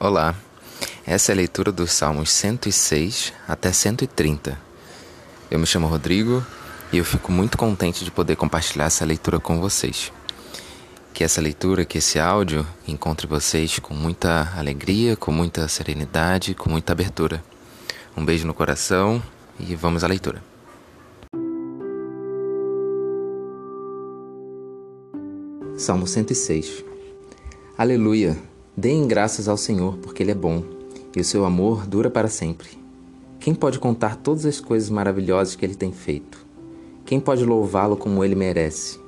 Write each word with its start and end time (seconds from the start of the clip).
Olá, 0.00 0.32
essa 1.04 1.32
é 1.32 1.34
a 1.34 1.36
leitura 1.36 1.72
dos 1.72 1.90
Salmos 1.90 2.30
106 2.30 3.32
até 3.48 3.72
130. 3.72 4.56
Eu 5.50 5.58
me 5.58 5.66
chamo 5.66 5.88
Rodrigo 5.88 6.46
e 6.92 6.98
eu 6.98 7.04
fico 7.04 7.32
muito 7.32 7.58
contente 7.58 8.04
de 8.04 8.10
poder 8.12 8.36
compartilhar 8.36 8.84
essa 8.84 9.04
leitura 9.04 9.40
com 9.40 9.58
vocês. 9.58 10.12
Que 11.12 11.24
essa 11.24 11.40
leitura, 11.40 11.84
que 11.84 11.98
esse 11.98 12.16
áudio 12.16 12.64
encontre 12.86 13.26
vocês 13.26 13.80
com 13.80 13.92
muita 13.92 14.52
alegria, 14.56 15.16
com 15.16 15.32
muita 15.32 15.66
serenidade, 15.66 16.54
com 16.54 16.70
muita 16.70 16.92
abertura. 16.92 17.42
Um 18.16 18.24
beijo 18.24 18.46
no 18.46 18.54
coração 18.54 19.20
e 19.58 19.74
vamos 19.74 20.04
à 20.04 20.06
leitura. 20.06 20.40
Salmo 25.76 26.06
106 26.06 26.84
Aleluia! 27.76 28.57
Deem 28.78 29.08
graças 29.08 29.48
ao 29.48 29.56
Senhor, 29.56 29.96
porque 29.96 30.22
Ele 30.22 30.30
é 30.30 30.36
bom, 30.36 30.62
e 31.16 31.20
o 31.20 31.24
seu 31.24 31.44
amor 31.44 31.84
dura 31.84 32.08
para 32.08 32.28
sempre. 32.28 32.68
Quem 33.40 33.52
pode 33.52 33.76
contar 33.80 34.14
todas 34.14 34.46
as 34.46 34.60
coisas 34.60 34.88
maravilhosas 34.88 35.56
que 35.56 35.66
Ele 35.66 35.74
tem 35.74 35.90
feito? 35.90 36.46
Quem 37.04 37.18
pode 37.18 37.44
louvá-lo 37.44 37.96
como 37.96 38.22
Ele 38.22 38.36
merece? 38.36 39.00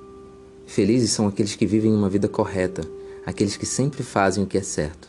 Felizes 0.66 1.12
são 1.12 1.28
aqueles 1.28 1.54
que 1.54 1.66
vivem 1.66 1.94
uma 1.94 2.08
vida 2.08 2.26
correta, 2.26 2.82
aqueles 3.24 3.56
que 3.56 3.64
sempre 3.64 4.02
fazem 4.02 4.42
o 4.42 4.46
que 4.48 4.58
é 4.58 4.60
certo. 4.60 5.08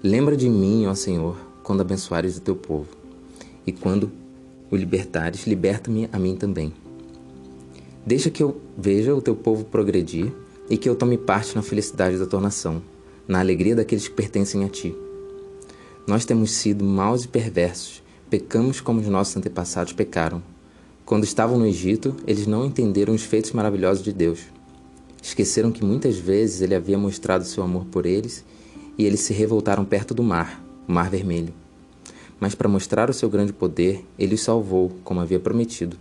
Lembra 0.00 0.36
de 0.36 0.48
mim, 0.48 0.86
ó 0.86 0.94
Senhor, 0.94 1.36
quando 1.64 1.80
abençoares 1.80 2.36
o 2.36 2.40
teu 2.40 2.54
povo, 2.54 2.86
e 3.66 3.72
quando 3.72 4.12
o 4.70 4.76
libertares, 4.76 5.44
liberta-me 5.44 6.08
a 6.12 6.20
mim 6.20 6.36
também. 6.36 6.72
Deixa 8.06 8.30
que 8.30 8.44
eu 8.44 8.60
veja 8.78 9.12
o 9.12 9.20
teu 9.20 9.34
povo 9.34 9.64
progredir 9.64 10.32
e 10.70 10.76
que 10.76 10.88
eu 10.88 10.94
tome 10.94 11.18
parte 11.18 11.56
na 11.56 11.62
felicidade 11.62 12.16
da 12.16 12.26
tua 12.26 12.40
nação 12.40 12.80
na 13.26 13.40
alegria 13.40 13.76
daqueles 13.76 14.08
que 14.08 14.14
pertencem 14.14 14.64
a 14.64 14.68
ti. 14.68 14.94
Nós 16.06 16.24
temos 16.24 16.50
sido 16.50 16.84
maus 16.84 17.24
e 17.24 17.28
perversos, 17.28 18.02
pecamos 18.28 18.80
como 18.80 19.00
os 19.00 19.08
nossos 19.08 19.36
antepassados 19.36 19.92
pecaram. 19.92 20.42
Quando 21.04 21.24
estavam 21.24 21.58
no 21.58 21.66
Egito, 21.66 22.16
eles 22.26 22.46
não 22.46 22.64
entenderam 22.64 23.14
os 23.14 23.22
feitos 23.22 23.52
maravilhosos 23.52 24.02
de 24.02 24.12
Deus. 24.12 24.40
Esqueceram 25.22 25.70
que 25.70 25.84
muitas 25.84 26.16
vezes 26.16 26.60
ele 26.60 26.74
havia 26.74 26.98
mostrado 26.98 27.44
seu 27.44 27.62
amor 27.62 27.84
por 27.86 28.06
eles 28.06 28.44
e 28.98 29.04
eles 29.04 29.20
se 29.20 29.32
revoltaram 29.32 29.84
perto 29.84 30.14
do 30.14 30.22
mar, 30.22 30.62
o 30.88 30.92
Mar 30.92 31.10
Vermelho. 31.10 31.54
Mas 32.40 32.54
para 32.56 32.68
mostrar 32.68 33.08
o 33.08 33.12
seu 33.12 33.30
grande 33.30 33.52
poder, 33.52 34.04
ele 34.18 34.34
os 34.34 34.40
salvou, 34.40 34.90
como 35.04 35.20
havia 35.20 35.38
prometido. 35.38 35.96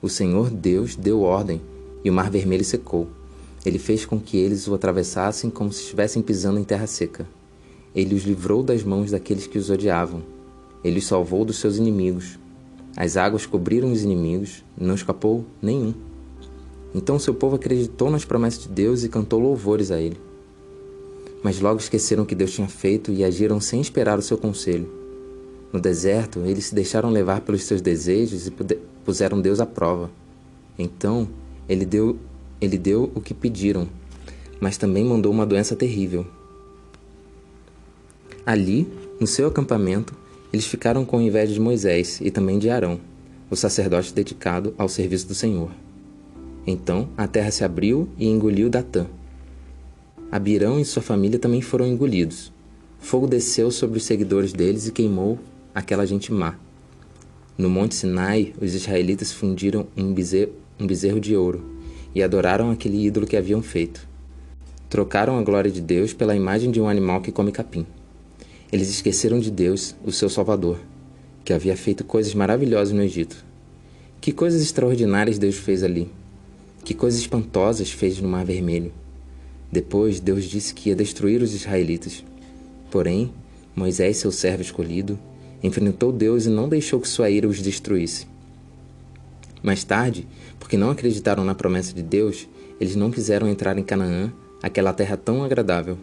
O 0.00 0.08
Senhor 0.08 0.50
Deus 0.50 0.94
deu 0.94 1.22
ordem 1.22 1.60
e 2.04 2.10
o 2.10 2.12
Mar 2.12 2.30
Vermelho 2.30 2.64
secou. 2.64 3.08
Ele 3.64 3.78
fez 3.78 4.04
com 4.04 4.20
que 4.20 4.36
eles 4.36 4.68
o 4.68 4.74
atravessassem 4.74 5.48
como 5.48 5.72
se 5.72 5.82
estivessem 5.82 6.22
pisando 6.22 6.58
em 6.58 6.64
terra 6.64 6.86
seca. 6.86 7.26
Ele 7.94 8.14
os 8.14 8.24
livrou 8.24 8.62
das 8.62 8.82
mãos 8.82 9.10
daqueles 9.10 9.46
que 9.46 9.56
os 9.56 9.70
odiavam. 9.70 10.22
Ele 10.82 10.98
os 10.98 11.06
salvou 11.06 11.44
dos 11.44 11.58
seus 11.58 11.78
inimigos. 11.78 12.38
As 12.96 13.16
águas 13.16 13.46
cobriram 13.46 13.90
os 13.90 14.02
inimigos, 14.02 14.62
não 14.76 14.94
escapou 14.94 15.44
nenhum. 15.62 15.94
Então 16.94 17.18
seu 17.18 17.34
povo 17.34 17.56
acreditou 17.56 18.10
nas 18.10 18.24
promessas 18.24 18.64
de 18.64 18.68
Deus 18.68 19.02
e 19.02 19.08
cantou 19.08 19.40
louvores 19.40 19.90
a 19.90 20.00
ele. 20.00 20.18
Mas 21.42 21.60
logo 21.60 21.80
esqueceram 21.80 22.22
o 22.22 22.26
que 22.26 22.34
Deus 22.34 22.52
tinha 22.52 22.68
feito 22.68 23.10
e 23.10 23.24
agiram 23.24 23.60
sem 23.60 23.80
esperar 23.80 24.18
o 24.18 24.22
seu 24.22 24.38
conselho. 24.38 24.88
No 25.72 25.80
deserto, 25.80 26.40
eles 26.40 26.66
se 26.66 26.74
deixaram 26.74 27.10
levar 27.10 27.40
pelos 27.40 27.64
seus 27.64 27.80
desejos 27.80 28.46
e 28.46 28.52
puseram 29.04 29.40
Deus 29.40 29.58
à 29.58 29.66
prova. 29.66 30.10
Então, 30.78 31.28
ele 31.68 31.84
deu 31.84 32.16
ele 32.64 32.78
deu 32.78 33.10
o 33.14 33.20
que 33.20 33.34
pediram, 33.34 33.88
mas 34.60 34.76
também 34.76 35.04
mandou 35.04 35.30
uma 35.32 35.46
doença 35.46 35.76
terrível. 35.76 36.26
Ali, 38.46 38.86
no 39.20 39.26
seu 39.26 39.48
acampamento, 39.48 40.14
eles 40.52 40.66
ficaram 40.66 41.04
com 41.04 41.20
inveja 41.20 41.52
de 41.52 41.60
Moisés 41.60 42.20
e 42.20 42.30
também 42.30 42.58
de 42.58 42.70
Arão, 42.70 43.00
o 43.50 43.56
sacerdote 43.56 44.14
dedicado 44.14 44.74
ao 44.78 44.88
serviço 44.88 45.26
do 45.26 45.34
Senhor. 45.34 45.70
Então 46.66 47.08
a 47.16 47.26
terra 47.26 47.50
se 47.50 47.64
abriu 47.64 48.08
e 48.18 48.26
engoliu 48.26 48.70
Datã. 48.70 49.06
Abirão 50.30 50.80
e 50.80 50.84
sua 50.84 51.02
família 51.02 51.38
também 51.38 51.60
foram 51.60 51.86
engolidos. 51.86 52.52
Fogo 52.98 53.26
desceu 53.26 53.70
sobre 53.70 53.98
os 53.98 54.04
seguidores 54.04 54.52
deles 54.52 54.86
e 54.86 54.92
queimou 54.92 55.38
aquela 55.74 56.06
gente 56.06 56.32
má. 56.32 56.58
No 57.56 57.68
Monte 57.68 57.94
Sinai, 57.94 58.52
os 58.60 58.74
israelitas 58.74 59.30
fundiram 59.30 59.86
um 59.96 60.12
bezerro, 60.12 61.20
de 61.20 61.36
ouro 61.36 61.73
e 62.14 62.22
adoraram 62.22 62.70
aquele 62.70 63.04
ídolo 63.04 63.26
que 63.26 63.36
haviam 63.36 63.60
feito. 63.60 64.06
Trocaram 64.88 65.38
a 65.38 65.42
glória 65.42 65.70
de 65.70 65.80
Deus 65.80 66.12
pela 66.12 66.36
imagem 66.36 66.70
de 66.70 66.80
um 66.80 66.88
animal 66.88 67.20
que 67.20 67.32
come 67.32 67.50
capim. 67.50 67.84
Eles 68.70 68.88
esqueceram 68.88 69.40
de 69.40 69.50
Deus, 69.50 69.94
o 70.04 70.12
seu 70.12 70.28
Salvador, 70.28 70.78
que 71.44 71.52
havia 71.52 71.76
feito 71.76 72.04
coisas 72.04 72.34
maravilhosas 72.34 72.94
no 72.94 73.02
Egito. 73.02 73.44
Que 74.20 74.32
coisas 74.32 74.62
extraordinárias 74.62 75.38
Deus 75.38 75.56
fez 75.56 75.82
ali! 75.82 76.10
Que 76.84 76.94
coisas 76.94 77.20
espantosas 77.20 77.90
fez 77.90 78.20
no 78.20 78.28
Mar 78.28 78.44
Vermelho! 78.44 78.92
Depois, 79.70 80.20
Deus 80.20 80.44
disse 80.44 80.72
que 80.72 80.90
ia 80.90 80.96
destruir 80.96 81.42
os 81.42 81.52
israelitas. 81.52 82.24
Porém, 82.90 83.32
Moisés, 83.74 84.18
seu 84.18 84.30
servo 84.30 84.62
escolhido, 84.62 85.18
enfrentou 85.62 86.12
Deus 86.12 86.46
e 86.46 86.50
não 86.50 86.68
deixou 86.68 87.00
que 87.00 87.08
sua 87.08 87.28
ira 87.28 87.48
os 87.48 87.60
destruísse. 87.60 88.26
Mais 89.62 89.82
tarde, 89.82 90.28
porque 90.64 90.78
não 90.78 90.90
acreditaram 90.90 91.44
na 91.44 91.54
promessa 91.54 91.92
de 91.92 92.02
Deus, 92.02 92.48
eles 92.80 92.96
não 92.96 93.10
quiseram 93.10 93.46
entrar 93.46 93.76
em 93.76 93.82
Canaã, 93.82 94.32
aquela 94.62 94.94
terra 94.94 95.14
tão 95.14 95.44
agradável. 95.44 95.98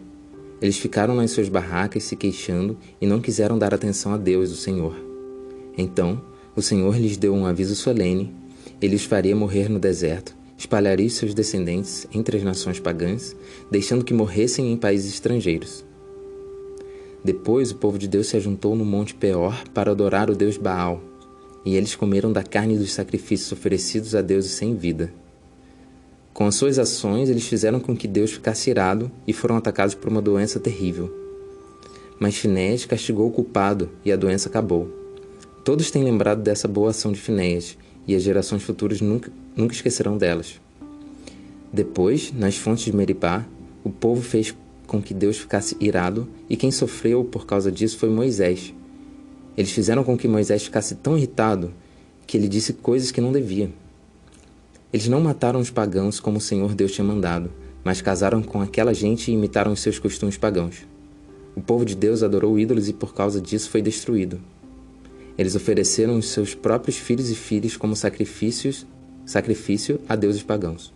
Eles 0.60 0.78
ficaram 0.78 1.16
nas 1.16 1.32
suas 1.32 1.48
barracas 1.48 2.04
se 2.04 2.14
queixando 2.14 2.78
e 3.00 3.06
não 3.06 3.20
quiseram 3.20 3.58
dar 3.58 3.74
atenção 3.74 4.14
a 4.14 4.16
Deus, 4.16 4.52
o 4.52 4.56
Senhor. 4.56 4.94
Então, 5.76 6.22
o 6.54 6.62
Senhor 6.62 6.96
lhes 6.96 7.16
deu 7.16 7.34
um 7.34 7.44
aviso 7.44 7.74
solene: 7.74 8.32
ele 8.80 8.94
os 8.94 9.04
faria 9.04 9.34
morrer 9.34 9.68
no 9.68 9.80
deserto, 9.80 10.32
espalharia 10.56 11.10
seus 11.10 11.34
descendentes 11.34 12.06
entre 12.14 12.36
as 12.36 12.44
nações 12.44 12.78
pagãs, 12.78 13.34
deixando 13.68 14.04
que 14.04 14.14
morressem 14.14 14.70
em 14.70 14.76
países 14.76 15.12
estrangeiros. 15.12 15.84
Depois 17.24 17.72
o 17.72 17.76
povo 17.78 17.98
de 17.98 18.06
Deus 18.06 18.28
se 18.28 18.36
ajuntou 18.36 18.76
no 18.76 18.84
monte 18.84 19.12
Peor 19.12 19.60
para 19.74 19.90
adorar 19.90 20.30
o 20.30 20.36
deus 20.36 20.56
Baal 20.56 21.02
e 21.64 21.76
eles 21.76 21.94
comeram 21.94 22.32
da 22.32 22.42
carne 22.42 22.76
dos 22.76 22.92
sacrifícios 22.92 23.52
oferecidos 23.52 24.14
a 24.14 24.22
deuses 24.22 24.52
sem 24.52 24.74
vida. 24.74 25.12
Com 26.32 26.46
as 26.46 26.54
suas 26.54 26.78
ações, 26.78 27.28
eles 27.28 27.46
fizeram 27.46 27.78
com 27.78 27.96
que 27.96 28.08
Deus 28.08 28.32
ficasse 28.32 28.70
irado 28.70 29.10
e 29.26 29.32
foram 29.32 29.56
atacados 29.56 29.94
por 29.94 30.10
uma 30.10 30.22
doença 30.22 30.58
terrível. 30.58 31.12
Mas 32.18 32.36
Finéias 32.36 32.84
castigou 32.84 33.28
o 33.28 33.32
culpado 33.32 33.90
e 34.04 34.10
a 34.10 34.16
doença 34.16 34.48
acabou. 34.48 34.88
Todos 35.64 35.90
têm 35.90 36.02
lembrado 36.02 36.42
dessa 36.42 36.66
boa 36.66 36.90
ação 36.90 37.12
de 37.12 37.20
Finéias 37.20 37.76
e 38.06 38.14
as 38.14 38.22
gerações 38.22 38.62
futuras 38.62 39.00
nunca, 39.00 39.30
nunca 39.54 39.74
esquecerão 39.74 40.16
delas. 40.16 40.60
Depois, 41.72 42.32
nas 42.32 42.56
fontes 42.56 42.84
de 42.84 42.94
Meribá, 42.94 43.46
o 43.84 43.90
povo 43.90 44.22
fez 44.22 44.54
com 44.86 45.00
que 45.00 45.14
Deus 45.14 45.38
ficasse 45.38 45.76
irado 45.80 46.28
e 46.48 46.56
quem 46.56 46.70
sofreu 46.70 47.24
por 47.24 47.46
causa 47.46 47.70
disso 47.70 47.98
foi 47.98 48.10
Moisés, 48.10 48.74
eles 49.56 49.72
fizeram 49.72 50.02
com 50.02 50.16
que 50.16 50.26
Moisés 50.26 50.64
ficasse 50.64 50.94
tão 50.94 51.16
irritado 51.16 51.72
que 52.26 52.36
ele 52.36 52.48
disse 52.48 52.72
coisas 52.72 53.10
que 53.10 53.20
não 53.20 53.32
devia. 53.32 53.70
Eles 54.92 55.08
não 55.08 55.20
mataram 55.20 55.60
os 55.60 55.70
pagãos 55.70 56.20
como 56.20 56.38
o 56.38 56.40
Senhor 56.40 56.74
Deus 56.74 56.92
tinha 56.92 57.04
mandado, 57.04 57.50
mas 57.84 58.00
casaram 58.00 58.42
com 58.42 58.60
aquela 58.60 58.94
gente 58.94 59.30
e 59.30 59.34
imitaram 59.34 59.72
os 59.72 59.80
seus 59.80 59.98
costumes 59.98 60.36
pagãos. 60.36 60.86
O 61.54 61.60
povo 61.60 61.84
de 61.84 61.94
Deus 61.94 62.22
adorou 62.22 62.58
ídolos 62.58 62.88
e 62.88 62.92
por 62.92 63.14
causa 63.14 63.40
disso 63.40 63.68
foi 63.68 63.82
destruído. 63.82 64.40
Eles 65.36 65.54
ofereceram 65.54 66.16
os 66.16 66.28
seus 66.28 66.54
próprios 66.54 66.96
filhos 66.96 67.30
e 67.30 67.34
filhas 67.34 67.76
como 67.76 67.96
sacrifícios, 67.96 68.86
sacrifício 69.24 70.00
a 70.08 70.16
deuses 70.16 70.42
pagãos. 70.42 70.92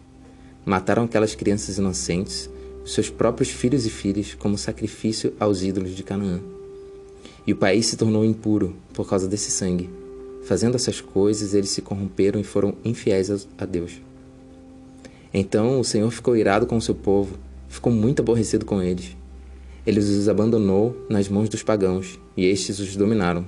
Mataram 0.64 1.04
aquelas 1.04 1.34
crianças 1.34 1.78
inocentes, 1.78 2.50
os 2.84 2.92
seus 2.92 3.10
próprios 3.10 3.50
filhos 3.50 3.84
e 3.84 3.90
filhas 3.90 4.34
como 4.34 4.56
sacrifício 4.56 5.34
aos 5.38 5.62
ídolos 5.62 5.94
de 5.94 6.02
Canaã. 6.02 6.55
E 7.46 7.52
o 7.52 7.56
país 7.56 7.86
se 7.86 7.96
tornou 7.96 8.24
impuro 8.24 8.74
por 8.92 9.08
causa 9.08 9.28
desse 9.28 9.50
sangue. 9.50 9.88
Fazendo 10.42 10.74
essas 10.74 11.00
coisas, 11.00 11.54
eles 11.54 11.70
se 11.70 11.82
corromperam 11.82 12.40
e 12.40 12.44
foram 12.44 12.74
infiéis 12.84 13.46
a 13.58 13.64
Deus. 13.64 14.00
Então 15.32 15.78
o 15.78 15.84
Senhor 15.84 16.10
ficou 16.10 16.36
irado 16.36 16.66
com 16.66 16.76
o 16.76 16.82
seu 16.82 16.94
povo, 16.94 17.36
ficou 17.68 17.92
muito 17.92 18.22
aborrecido 18.22 18.64
com 18.64 18.82
eles. 18.82 19.16
Ele 19.86 20.00
os 20.00 20.28
abandonou 20.28 20.96
nas 21.08 21.28
mãos 21.28 21.48
dos 21.48 21.62
pagãos, 21.62 22.18
e 22.36 22.44
estes 22.44 22.80
os 22.80 22.96
dominaram. 22.96 23.44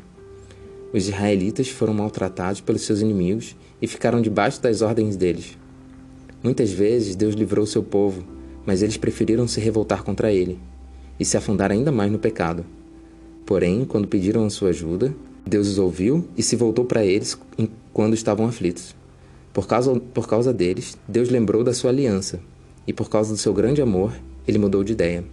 Os 0.93 1.09
israelitas 1.09 1.69
foram 1.69 1.93
maltratados 1.93 2.61
pelos 2.61 2.83
seus 2.83 3.01
inimigos 3.01 3.57
e 3.81 3.87
ficaram 3.87 4.21
debaixo 4.21 4.63
das 4.63 4.81
ordens 4.81 5.17
deles. 5.17 5.59
Muitas 6.43 6.71
vezes 6.71 7.17
Deus 7.17 7.35
livrou 7.35 7.67
seu 7.67 7.83
povo, 7.83 8.25
mas 8.65 8.83
eles 8.83 8.97
preferiram 8.97 9.49
se 9.49 9.61
revoltar 9.61 10.03
contra 10.03 10.33
ele 10.33 10.59
e 11.19 11.25
se 11.25 11.37
afundar 11.37 11.71
ainda 11.71 11.91
mais 11.91 12.11
no 12.11 12.19
pecado. 12.19 12.65
Porém, 13.49 13.87
quando 13.87 14.07
pediram 14.07 14.45
a 14.45 14.51
sua 14.51 14.69
ajuda, 14.69 15.15
Deus 15.47 15.69
os 15.69 15.79
ouviu 15.79 16.29
e 16.37 16.43
se 16.43 16.55
voltou 16.55 16.85
para 16.85 17.03
eles 17.03 17.39
quando 17.95 18.13
estavam 18.13 18.47
aflitos. 18.47 18.95
Por 19.55 19.67
causa, 19.67 19.99
por 19.99 20.29
causa 20.29 20.53
deles, 20.53 20.99
Deus 21.09 21.31
lembrou 21.31 21.65
da 21.65 21.73
sua 21.73 21.89
aliança, 21.89 22.41
e 22.87 22.93
por 22.93 23.09
causa 23.09 23.33
do 23.33 23.39
seu 23.39 23.55
grande 23.55 23.81
amor, 23.81 24.13
ele 24.47 24.59
mudou 24.59 24.85
de 24.85 24.93
ideia. 24.93 25.25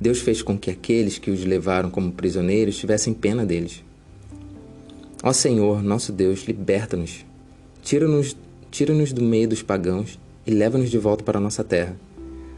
Deus 0.00 0.18
fez 0.18 0.42
com 0.42 0.58
que 0.58 0.68
aqueles 0.68 1.16
que 1.16 1.30
os 1.30 1.44
levaram 1.44 1.90
como 1.90 2.10
prisioneiros 2.10 2.76
tivessem 2.76 3.14
pena 3.14 3.46
deles. 3.46 3.84
Ó 5.22 5.32
Senhor, 5.32 5.84
nosso 5.84 6.10
Deus, 6.10 6.42
liberta-nos. 6.42 7.24
Tira-nos 7.82 8.36
tira 8.68 8.92
do 8.92 9.22
meio 9.22 9.48
dos 9.48 9.62
pagãos 9.62 10.18
e 10.44 10.50
leva-nos 10.50 10.90
de 10.90 10.98
volta 10.98 11.22
para 11.22 11.38
a 11.38 11.40
nossa 11.40 11.62
terra. 11.62 11.94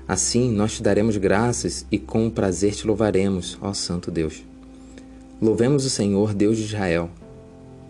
Assim 0.06 0.50
nós 0.50 0.74
te 0.74 0.82
daremos 0.82 1.16
graças 1.16 1.86
e 1.90 1.98
com 1.98 2.28
prazer 2.28 2.74
te 2.74 2.86
louvaremos, 2.86 3.56
ó 3.60 3.72
Santo 3.72 4.10
Deus. 4.10 4.44
Louvemos 5.40 5.84
o 5.84 5.90
Senhor, 5.90 6.34
Deus 6.34 6.56
de 6.56 6.64
Israel. 6.64 7.10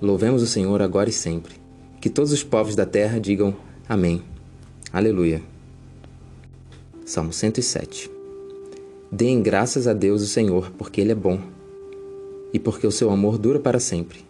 Louvemos 0.01 0.43
o 0.43 0.47
Senhor 0.47 0.81
agora 0.83 1.11
e 1.11 1.13
sempre. 1.13 1.55
Que 2.01 2.11
todos 2.11 2.33
os 2.33 2.43
povos 2.43 2.75
da 2.75 2.87
terra 2.87 3.21
digam 3.21 3.55
Amém. 3.89 4.23
Aleluia. 4.93 5.43
Salmo 7.05 7.33
107 7.33 8.11
Deem 9.11 9.43
graças 9.43 9.87
a 9.87 9.93
Deus 9.93 10.23
o 10.23 10.27
Senhor, 10.27 10.71
porque 10.79 11.01
Ele 11.01 11.13
é 11.13 11.15
bom 11.15 11.39
e 12.53 12.59
porque 12.59 12.87
o 12.87 12.93
seu 12.93 13.11
amor 13.11 13.39
dura 13.39 13.59
para 13.59 13.81
sempre. 13.81 14.25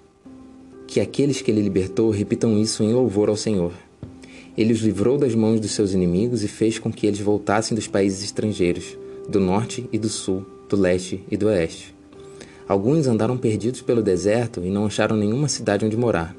Que 0.86 1.00
aqueles 1.00 1.40
que 1.40 1.50
Ele 1.50 1.62
libertou 1.62 2.10
repitam 2.10 2.58
isso 2.58 2.82
em 2.82 2.92
louvor 2.92 3.28
ao 3.28 3.36
Senhor. 3.36 3.72
Ele 4.56 4.72
os 4.72 4.80
livrou 4.80 5.16
das 5.16 5.34
mãos 5.34 5.60
dos 5.60 5.70
seus 5.70 5.92
inimigos 5.92 6.42
e 6.44 6.48
fez 6.48 6.78
com 6.78 6.92
que 6.92 7.06
eles 7.06 7.20
voltassem 7.20 7.74
dos 7.74 7.88
países 7.88 8.22
estrangeiros, 8.22 8.98
do 9.28 9.40
norte 9.40 9.88
e 9.92 9.98
do 9.98 10.08
sul, 10.08 10.44
do 10.68 10.76
leste 10.76 11.24
e 11.30 11.36
do 11.36 11.46
oeste. 11.46 11.94
Alguns 12.68 13.06
andaram 13.06 13.36
perdidos 13.36 13.82
pelo 13.82 14.02
deserto 14.02 14.60
e 14.64 14.70
não 14.70 14.86
acharam 14.86 15.16
nenhuma 15.16 15.48
cidade 15.48 15.84
onde 15.84 15.96
morar. 15.96 16.36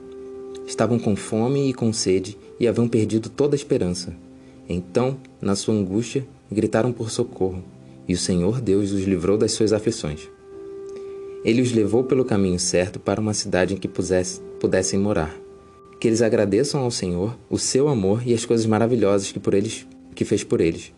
Estavam 0.66 0.98
com 0.98 1.16
fome 1.16 1.70
e 1.70 1.74
com 1.74 1.92
sede 1.92 2.38
e 2.60 2.68
haviam 2.68 2.88
perdido 2.88 3.30
toda 3.30 3.56
a 3.56 3.58
esperança. 3.58 4.16
Então, 4.70 5.18
na 5.42 5.56
sua 5.56 5.74
angústia, 5.74 6.26
gritaram 6.52 6.92
por 6.92 7.12
socorro 7.12 7.64
e 8.08 8.14
o 8.14 8.18
Senhor 8.18 8.62
Deus 8.62 8.92
os 8.92 9.04
livrou 9.04 9.38
das 9.38 9.52
suas 9.52 9.74
aflições. 9.74 10.30
Ele 11.44 11.62
os 11.62 11.74
levou 11.74 12.04
pelo 12.04 12.24
caminho 12.24 12.60
certo 12.60 13.00
para 13.00 13.20
uma 13.20 13.34
cidade 13.34 13.74
em 13.74 13.78
que 13.78 13.90
pudessem 14.60 15.00
morar. 15.00 15.43
Que 16.04 16.10
eles 16.10 16.22
agradeçam 16.22 16.82
ao 16.82 16.92
Senhor 16.92 17.34
o 17.50 17.58
seu 17.58 17.88
amor 17.88 18.28
e 18.28 18.34
as 18.34 18.44
coisas 18.44 18.66
maravilhosas 18.66 19.32
que 19.32 19.40
por 19.40 19.54
eles 19.54 19.88
que 20.14 20.26
fez 20.26 20.44
por 20.44 20.60
eles, 20.60 20.92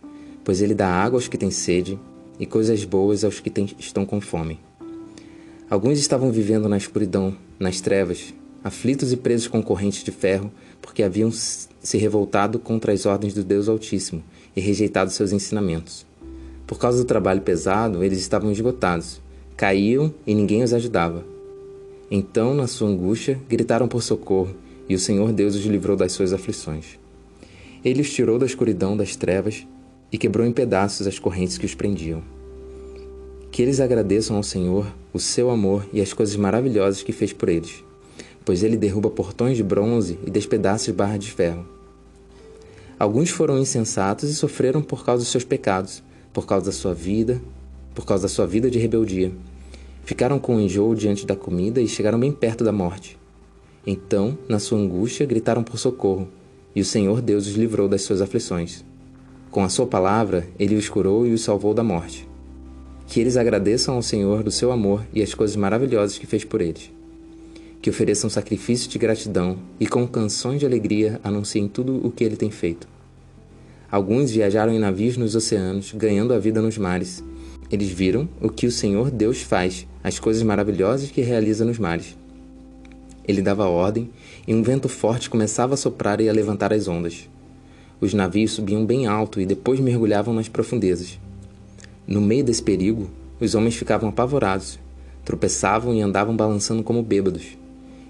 pois 0.44 0.60
ele 0.60 0.74
dá 0.74 0.88
água 0.88 1.16
aos 1.16 1.28
que 1.28 1.38
têm 1.38 1.48
sede 1.48 1.96
e 2.40 2.44
coisas 2.44 2.82
boas 2.82 3.22
aos 3.22 3.38
que 3.38 3.52
estão 3.78 4.04
com 4.04 4.20
fome. 4.20 4.58
Alguns 5.70 6.00
estavam 6.00 6.32
vivendo 6.32 6.68
na 6.68 6.76
escuridão, 6.76 7.36
nas 7.56 7.80
trevas, 7.80 8.34
aflitos 8.64 9.12
e 9.12 9.16
presos 9.16 9.46
com 9.46 9.62
correntes 9.62 10.02
de 10.02 10.10
ferro, 10.10 10.50
porque 10.82 11.04
haviam 11.04 11.30
se 11.30 11.96
revoltado 11.96 12.58
contra 12.58 12.92
as 12.92 13.06
ordens 13.06 13.32
do 13.32 13.44
Deus 13.44 13.68
Altíssimo 13.68 14.24
e 14.56 14.60
rejeitado 14.60 15.12
seus 15.12 15.30
ensinamentos. 15.30 16.04
Por 16.66 16.80
causa 16.80 16.98
do 16.98 17.04
trabalho 17.04 17.42
pesado, 17.42 18.02
eles 18.02 18.18
estavam 18.18 18.50
esgotados, 18.50 19.20
caíam 19.56 20.12
e 20.26 20.34
ninguém 20.34 20.64
os 20.64 20.72
ajudava. 20.72 21.24
Então, 22.10 22.54
na 22.54 22.66
sua 22.66 22.88
angústia, 22.88 23.40
gritaram 23.48 23.86
por 23.86 24.02
socorro, 24.02 24.65
e 24.88 24.94
o 24.94 24.98
Senhor 24.98 25.32
Deus 25.32 25.54
os 25.54 25.64
livrou 25.64 25.96
das 25.96 26.12
suas 26.12 26.32
aflições. 26.32 26.98
Ele 27.84 28.02
os 28.02 28.12
tirou 28.12 28.38
da 28.38 28.46
escuridão 28.46 28.96
das 28.96 29.16
trevas 29.16 29.66
e 30.10 30.18
quebrou 30.18 30.46
em 30.46 30.52
pedaços 30.52 31.06
as 31.06 31.18
correntes 31.18 31.58
que 31.58 31.66
os 31.66 31.74
prendiam. 31.74 32.22
Que 33.50 33.62
eles 33.62 33.80
agradeçam 33.80 34.36
ao 34.36 34.42
Senhor 34.42 34.92
o 35.12 35.18
seu 35.18 35.50
amor 35.50 35.86
e 35.92 36.00
as 36.00 36.12
coisas 36.12 36.36
maravilhosas 36.36 37.02
que 37.02 37.12
fez 37.12 37.32
por 37.32 37.48
eles, 37.48 37.82
pois 38.44 38.62
ele 38.62 38.76
derruba 38.76 39.10
portões 39.10 39.56
de 39.56 39.62
bronze 39.62 40.18
e 40.26 40.30
despedaça 40.30 40.92
barras 40.92 41.20
de 41.20 41.30
ferro. 41.30 41.66
Alguns 42.98 43.30
foram 43.30 43.58
insensatos 43.58 44.30
e 44.30 44.34
sofreram 44.34 44.82
por 44.82 45.04
causa 45.04 45.22
dos 45.22 45.30
seus 45.30 45.44
pecados, 45.44 46.02
por 46.32 46.46
causa 46.46 46.66
da 46.66 46.72
sua 46.72 46.94
vida, 46.94 47.40
por 47.94 48.06
causa 48.06 48.22
da 48.22 48.28
sua 48.28 48.46
vida 48.46 48.70
de 48.70 48.78
rebeldia. 48.78 49.32
Ficaram 50.04 50.38
com 50.38 50.60
enjoo 50.60 50.94
diante 50.94 51.26
da 51.26 51.34
comida 51.34 51.80
e 51.80 51.88
chegaram 51.88 52.18
bem 52.18 52.32
perto 52.32 52.62
da 52.62 52.72
morte. 52.72 53.15
Então, 53.86 54.36
na 54.48 54.58
sua 54.58 54.78
angústia, 54.78 55.24
gritaram 55.24 55.62
por 55.62 55.78
socorro, 55.78 56.28
e 56.74 56.80
o 56.80 56.84
Senhor 56.84 57.22
Deus 57.22 57.46
os 57.46 57.54
livrou 57.54 57.88
das 57.88 58.02
suas 58.02 58.20
aflições. 58.20 58.84
Com 59.48 59.62
a 59.62 59.68
sua 59.68 59.86
palavra, 59.86 60.46
ele 60.58 60.74
os 60.74 60.88
curou 60.88 61.24
e 61.26 61.32
os 61.32 61.42
salvou 61.42 61.72
da 61.72 61.84
morte. 61.84 62.28
Que 63.06 63.20
eles 63.20 63.36
agradeçam 63.36 63.94
ao 63.94 64.02
Senhor 64.02 64.42
do 64.42 64.50
seu 64.50 64.72
amor 64.72 65.06
e 65.14 65.22
as 65.22 65.32
coisas 65.32 65.54
maravilhosas 65.54 66.18
que 66.18 66.26
fez 66.26 66.44
por 66.44 66.60
eles. 66.60 66.90
Que 67.80 67.88
ofereçam 67.88 68.28
sacrifícios 68.28 68.88
de 68.88 68.98
gratidão 68.98 69.56
e 69.78 69.86
com 69.86 70.06
canções 70.06 70.58
de 70.58 70.66
alegria 70.66 71.20
anunciem 71.22 71.68
tudo 71.68 72.04
o 72.04 72.10
que 72.10 72.24
ele 72.24 72.36
tem 72.36 72.50
feito. 72.50 72.88
Alguns 73.88 74.32
viajaram 74.32 74.74
em 74.74 74.80
navios 74.80 75.16
nos 75.16 75.36
oceanos, 75.36 75.92
ganhando 75.92 76.34
a 76.34 76.38
vida 76.40 76.60
nos 76.60 76.76
mares. 76.76 77.22
Eles 77.70 77.88
viram 77.88 78.28
o 78.40 78.48
que 78.48 78.66
o 78.66 78.72
Senhor 78.72 79.12
Deus 79.12 79.42
faz, 79.42 79.86
as 80.02 80.18
coisas 80.18 80.42
maravilhosas 80.42 81.10
que 81.10 81.20
realiza 81.20 81.64
nos 81.64 81.78
mares. 81.78 82.16
Ele 83.26 83.42
dava 83.42 83.66
ordem, 83.66 84.08
e 84.46 84.54
um 84.54 84.62
vento 84.62 84.88
forte 84.88 85.28
começava 85.28 85.74
a 85.74 85.76
soprar 85.76 86.20
e 86.20 86.28
a 86.28 86.32
levantar 86.32 86.72
as 86.72 86.86
ondas. 86.86 87.28
Os 88.00 88.14
navios 88.14 88.52
subiam 88.52 88.84
bem 88.84 89.06
alto 89.06 89.40
e 89.40 89.46
depois 89.46 89.80
mergulhavam 89.80 90.34
nas 90.34 90.48
profundezas. 90.48 91.18
No 92.06 92.20
meio 92.20 92.44
desse 92.44 92.62
perigo, 92.62 93.10
os 93.40 93.54
homens 93.54 93.74
ficavam 93.74 94.10
apavorados, 94.10 94.78
tropeçavam 95.24 95.94
e 95.94 96.00
andavam 96.00 96.36
balançando 96.36 96.82
como 96.82 97.02
bêbados. 97.02 97.58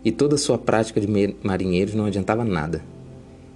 E 0.04 0.12
toda 0.12 0.36
sua 0.36 0.58
prática 0.58 1.00
de 1.00 1.36
marinheiros 1.42 1.94
não 1.94 2.04
adiantava 2.04 2.44
nada. 2.44 2.82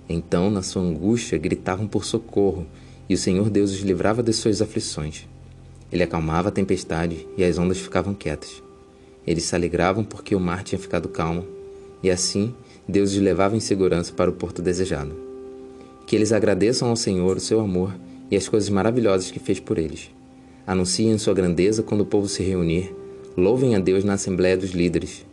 Então, 0.09 0.51
na 0.51 0.63
sua 0.63 0.83
angústia, 0.83 1.39
gritavam 1.39 1.87
por 1.87 2.05
socorro, 2.05 2.67
e 3.09 3.15
o 3.15 3.19
Senhor 3.19 3.51
Deus 3.51 3.71
os 3.71 3.81
livrava 3.81 4.23
das 4.23 4.37
suas 4.37 4.63
aflições. 4.63 5.29
Ele 5.93 6.03
acalmava 6.03 6.49
a 6.49 6.53
tempestade 6.53 7.27
e 7.37 7.45
as 7.45 7.59
ondas 7.59 7.79
ficavam 7.79 8.15
quietas. 8.15 8.63
Eles 9.31 9.45
se 9.45 9.55
alegravam 9.55 10.03
porque 10.03 10.35
o 10.35 10.41
mar 10.41 10.65
tinha 10.65 10.77
ficado 10.77 11.09
calmo, 11.09 11.47
e 12.03 12.11
assim 12.11 12.53
Deus 12.89 13.13
os 13.13 13.19
levava 13.19 13.57
em 13.57 13.61
segurança 13.61 14.13
para 14.13 14.29
o 14.29 14.33
porto 14.33 14.61
desejado. 14.61 15.15
Que 16.05 16.17
eles 16.17 16.33
agradeçam 16.33 16.89
ao 16.89 16.97
Senhor 16.97 17.37
o 17.37 17.41
seu 17.41 17.61
amor 17.61 17.95
e 18.29 18.37
as 18.37 18.49
coisas 18.49 18.69
maravilhosas 18.69 19.31
que 19.31 19.39
fez 19.39 19.61
por 19.61 19.79
eles. 19.79 20.11
Anunciem 20.67 21.17
sua 21.17 21.33
grandeza 21.33 21.81
quando 21.81 22.01
o 22.01 22.07
povo 22.07 22.27
se 22.27 22.43
reunir. 22.43 22.93
Louvem 23.37 23.77
a 23.77 23.79
Deus 23.79 24.03
na 24.03 24.15
Assembleia 24.15 24.57
dos 24.57 24.71
Líderes. 24.71 25.25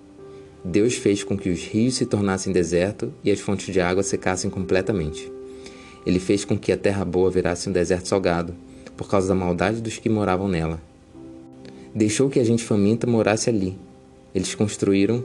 Deus 0.63 0.94
fez 0.94 1.23
com 1.23 1.35
que 1.35 1.49
os 1.49 1.63
rios 1.63 1.95
se 1.95 2.05
tornassem 2.05 2.53
deserto 2.53 3.11
e 3.23 3.31
as 3.31 3.39
fontes 3.39 3.73
de 3.73 3.81
água 3.81 4.03
secassem 4.03 4.51
completamente. 4.51 5.31
Ele 6.05 6.19
fez 6.19 6.45
com 6.45 6.55
que 6.55 6.71
a 6.71 6.77
terra 6.77 7.03
boa 7.03 7.31
virasse 7.31 7.67
um 7.67 7.71
deserto 7.71 8.07
salgado, 8.07 8.53
por 8.95 9.09
causa 9.09 9.27
da 9.27 9.33
maldade 9.33 9.81
dos 9.81 9.97
que 9.97 10.07
moravam 10.07 10.47
nela. 10.47 10.79
Deixou 11.95 12.29
que 12.29 12.39
a 12.39 12.44
gente 12.44 12.63
faminta 12.63 13.07
morasse 13.07 13.49
ali. 13.49 13.86
Eles 14.34 14.54
construíram 14.56 15.24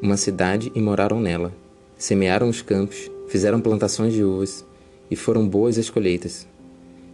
uma 0.00 0.16
cidade 0.16 0.70
e 0.74 0.80
moraram 0.80 1.20
nela. 1.20 1.52
Semearam 1.96 2.48
os 2.48 2.62
campos, 2.62 3.10
fizeram 3.28 3.60
plantações 3.60 4.12
de 4.12 4.24
uvas, 4.24 4.64
e 5.10 5.16
foram 5.16 5.46
boas 5.46 5.76
as 5.78 5.90
colheitas. 5.90 6.46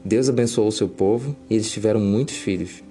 Deus 0.05 0.29
abençoou 0.29 0.69
o 0.69 0.73
seu 0.73 0.89
povo 0.89 1.35
e 1.51 1.55
eles 1.55 1.71
tiveram 1.71 1.99
muitos 1.99 2.37
filhos. 2.37 2.85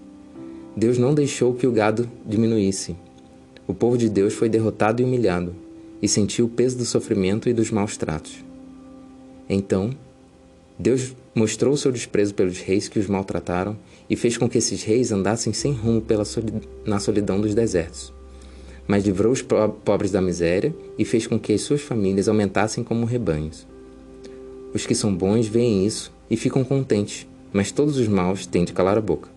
Deus 0.75 0.97
não 0.97 1.13
deixou 1.13 1.53
que 1.53 1.65
o 1.65 1.71
gado 1.71 2.09
diminuísse, 2.25 2.95
o 3.67 3.73
povo 3.73 3.97
de 3.97 4.09
Deus 4.09 4.33
foi 4.33 4.47
derrotado 4.47 5.01
e 5.01 5.05
humilhado, 5.05 5.55
e 6.01 6.07
sentiu 6.07 6.45
o 6.45 6.49
peso 6.49 6.77
do 6.77 6.85
sofrimento 6.85 7.49
e 7.49 7.53
dos 7.53 7.71
maus 7.71 7.97
tratos. 7.97 8.43
Então, 9.49 9.89
Deus 10.77 11.15
mostrou 11.33 11.75
seu 11.75 11.91
desprezo 11.91 12.35
pelos 12.35 12.59
reis 12.59 12.87
que 12.87 12.99
os 12.99 13.07
maltrataram 13.07 13.75
e 14.07 14.15
fez 14.15 14.37
com 14.37 14.47
que 14.47 14.59
esses 14.59 14.83
reis 14.83 15.11
andassem 15.11 15.51
sem 15.51 15.71
rumo 15.71 15.99
pela 15.99 16.23
na 16.85 16.99
solidão 16.99 17.41
dos 17.41 17.55
desertos. 17.55 18.13
Mas 18.87 19.03
livrou 19.03 19.31
os 19.31 19.41
pobres 19.41 20.11
da 20.11 20.21
miséria 20.21 20.75
e 20.97 21.03
fez 21.03 21.25
com 21.27 21.39
que 21.39 21.53
as 21.53 21.61
suas 21.61 21.81
famílias 21.81 22.27
aumentassem 22.27 22.83
como 22.83 23.05
rebanhos. 23.05 23.65
Os 24.73 24.85
que 24.85 24.93
são 24.93 25.15
bons 25.15 25.47
veem 25.47 25.85
isso 25.85 26.13
e 26.29 26.37
ficam 26.37 26.63
contentes, 26.63 27.27
mas 27.51 27.71
todos 27.71 27.97
os 27.97 28.07
maus 28.07 28.45
têm 28.45 28.65
de 28.65 28.73
calar 28.73 28.97
a 28.97 29.01
boca. 29.01 29.29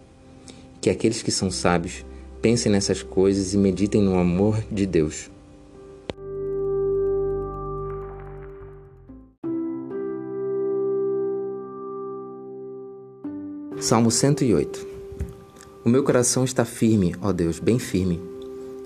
Que 0.80 0.90
aqueles 0.90 1.22
que 1.22 1.30
são 1.30 1.50
sábios 1.50 2.04
Pensem 2.40 2.70
nessas 2.70 3.02
coisas 3.02 3.52
e 3.52 3.58
meditem 3.58 4.00
no 4.00 4.16
amor 4.16 4.62
de 4.70 4.86
Deus. 4.86 5.28
Salmo 13.80 14.10
108 14.10 14.86
O 15.84 15.88
meu 15.88 16.04
coração 16.04 16.44
está 16.44 16.64
firme, 16.64 17.14
ó 17.20 17.32
Deus, 17.32 17.58
bem 17.58 17.78
firme. 17.78 18.27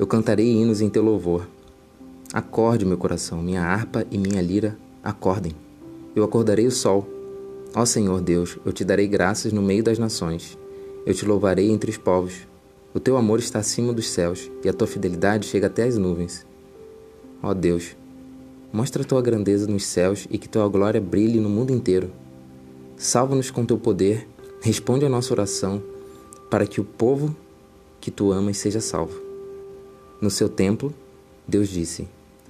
Eu 0.02 0.06
cantarei 0.08 0.50
hinos 0.50 0.80
em 0.80 0.90
teu 0.90 1.00
louvor. 1.00 1.46
Acorde, 2.32 2.84
meu 2.84 2.98
coração, 2.98 3.40
minha 3.40 3.62
harpa 3.62 4.04
e 4.10 4.18
minha 4.18 4.42
lira, 4.42 4.76
acordem. 5.00 5.52
Eu 6.12 6.24
acordarei 6.24 6.66
o 6.66 6.72
sol. 6.72 7.08
Ó 7.72 7.84
Senhor 7.86 8.20
Deus, 8.20 8.58
eu 8.66 8.72
te 8.72 8.84
darei 8.84 9.06
graças 9.06 9.52
no 9.52 9.62
meio 9.62 9.84
das 9.84 10.00
nações. 10.00 10.58
Eu 11.06 11.14
te 11.14 11.24
louvarei 11.24 11.70
entre 11.70 11.88
os 11.88 11.98
povos. 11.98 12.48
O 12.92 12.98
teu 12.98 13.16
amor 13.16 13.38
está 13.38 13.60
acima 13.60 13.92
dos 13.92 14.08
céus 14.08 14.50
e 14.64 14.68
a 14.68 14.72
tua 14.72 14.88
fidelidade 14.88 15.46
chega 15.46 15.68
até 15.68 15.84
as 15.84 15.96
nuvens. 15.96 16.44
Ó 17.40 17.54
Deus, 17.54 17.96
mostra 18.72 19.04
a 19.04 19.06
tua 19.06 19.22
grandeza 19.22 19.68
nos 19.68 19.84
céus 19.84 20.26
e 20.28 20.36
que 20.36 20.48
tua 20.48 20.66
glória 20.66 21.00
brilhe 21.00 21.38
no 21.38 21.48
mundo 21.48 21.72
inteiro. 21.72 22.10
Salva-nos 22.96 23.52
com 23.52 23.64
teu 23.64 23.78
poder, 23.78 24.28
responde 24.60 25.06
a 25.06 25.08
nossa 25.08 25.32
oração, 25.32 25.80
para 26.50 26.66
que 26.66 26.80
o 26.80 26.84
povo 26.84 27.36
que 28.00 28.10
tu 28.10 28.32
amas 28.32 28.56
seja 28.56 28.80
salvo. 28.80 29.31
No 30.22 30.30
seu 30.30 30.48
templo, 30.48 30.94
Deus 31.48 31.68
disse: 31.68 32.06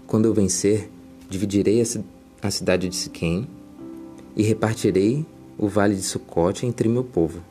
Quando 0.06 0.26
eu 0.26 0.34
vencer, 0.34 0.90
dividirei 1.30 1.82
a 2.42 2.50
cidade 2.50 2.86
de 2.86 2.94
Siquém 2.94 3.48
e 4.36 4.42
repartirei 4.42 5.24
o 5.56 5.66
vale 5.68 5.94
de 5.94 6.02
Sucote 6.02 6.66
entre 6.66 6.86
meu 6.86 7.02
povo. 7.02 7.42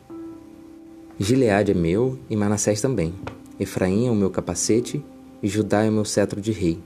Gileade 1.20 1.72
é 1.72 1.74
meu 1.74 2.20
e 2.30 2.36
Manassés 2.36 2.80
também. 2.80 3.16
Efraim 3.60 4.06
é 4.06 4.12
o 4.12 4.16
meu 4.16 4.30
capacete 4.30 5.04
e 5.42 5.48
Judá 5.48 5.84
é 5.84 5.90
o 5.90 5.94
meu 5.94 6.06
cetro 6.06 6.40
de 6.40 6.52
rei. 6.52 6.78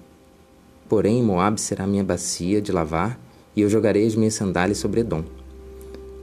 Porém, 0.88 1.22
Moabe 1.22 1.60
será 1.60 1.86
minha 1.86 2.06
bacia 2.06 2.62
de 2.62 2.72
lavar 2.72 3.20
e 3.54 3.60
eu 3.60 3.70
jogarei 3.70 4.08
as 4.08 4.15
minhas 4.15 4.36
sandálias 4.36 4.77
sobre 4.77 5.01
Edom, 5.01 5.25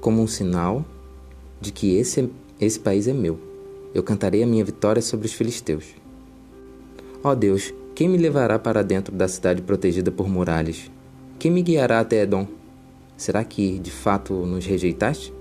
como 0.01 0.23
um 0.23 0.27
sinal 0.27 0.83
de 1.61 1.73
que 1.73 1.95
esse, 1.95 2.31
esse 2.59 2.81
país 2.81 3.07
é 3.07 3.13
meu. 3.13 3.39
Eu 3.95 4.03
cantarei 4.03 4.43
a 4.43 4.47
minha 4.47 4.65
vitória 4.65 5.03
sobre 5.03 5.27
os 5.27 5.35
filisteus. 5.35 6.01
Ó 7.25 7.31
oh 7.31 7.35
Deus, 7.37 7.73
quem 7.95 8.09
me 8.09 8.19
levará 8.19 8.59
para 8.59 8.83
dentro 8.83 9.15
da 9.15 9.29
cidade 9.29 9.63
protegida 9.63 10.11
por 10.11 10.29
muralhas? 10.29 10.91
Quem 11.39 11.53
me 11.53 11.63
guiará 11.63 12.01
até 12.01 12.23
Edom? 12.23 12.49
Será 13.17 13.45
que 13.45 13.79
de 13.79 13.93
fato 13.93 14.35
nos 14.45 14.67
rejeitaste? 14.67 15.33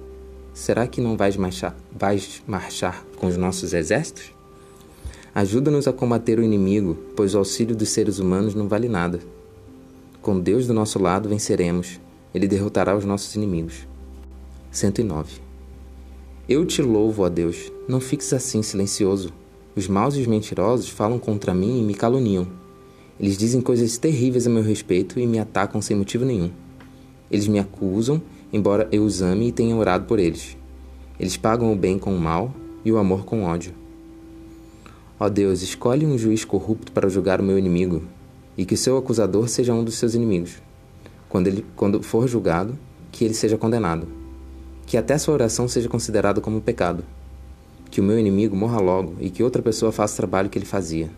Será 0.53 0.85
que 0.85 1.01
não 1.01 1.17
vais 1.17 1.35
marchar, 1.35 1.75
vais 1.91 2.43
marchar 2.45 3.03
com 3.17 3.25
os 3.25 3.35
nossos 3.35 3.73
exércitos? 3.73 4.31
Ajuda-nos 5.33 5.87
a 5.87 5.93
combater 5.93 6.37
o 6.37 6.43
inimigo, 6.43 6.95
pois 7.15 7.33
o 7.33 7.39
auxílio 7.39 7.75
dos 7.75 7.89
seres 7.89 8.19
humanos 8.19 8.53
não 8.53 8.67
vale 8.67 8.87
nada. 8.87 9.19
Com 10.21 10.39
Deus 10.39 10.67
do 10.67 10.75
nosso 10.75 10.99
lado 10.99 11.29
venceremos, 11.29 11.99
ele 12.31 12.47
derrotará 12.47 12.95
os 12.95 13.05
nossos 13.05 13.33
inimigos. 13.33 13.87
109. 14.69 15.41
Eu 16.47 16.63
te 16.63 16.83
louvo, 16.83 17.23
ó 17.23 17.29
Deus, 17.29 17.71
não 17.87 17.99
fiques 17.99 18.31
assim 18.33 18.61
silencioso. 18.61 19.40
Os 19.75 19.87
maus 19.87 20.15
e 20.15 20.21
os 20.21 20.27
mentirosos 20.27 20.89
falam 20.89 21.17
contra 21.17 21.53
mim 21.53 21.79
e 21.79 21.83
me 21.83 21.93
caluniam. 21.93 22.47
Eles 23.19 23.37
dizem 23.37 23.61
coisas 23.61 23.97
terríveis 23.97 24.45
a 24.45 24.49
meu 24.49 24.63
respeito 24.63 25.19
e 25.19 25.25
me 25.25 25.39
atacam 25.39 25.81
sem 25.81 25.95
motivo 25.95 26.25
nenhum. 26.25 26.51
Eles 27.29 27.47
me 27.47 27.59
acusam, 27.59 28.21
embora 28.51 28.87
eu 28.91 29.03
os 29.03 29.21
ame 29.21 29.47
e 29.47 29.51
tenha 29.51 29.75
orado 29.75 30.05
por 30.05 30.19
eles. 30.19 30.57
Eles 31.19 31.37
pagam 31.37 31.71
o 31.71 31.75
bem 31.75 31.97
com 31.97 32.13
o 32.13 32.19
mal 32.19 32.53
e 32.83 32.91
o 32.91 32.97
amor 32.97 33.23
com 33.23 33.43
o 33.43 33.45
ódio. 33.45 33.73
Ó 35.19 35.29
Deus, 35.29 35.61
escolhe 35.61 36.05
um 36.05 36.17
juiz 36.17 36.43
corrupto 36.43 36.91
para 36.91 37.07
julgar 37.07 37.39
o 37.39 37.43
meu 37.43 37.57
inimigo, 37.57 38.01
e 38.57 38.65
que 38.65 38.75
seu 38.75 38.97
acusador 38.97 39.47
seja 39.47 39.73
um 39.73 39.83
dos 39.83 39.95
seus 39.95 40.15
inimigos. 40.15 40.55
Quando 41.29 41.47
ele 41.47 41.63
quando 41.75 42.01
for 42.01 42.27
julgado, 42.27 42.77
que 43.11 43.23
ele 43.23 43.35
seja 43.35 43.57
condenado. 43.57 44.07
Que 44.85 44.97
até 44.97 45.17
sua 45.17 45.35
oração 45.35 45.67
seja 45.67 45.87
considerada 45.87 46.41
como 46.41 46.59
pecado. 46.59 47.03
Que 47.91 48.01
o 48.01 48.03
meu 48.03 48.17
inimigo 48.17 48.55
morra 48.55 48.79
logo 48.79 49.15
e 49.19 49.29
que 49.29 49.43
outra 49.43 49.61
pessoa 49.61 49.91
faça 49.91 50.15
o 50.15 50.17
trabalho 50.17 50.49
que 50.49 50.57
ele 50.57 50.65
fazia. 50.65 51.11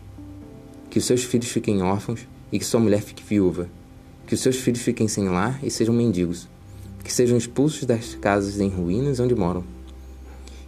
Que 0.90 0.98
os 0.98 1.06
seus 1.06 1.24
filhos 1.24 1.48
fiquem 1.48 1.82
órfãos 1.82 2.28
e 2.52 2.58
que 2.58 2.64
sua 2.64 2.80
mulher 2.80 3.00
fique 3.00 3.24
viúva. 3.24 3.70
Que 4.26 4.34
os 4.34 4.40
seus 4.40 4.56
filhos 4.56 4.82
fiquem 4.82 5.08
sem 5.08 5.28
lar 5.28 5.58
e 5.62 5.70
sejam 5.70 5.94
mendigos, 5.94 6.48
que 7.04 7.12
sejam 7.12 7.36
expulsos 7.36 7.84
das 7.84 8.14
casas 8.14 8.58
em 8.58 8.68
ruínas 8.68 9.20
onde 9.20 9.34
moram, 9.34 9.62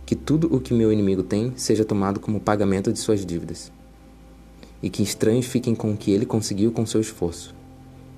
que 0.04 0.14
tudo 0.14 0.54
o 0.54 0.60
que 0.60 0.74
meu 0.74 0.92
inimigo 0.92 1.22
tem 1.22 1.54
seja 1.56 1.84
tomado 1.84 2.20
como 2.20 2.38
pagamento 2.38 2.92
de 2.92 2.98
suas 2.98 3.24
dívidas, 3.24 3.72
e 4.82 4.90
que 4.90 5.02
estranhos 5.02 5.46
fiquem 5.46 5.74
com 5.74 5.92
o 5.92 5.96
que 5.96 6.10
ele 6.10 6.26
conseguiu 6.26 6.70
com 6.70 6.84
seu 6.84 7.00
esforço, 7.00 7.54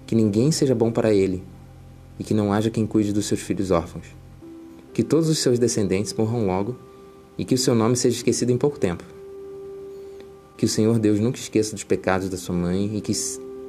que 0.04 0.16
ninguém 0.16 0.50
seja 0.50 0.75
bom 0.75 0.90
para 0.90 1.14
ele, 1.14 1.45
e 2.18 2.25
que 2.25 2.35
não 2.35 2.52
haja 2.52 2.68
quem 2.68 2.85
cuide 2.85 3.12
dos 3.12 3.26
seus 3.26 3.40
filhos 3.40 3.71
órfãos, 3.71 4.07
que 4.92 5.04
todos 5.04 5.28
os 5.28 5.38
seus 5.38 5.59
descendentes 5.59 6.12
morram 6.12 6.45
logo 6.45 6.76
e 7.38 7.45
que 7.45 7.54
o 7.54 7.59
seu 7.59 7.75
nome 7.75 7.97
seja 7.97 8.16
esquecido 8.16 8.50
em 8.50 8.59
pouco 8.59 8.78
tempo. 8.78 9.04
Que 10.57 10.64
o 10.64 10.68
Senhor 10.68 10.99
Deus 10.99 11.21
nunca 11.21 11.38
esqueça 11.38 11.73
dos 11.73 11.85
pecados 11.85 12.28
da 12.28 12.37
sua 12.37 12.54
mãe 12.54 12.97
e 12.97 13.00
que 13.00 13.12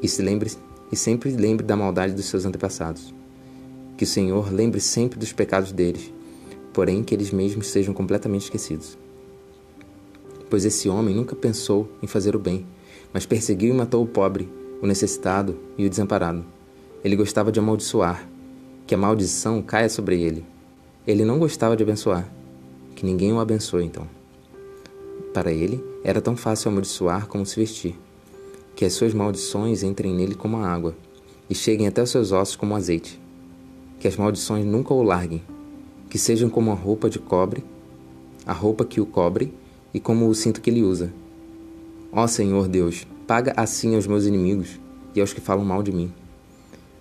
e 0.02 0.08
se 0.08 0.22
lembre 0.22 0.52
e 0.92 0.96
sempre 0.96 1.30
lembre 1.30 1.66
da 1.66 1.76
maldade 1.76 2.14
dos 2.14 2.26
seus 2.26 2.46
antepassados. 2.46 3.14
Que 3.96 4.06
o 4.06 4.08
Senhor 4.08 4.52
lembre 4.52 4.80
sempre 4.80 5.20
dos 5.20 5.32
pecados 5.32 5.72
deles, 5.72 6.12
porém 6.74 7.04
que 7.04 7.14
eles 7.14 7.32
mesmos 7.32 7.68
sejam 7.68 7.94
completamente 7.94 8.44
esquecidos. 8.44 8.98
Pois 10.50 10.66
esse 10.66 10.90
homem 10.90 11.14
nunca 11.14 11.36
pensou 11.36 11.88
em 12.02 12.08
fazer 12.08 12.36
o 12.36 12.40
bem, 12.40 12.66
mas 13.14 13.26
perseguiu 13.26 13.74
e 13.74 13.78
matou 13.78 14.04
o 14.04 14.08
pobre, 14.08 14.50
o 14.82 14.88
necessitado 14.88 15.60
e 15.78 15.86
o 15.86 15.90
desamparado. 15.90 16.44
Ele 17.04 17.16
gostava 17.16 17.52
de 17.52 17.60
amaldiçoar, 17.60 18.28
que 18.88 18.96
a 18.96 18.98
maldição 18.98 19.62
caia 19.62 19.90
sobre 19.90 20.20
ele. 20.22 20.44
Ele 21.06 21.24
não 21.24 21.38
gostava 21.38 21.78
de 21.78 21.84
abençoar, 21.84 22.32
que 23.00 23.06
ninguém 23.06 23.32
o 23.32 23.40
abençoe 23.40 23.86
então. 23.86 24.06
Para 25.34 25.54
ele, 25.54 25.82
era 26.04 26.20
tão 26.20 26.36
fácil 26.36 26.70
amaldiçoar 26.70 27.28
como 27.28 27.46
se 27.46 27.56
vestir 27.56 27.96
que 28.76 28.84
as 28.86 28.94
suas 28.94 29.14
maldições 29.14 29.84
entrem 29.84 30.14
nele 30.14 30.36
como 30.36 30.58
a 30.58 30.66
água 30.66 30.96
e 31.50 31.56
cheguem 31.56 31.88
até 31.88 32.02
os 32.02 32.10
seus 32.10 32.32
ossos 32.34 32.58
como 32.58 32.76
azeite. 32.76 33.20
Que 34.00 34.08
as 34.08 34.18
maldições 34.18 34.66
nunca 34.66 34.94
o 34.94 35.02
larguem, 35.02 35.42
que 36.10 36.18
sejam 36.18 36.50
como 36.50 36.72
a 36.72 36.76
roupa 36.76 37.10
de 37.10 37.20
cobre, 37.20 37.64
a 38.46 38.54
roupa 38.54 38.86
que 38.86 39.00
o 39.00 39.06
cobre 39.06 39.54
e 39.94 40.00
como 40.00 40.28
o 40.28 40.36
cinto 40.36 40.62
que 40.62 40.70
ele 40.70 40.84
usa. 40.84 41.12
Ó 42.12 42.28
Senhor 42.28 42.68
Deus, 42.68 43.08
paga 43.26 43.54
assim 43.56 43.96
aos 43.96 44.08
meus 44.08 44.26
inimigos 44.26 44.80
e 45.16 45.22
aos 45.22 45.34
que 45.34 45.42
falam 45.42 45.66
mal 45.66 45.84
de 45.84 45.92
mim. 45.92 46.12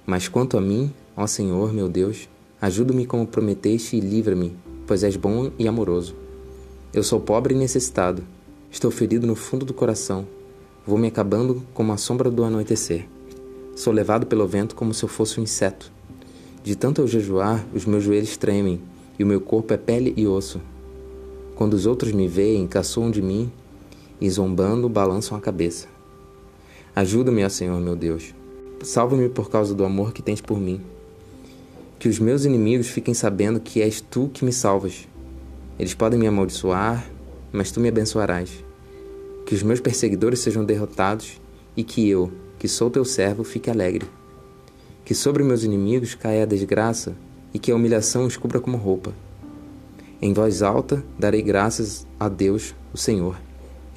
Mas 0.06 0.28
quanto 0.28 0.56
a 0.56 0.60
mim, 0.60 0.92
ó 1.16 1.26
Senhor 1.26 1.72
meu 1.72 1.88
Deus, 1.88 2.28
ajuda-me 2.60 3.04
como 3.04 3.26
prometeste 3.26 3.96
e 3.96 4.00
livra-me, 4.00 4.56
pois 4.88 5.04
és 5.04 5.14
bom 5.14 5.52
e 5.56 5.68
amoroso. 5.68 6.16
Eu 6.92 7.04
sou 7.04 7.20
pobre 7.20 7.54
e 7.54 7.56
necessitado, 7.56 8.24
estou 8.68 8.90
ferido 8.90 9.24
no 9.24 9.36
fundo 9.36 9.64
do 9.64 9.72
coração 9.72 10.26
Vou 10.88 10.96
me 10.96 11.08
acabando 11.08 11.62
como 11.74 11.92
a 11.92 11.98
sombra 11.98 12.30
do 12.30 12.42
anoitecer. 12.42 13.06
Sou 13.76 13.92
levado 13.92 14.24
pelo 14.24 14.48
vento 14.48 14.74
como 14.74 14.94
se 14.94 15.04
eu 15.04 15.08
fosse 15.08 15.38
um 15.38 15.42
inseto. 15.42 15.92
De 16.64 16.74
tanto 16.74 17.02
eu 17.02 17.06
jejuar, 17.06 17.62
os 17.74 17.84
meus 17.84 18.02
joelhos 18.02 18.38
tremem 18.38 18.80
e 19.18 19.22
o 19.22 19.26
meu 19.26 19.38
corpo 19.38 19.74
é 19.74 19.76
pele 19.76 20.14
e 20.16 20.26
osso. 20.26 20.62
Quando 21.56 21.74
os 21.74 21.84
outros 21.84 22.12
me 22.12 22.26
veem, 22.26 22.66
caçoam 22.66 23.10
de 23.10 23.20
mim 23.20 23.52
e, 24.18 24.30
zombando, 24.30 24.88
balançam 24.88 25.36
a 25.36 25.42
cabeça. 25.42 25.88
Ajuda-me, 26.96 27.44
ó 27.44 27.50
Senhor 27.50 27.78
meu 27.82 27.94
Deus. 27.94 28.34
Salva-me 28.82 29.28
por 29.28 29.50
causa 29.50 29.74
do 29.74 29.84
amor 29.84 30.14
que 30.14 30.22
tens 30.22 30.40
por 30.40 30.58
mim. 30.58 30.80
Que 31.98 32.08
os 32.08 32.18
meus 32.18 32.44
inimigos 32.44 32.88
fiquem 32.88 33.14
sabendo 33.14 33.60
que 33.60 33.82
és 33.82 34.00
tu 34.00 34.30
que 34.32 34.44
me 34.44 34.52
salvas. 34.52 35.08
Eles 35.78 35.94
podem 35.94 36.18
me 36.18 36.26
amaldiçoar, 36.26 37.08
mas 37.52 37.70
tu 37.70 37.80
me 37.80 37.88
abençoarás 37.88 38.68
que 39.48 39.54
os 39.54 39.62
meus 39.62 39.80
perseguidores 39.80 40.40
sejam 40.40 40.62
derrotados 40.62 41.40
e 41.74 41.82
que 41.82 42.06
eu, 42.06 42.30
que 42.58 42.68
sou 42.68 42.90
teu 42.90 43.02
servo, 43.02 43.42
fique 43.42 43.70
alegre. 43.70 44.06
Que 45.06 45.14
sobre 45.14 45.42
meus 45.42 45.64
inimigos 45.64 46.14
caia 46.14 46.42
a 46.42 46.46
desgraça 46.46 47.16
e 47.54 47.58
que 47.58 47.72
a 47.72 47.74
humilhação 47.74 48.26
os 48.26 48.36
cubra 48.36 48.60
como 48.60 48.76
roupa. 48.76 49.14
Em 50.20 50.34
voz 50.34 50.60
alta 50.60 51.02
darei 51.18 51.40
graças 51.40 52.06
a 52.20 52.28
Deus, 52.28 52.74
o 52.92 52.98
Senhor. 52.98 53.40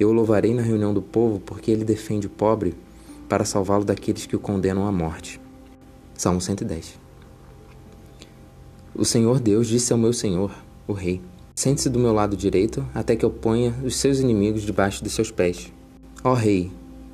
Eu 0.00 0.08
o 0.08 0.12
louvarei 0.14 0.54
na 0.54 0.62
reunião 0.62 0.94
do 0.94 1.02
povo, 1.02 1.38
porque 1.38 1.70
ele 1.70 1.84
defende 1.84 2.28
o 2.28 2.30
pobre 2.30 2.74
para 3.28 3.44
salvá-lo 3.44 3.84
daqueles 3.84 4.24
que 4.24 4.34
o 4.34 4.40
condenam 4.40 4.86
à 4.86 4.92
morte. 4.92 5.38
Salmo 6.14 6.40
110. 6.40 7.01
O 8.94 9.06
Senhor 9.06 9.40
Deus 9.40 9.68
disse 9.68 9.90
ao 9.90 9.98
meu 9.98 10.12
Senhor, 10.12 10.54
o 10.86 10.92
Rei: 10.92 11.20
Sente-se 11.54 11.88
do 11.88 11.98
meu 11.98 12.12
lado 12.12 12.36
direito, 12.36 12.86
até 12.94 13.16
que 13.16 13.24
eu 13.24 13.30
ponha 13.30 13.74
os 13.82 13.96
seus 13.96 14.18
inimigos 14.18 14.62
debaixo 14.62 15.02
de 15.02 15.08
seus 15.08 15.30
pés. 15.30 15.72
Ó 16.22 16.34
Rei, 16.34 16.70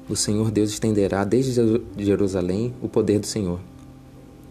o 0.08 0.16
Senhor 0.16 0.50
Deus 0.50 0.70
estenderá 0.70 1.22
desde 1.22 1.60
Jerusalém 1.96 2.74
o 2.82 2.88
poder 2.88 3.20
do 3.20 3.26
Senhor. 3.26 3.60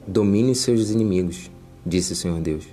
Domine 0.07 0.51
os 0.51 0.59
seus 0.59 0.89
inimigos, 0.89 1.51
disse 1.85 2.13
o 2.13 2.15
Senhor 2.15 2.39
Deus. 2.39 2.65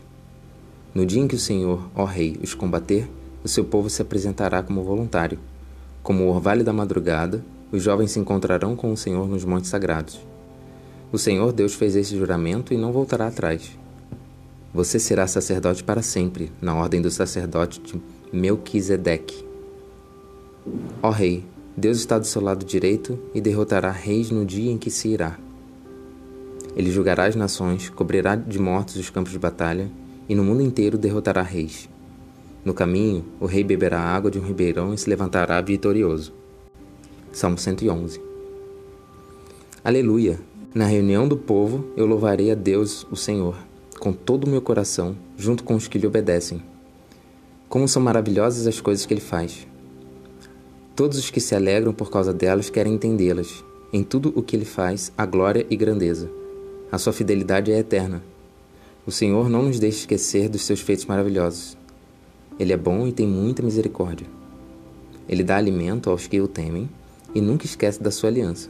No 0.95 1.05
dia 1.05 1.21
em 1.21 1.27
que 1.27 1.35
o 1.35 1.39
Senhor, 1.39 1.89
ó 1.93 2.05
Rei, 2.05 2.39
os 2.41 2.55
combater, 2.55 3.11
o 3.43 3.49
seu 3.49 3.65
povo 3.65 3.91
se 3.91 4.03
apresentará 4.03 4.63
como 4.63 4.85
voluntário. 4.85 5.39
Como 6.01 6.23
o 6.23 6.29
orvalho 6.29 6.63
da 6.63 6.73
madrugada, 6.73 7.45
os 7.73 7.83
jovens 7.83 8.13
se 8.13 8.21
encontrarão 8.21 8.77
com 8.77 8.93
o 8.93 8.97
Senhor 8.97 9.29
nos 9.29 9.45
montes 9.45 9.69
sagrados. 9.69 10.21
O 11.11 11.19
Senhor 11.19 11.53
Deus 11.53 11.75
fez 11.75 11.97
esse 11.97 12.17
juramento 12.17 12.73
e 12.73 12.77
não 12.77 12.93
voltará 12.93 13.27
atrás. 13.27 13.77
Você 14.75 14.99
será 14.99 15.25
sacerdote 15.29 15.85
para 15.85 16.03
sempre, 16.03 16.51
na 16.61 16.75
ordem 16.75 17.01
do 17.01 17.09
sacerdote 17.09 17.81
de 17.81 18.03
Melquisedeque. 18.33 19.47
Ó 21.01 21.11
Rei, 21.11 21.45
Deus 21.77 21.99
está 21.99 22.19
do 22.19 22.27
seu 22.27 22.43
lado 22.43 22.65
direito 22.65 23.17
e 23.33 23.41
derrotará 23.41 23.93
reis 23.93 24.33
no 24.33 24.45
dia 24.45 24.73
em 24.73 24.77
que 24.77 24.91
se 24.91 25.07
irá. 25.07 25.39
Ele 26.75 26.91
julgará 26.91 27.27
as 27.27 27.37
nações, 27.37 27.89
cobrirá 27.89 28.35
de 28.35 28.59
mortos 28.59 28.97
os 28.97 29.11
campos 29.11 29.31
de 29.31 29.39
batalha, 29.39 29.89
e 30.29 30.35
no 30.35 30.43
mundo 30.43 30.61
inteiro 30.61 30.99
derrotará 30.99 31.43
reis. 31.43 31.89
No 32.65 32.75
caminho, 32.75 33.25
o 33.39 33.47
rei 33.47 33.63
beberá 33.63 34.01
água 34.01 34.29
de 34.29 34.41
um 34.41 34.45
ribeirão 34.45 34.93
e 34.93 34.99
se 34.99 35.09
levantará 35.09 35.61
vitorioso. 35.61 36.33
Salmo 37.31 37.59
111 37.59 38.21
Aleluia! 39.85 40.41
Na 40.75 40.87
reunião 40.87 41.29
do 41.29 41.37
povo, 41.37 41.85
eu 41.97 42.07
louvarei 42.07 42.51
a 42.51 42.57
Deus, 42.57 43.07
o 43.09 43.15
Senhor 43.15 43.55
com 44.05 44.13
todo 44.13 44.45
o 44.45 44.51
meu 44.51 44.61
coração, 44.61 45.17
junto 45.35 45.65
com 45.65 45.75
os 45.75 45.89
que 45.89 45.97
lhe 45.97 46.07
obedecem. 46.07 46.63
Como 47.71 47.89
são 47.89 48.03
maravilhosas 48.03 48.67
as 48.67 48.79
coisas 48.79 49.07
que 49.07 49.15
ele 49.15 49.21
faz. 49.23 49.67
Todos 50.95 51.17
os 51.17 51.31
que 51.31 51.41
se 51.41 51.55
alegram 51.55 51.95
por 51.95 52.11
causa 52.11 52.31
delas 52.31 52.69
querem 52.69 52.93
entendê-las. 52.93 53.65
Em 53.91 54.03
tudo 54.03 54.31
o 54.37 54.43
que 54.43 54.55
ele 54.57 54.67
faz, 54.67 55.11
há 55.17 55.25
glória 55.25 55.67
e 55.71 55.75
grandeza. 55.75 56.31
A 56.93 56.99
sua 56.99 57.15
fidelidade 57.15 57.73
é 57.73 57.79
eterna. 57.79 58.23
O 59.07 59.11
Senhor 59.11 59.49
não 59.49 59.63
nos 59.63 59.79
deixa 59.79 60.01
esquecer 60.01 60.51
dos 60.51 60.65
seus 60.65 60.81
feitos 60.81 61.07
maravilhosos. 61.07 61.75
Ele 62.61 62.75
é 62.75 62.77
bom 62.77 63.07
e 63.07 63.13
tem 63.13 63.27
muita 63.27 63.63
misericórdia. 63.63 64.27
Ele 65.27 65.43
dá 65.43 65.57
alimento 65.57 66.11
aos 66.11 66.27
que 66.27 66.43
o 66.43 66.47
temem 66.47 66.91
e 67.35 67.41
nunca 67.41 67.65
esquece 67.65 68.03
da 68.03 68.11
sua 68.11 68.29
aliança. 68.29 68.69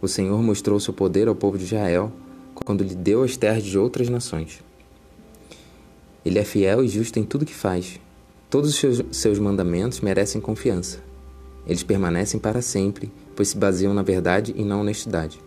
O 0.00 0.08
Senhor 0.08 0.42
mostrou 0.42 0.80
seu 0.80 0.94
poder 0.94 1.28
ao 1.28 1.34
povo 1.34 1.58
de 1.58 1.64
Israel 1.64 2.10
quando 2.64 2.84
lhe 2.84 2.94
deu 2.94 3.22
as 3.22 3.36
terras 3.36 3.62
de 3.62 3.78
outras 3.78 4.08
nações. 4.08 4.62
Ele 6.24 6.38
é 6.38 6.44
fiel 6.44 6.84
e 6.84 6.88
justo 6.88 7.18
em 7.18 7.24
tudo 7.24 7.44
que 7.44 7.54
faz. 7.54 8.00
Todos 8.48 8.70
os 8.70 8.76
seus, 8.76 9.02
seus 9.10 9.38
mandamentos 9.38 10.00
merecem 10.00 10.40
confiança. 10.40 11.00
Eles 11.66 11.82
permanecem 11.82 12.38
para 12.38 12.62
sempre, 12.62 13.10
pois 13.34 13.48
se 13.48 13.56
baseiam 13.56 13.94
na 13.94 14.02
verdade 14.02 14.54
e 14.56 14.64
na 14.64 14.76
honestidade. 14.76 15.40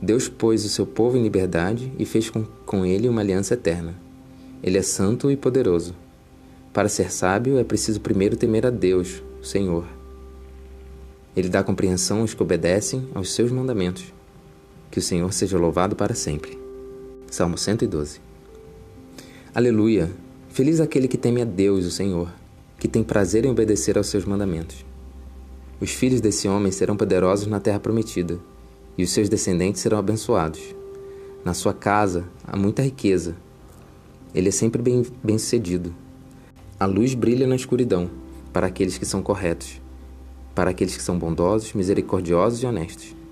Deus 0.00 0.28
pôs 0.28 0.64
o 0.64 0.68
seu 0.68 0.86
povo 0.86 1.16
em 1.16 1.22
liberdade 1.22 1.92
e 1.98 2.04
fez 2.04 2.28
com, 2.28 2.44
com 2.66 2.84
ele 2.84 3.08
uma 3.08 3.20
aliança 3.20 3.54
eterna. 3.54 3.94
Ele 4.62 4.78
é 4.78 4.82
santo 4.82 5.30
e 5.30 5.36
poderoso. 5.36 5.94
Para 6.72 6.88
ser 6.88 7.12
sábio 7.12 7.58
é 7.58 7.64
preciso 7.64 8.00
primeiro 8.00 8.36
temer 8.36 8.66
a 8.66 8.70
Deus, 8.70 9.22
o 9.40 9.44
Senhor. 9.44 9.84
Ele 11.36 11.48
dá 11.48 11.62
compreensão 11.62 12.20
aos 12.20 12.34
que 12.34 12.42
obedecem 12.42 13.08
aos 13.14 13.32
seus 13.32 13.50
mandamentos. 13.50 14.04
Que 14.94 15.00
o 15.00 15.02
Senhor 15.02 15.32
seja 15.32 15.58
louvado 15.58 15.96
para 15.96 16.14
sempre. 16.14 16.56
Salmo 17.28 17.58
112. 17.58 18.20
Aleluia! 19.52 20.08
Feliz 20.50 20.78
aquele 20.78 21.08
que 21.08 21.18
teme 21.18 21.42
a 21.42 21.44
Deus, 21.44 21.84
o 21.84 21.90
Senhor, 21.90 22.32
que 22.78 22.86
tem 22.86 23.02
prazer 23.02 23.44
em 23.44 23.50
obedecer 23.50 23.98
aos 23.98 24.06
seus 24.06 24.24
mandamentos. 24.24 24.86
Os 25.80 25.90
filhos 25.90 26.20
desse 26.20 26.46
homem 26.46 26.70
serão 26.70 26.96
poderosos 26.96 27.48
na 27.48 27.58
terra 27.58 27.80
prometida, 27.80 28.38
e 28.96 29.02
os 29.02 29.10
seus 29.10 29.28
descendentes 29.28 29.82
serão 29.82 29.98
abençoados. 29.98 30.62
Na 31.44 31.54
sua 31.54 31.74
casa 31.74 32.24
há 32.46 32.56
muita 32.56 32.80
riqueza. 32.80 33.34
Ele 34.32 34.50
é 34.50 34.52
sempre 34.52 34.80
bem, 34.80 35.04
bem. 35.24 35.38
A 36.78 36.86
luz 36.86 37.14
brilha 37.14 37.48
na 37.48 37.56
escuridão 37.56 38.08
para 38.52 38.68
aqueles 38.68 38.96
que 38.96 39.04
são 39.04 39.24
corretos, 39.24 39.82
para 40.54 40.70
aqueles 40.70 40.96
que 40.96 41.02
são 41.02 41.18
bondosos, 41.18 41.72
misericordiosos 41.72 42.62
e 42.62 42.66
honestos. 42.66 43.23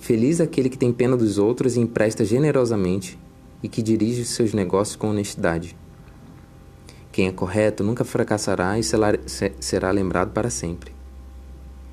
Feliz 0.00 0.40
aquele 0.40 0.70
que 0.70 0.78
tem 0.78 0.90
pena 0.92 1.14
dos 1.14 1.36
outros 1.36 1.76
e 1.76 1.80
empresta 1.80 2.24
generosamente 2.24 3.18
e 3.62 3.68
que 3.68 3.82
dirige 3.82 4.24
seus 4.24 4.54
negócios 4.54 4.96
com 4.96 5.10
honestidade. 5.10 5.76
Quem 7.12 7.28
é 7.28 7.32
correto 7.32 7.84
nunca 7.84 8.02
fracassará 8.02 8.78
e 8.78 8.82
será 8.82 9.90
lembrado 9.90 10.32
para 10.32 10.48
sempre. 10.48 10.90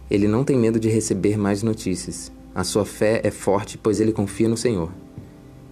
Ele 0.10 0.26
não 0.26 0.46
tem 0.46 0.58
medo 0.58 0.80
de 0.80 0.88
receber 0.88 1.38
mais 1.38 1.62
notícias. 1.62 2.32
A 2.56 2.64
sua 2.64 2.86
fé 2.86 3.20
é 3.26 3.30
forte, 3.30 3.78
pois 3.78 4.00
ele 4.00 4.14
confia 4.14 4.48
no 4.48 4.56
Senhor. 4.56 4.90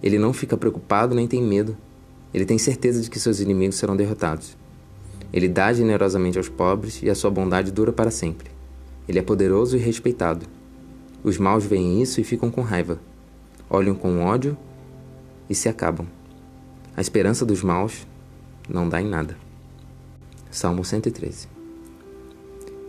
Ele 0.02 0.18
não 0.18 0.34
fica 0.34 0.58
preocupado 0.58 1.14
nem 1.14 1.26
tem 1.26 1.42
medo. 1.42 1.74
Ele 2.34 2.44
tem 2.44 2.58
certeza 2.58 3.00
de 3.00 3.08
que 3.08 3.18
seus 3.18 3.40
inimigos 3.40 3.76
serão 3.76 3.96
derrotados. 3.96 4.58
Ele 5.32 5.48
dá 5.48 5.72
generosamente 5.72 6.36
aos 6.36 6.50
pobres 6.50 7.02
e 7.02 7.08
a 7.08 7.14
sua 7.14 7.30
bondade 7.30 7.72
dura 7.72 7.92
para 7.92 8.10
sempre. 8.10 8.50
Ele 9.08 9.18
é 9.18 9.22
poderoso 9.22 9.74
e 9.74 9.80
respeitado. 9.80 10.46
Os 11.26 11.38
maus 11.38 11.64
veem 11.64 12.00
isso 12.00 12.20
e 12.20 12.24
ficam 12.24 12.52
com 12.52 12.60
raiva. 12.60 13.00
Olham 13.68 13.96
com 13.96 14.22
ódio 14.22 14.56
e 15.50 15.56
se 15.56 15.68
acabam. 15.68 16.06
A 16.96 17.00
esperança 17.00 17.44
dos 17.44 17.64
maus 17.64 18.06
não 18.68 18.88
dá 18.88 19.02
em 19.02 19.08
nada. 19.08 19.36
Salmo 20.52 20.84
113. 20.84 21.48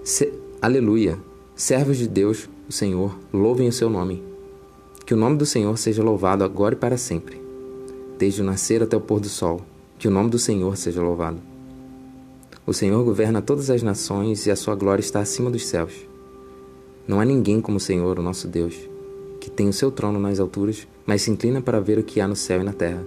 Se... 0.03 0.31
Aleluia! 0.61 1.17
Servos 1.55 1.97
de 1.97 2.07
Deus, 2.07 2.47
o 2.69 2.71
Senhor, 2.71 3.17
louvem 3.33 3.69
o 3.69 3.73
seu 3.73 3.89
nome. 3.89 4.23
Que 5.03 5.15
o 5.15 5.17
nome 5.17 5.35
do 5.35 5.45
Senhor 5.45 5.75
seja 5.75 6.03
louvado 6.03 6.43
agora 6.43 6.75
e 6.75 6.77
para 6.77 6.95
sempre. 6.95 7.41
Desde 8.19 8.43
o 8.43 8.45
nascer 8.45 8.83
até 8.83 8.95
o 8.95 9.01
pôr 9.01 9.19
do 9.19 9.29
sol, 9.29 9.63
que 9.97 10.07
o 10.07 10.11
nome 10.11 10.29
do 10.29 10.37
Senhor 10.37 10.77
seja 10.77 11.01
louvado. 11.01 11.41
O 12.67 12.73
Senhor 12.73 13.03
governa 13.03 13.41
todas 13.41 13.71
as 13.71 13.81
nações 13.81 14.45
e 14.45 14.51
a 14.51 14.55
sua 14.55 14.75
glória 14.75 15.01
está 15.01 15.21
acima 15.21 15.49
dos 15.49 15.65
céus. 15.65 16.05
Não 17.07 17.21
há 17.21 17.25
ninguém 17.25 17.61
como 17.61 17.77
o 17.77 17.79
Senhor, 17.79 18.19
o 18.19 18.21
nosso 18.21 18.49
Deus, 18.49 18.75
que 19.39 19.49
tem 19.49 19.69
o 19.69 19.73
seu 19.73 19.89
trono 19.89 20.19
nas 20.19 20.41
alturas, 20.41 20.85
mas 21.05 21.21
se 21.21 21.31
inclina 21.31 21.61
para 21.61 21.79
ver 21.79 21.97
o 21.97 22.03
que 22.03 22.19
há 22.19 22.27
no 22.27 22.35
céu 22.35 22.59
e 22.59 22.63
na 22.65 22.73
terra. 22.73 23.05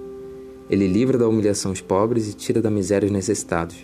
Ele 0.70 0.86
livra 0.86 1.18
da 1.18 1.28
humilhação 1.28 1.70
os 1.70 1.82
pobres 1.82 2.28
e 2.28 2.32
tira 2.32 2.62
da 2.62 2.70
miséria 2.70 3.04
os 3.04 3.12
necessitados. 3.12 3.76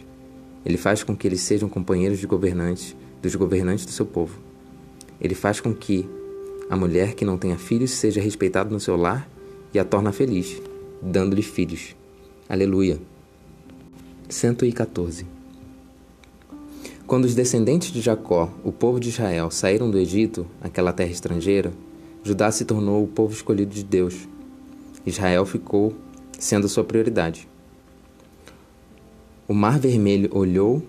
Ele 0.64 0.78
faz 0.78 1.02
com 1.02 1.14
que 1.14 1.28
eles 1.28 1.42
sejam 1.42 1.68
companheiros 1.68 2.18
de 2.18 2.26
governantes, 2.26 2.96
dos 3.20 3.34
governantes 3.34 3.84
do 3.84 3.92
seu 3.92 4.06
povo. 4.06 4.38
Ele 5.20 5.34
faz 5.34 5.60
com 5.60 5.74
que 5.74 6.08
a 6.70 6.76
mulher 6.76 7.14
que 7.14 7.24
não 7.24 7.36
tenha 7.36 7.58
filhos 7.58 7.90
seja 7.90 8.20
respeitada 8.20 8.70
no 8.70 8.80
seu 8.80 8.96
lar 8.96 9.28
e 9.74 9.78
a 9.78 9.84
torna 9.84 10.12
feliz, 10.12 10.62
dando-lhe 11.02 11.42
filhos. 11.42 11.94
Aleluia. 12.48 12.98
114. 14.28 15.35
Quando 17.06 17.24
os 17.24 17.36
descendentes 17.36 17.92
de 17.92 18.00
Jacó, 18.00 18.52
o 18.64 18.72
povo 18.72 18.98
de 18.98 19.10
Israel, 19.10 19.48
saíram 19.48 19.88
do 19.88 19.96
Egito, 19.96 20.44
aquela 20.60 20.92
terra 20.92 21.12
estrangeira, 21.12 21.72
Judá 22.24 22.50
se 22.50 22.64
tornou 22.64 23.04
o 23.04 23.06
povo 23.06 23.32
escolhido 23.32 23.72
de 23.72 23.84
Deus. 23.84 24.26
Israel 25.06 25.46
ficou 25.46 25.94
sendo 26.36 26.68
sua 26.68 26.82
prioridade. 26.82 27.48
O 29.46 29.54
Mar 29.54 29.78
Vermelho 29.78 30.28
olhou 30.32 30.82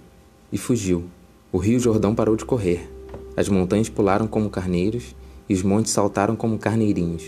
e 0.51 0.58
fugiu. 0.58 1.03
O 1.51 1.60
Rio 1.60 1.80
Jordão 1.80 2.15
parou 2.15 2.36
de 2.36 2.45
correr. 2.45 2.89
As 3.36 3.47
montanhas 3.47 3.88
pularam 3.88 4.25
como 4.25 4.49
carneiros 4.49 5.15
e 5.47 5.53
os 5.53 5.62
montes 5.62 5.91
saltaram 5.91 6.36
como 6.36 6.58
carneirinhos. 6.58 7.25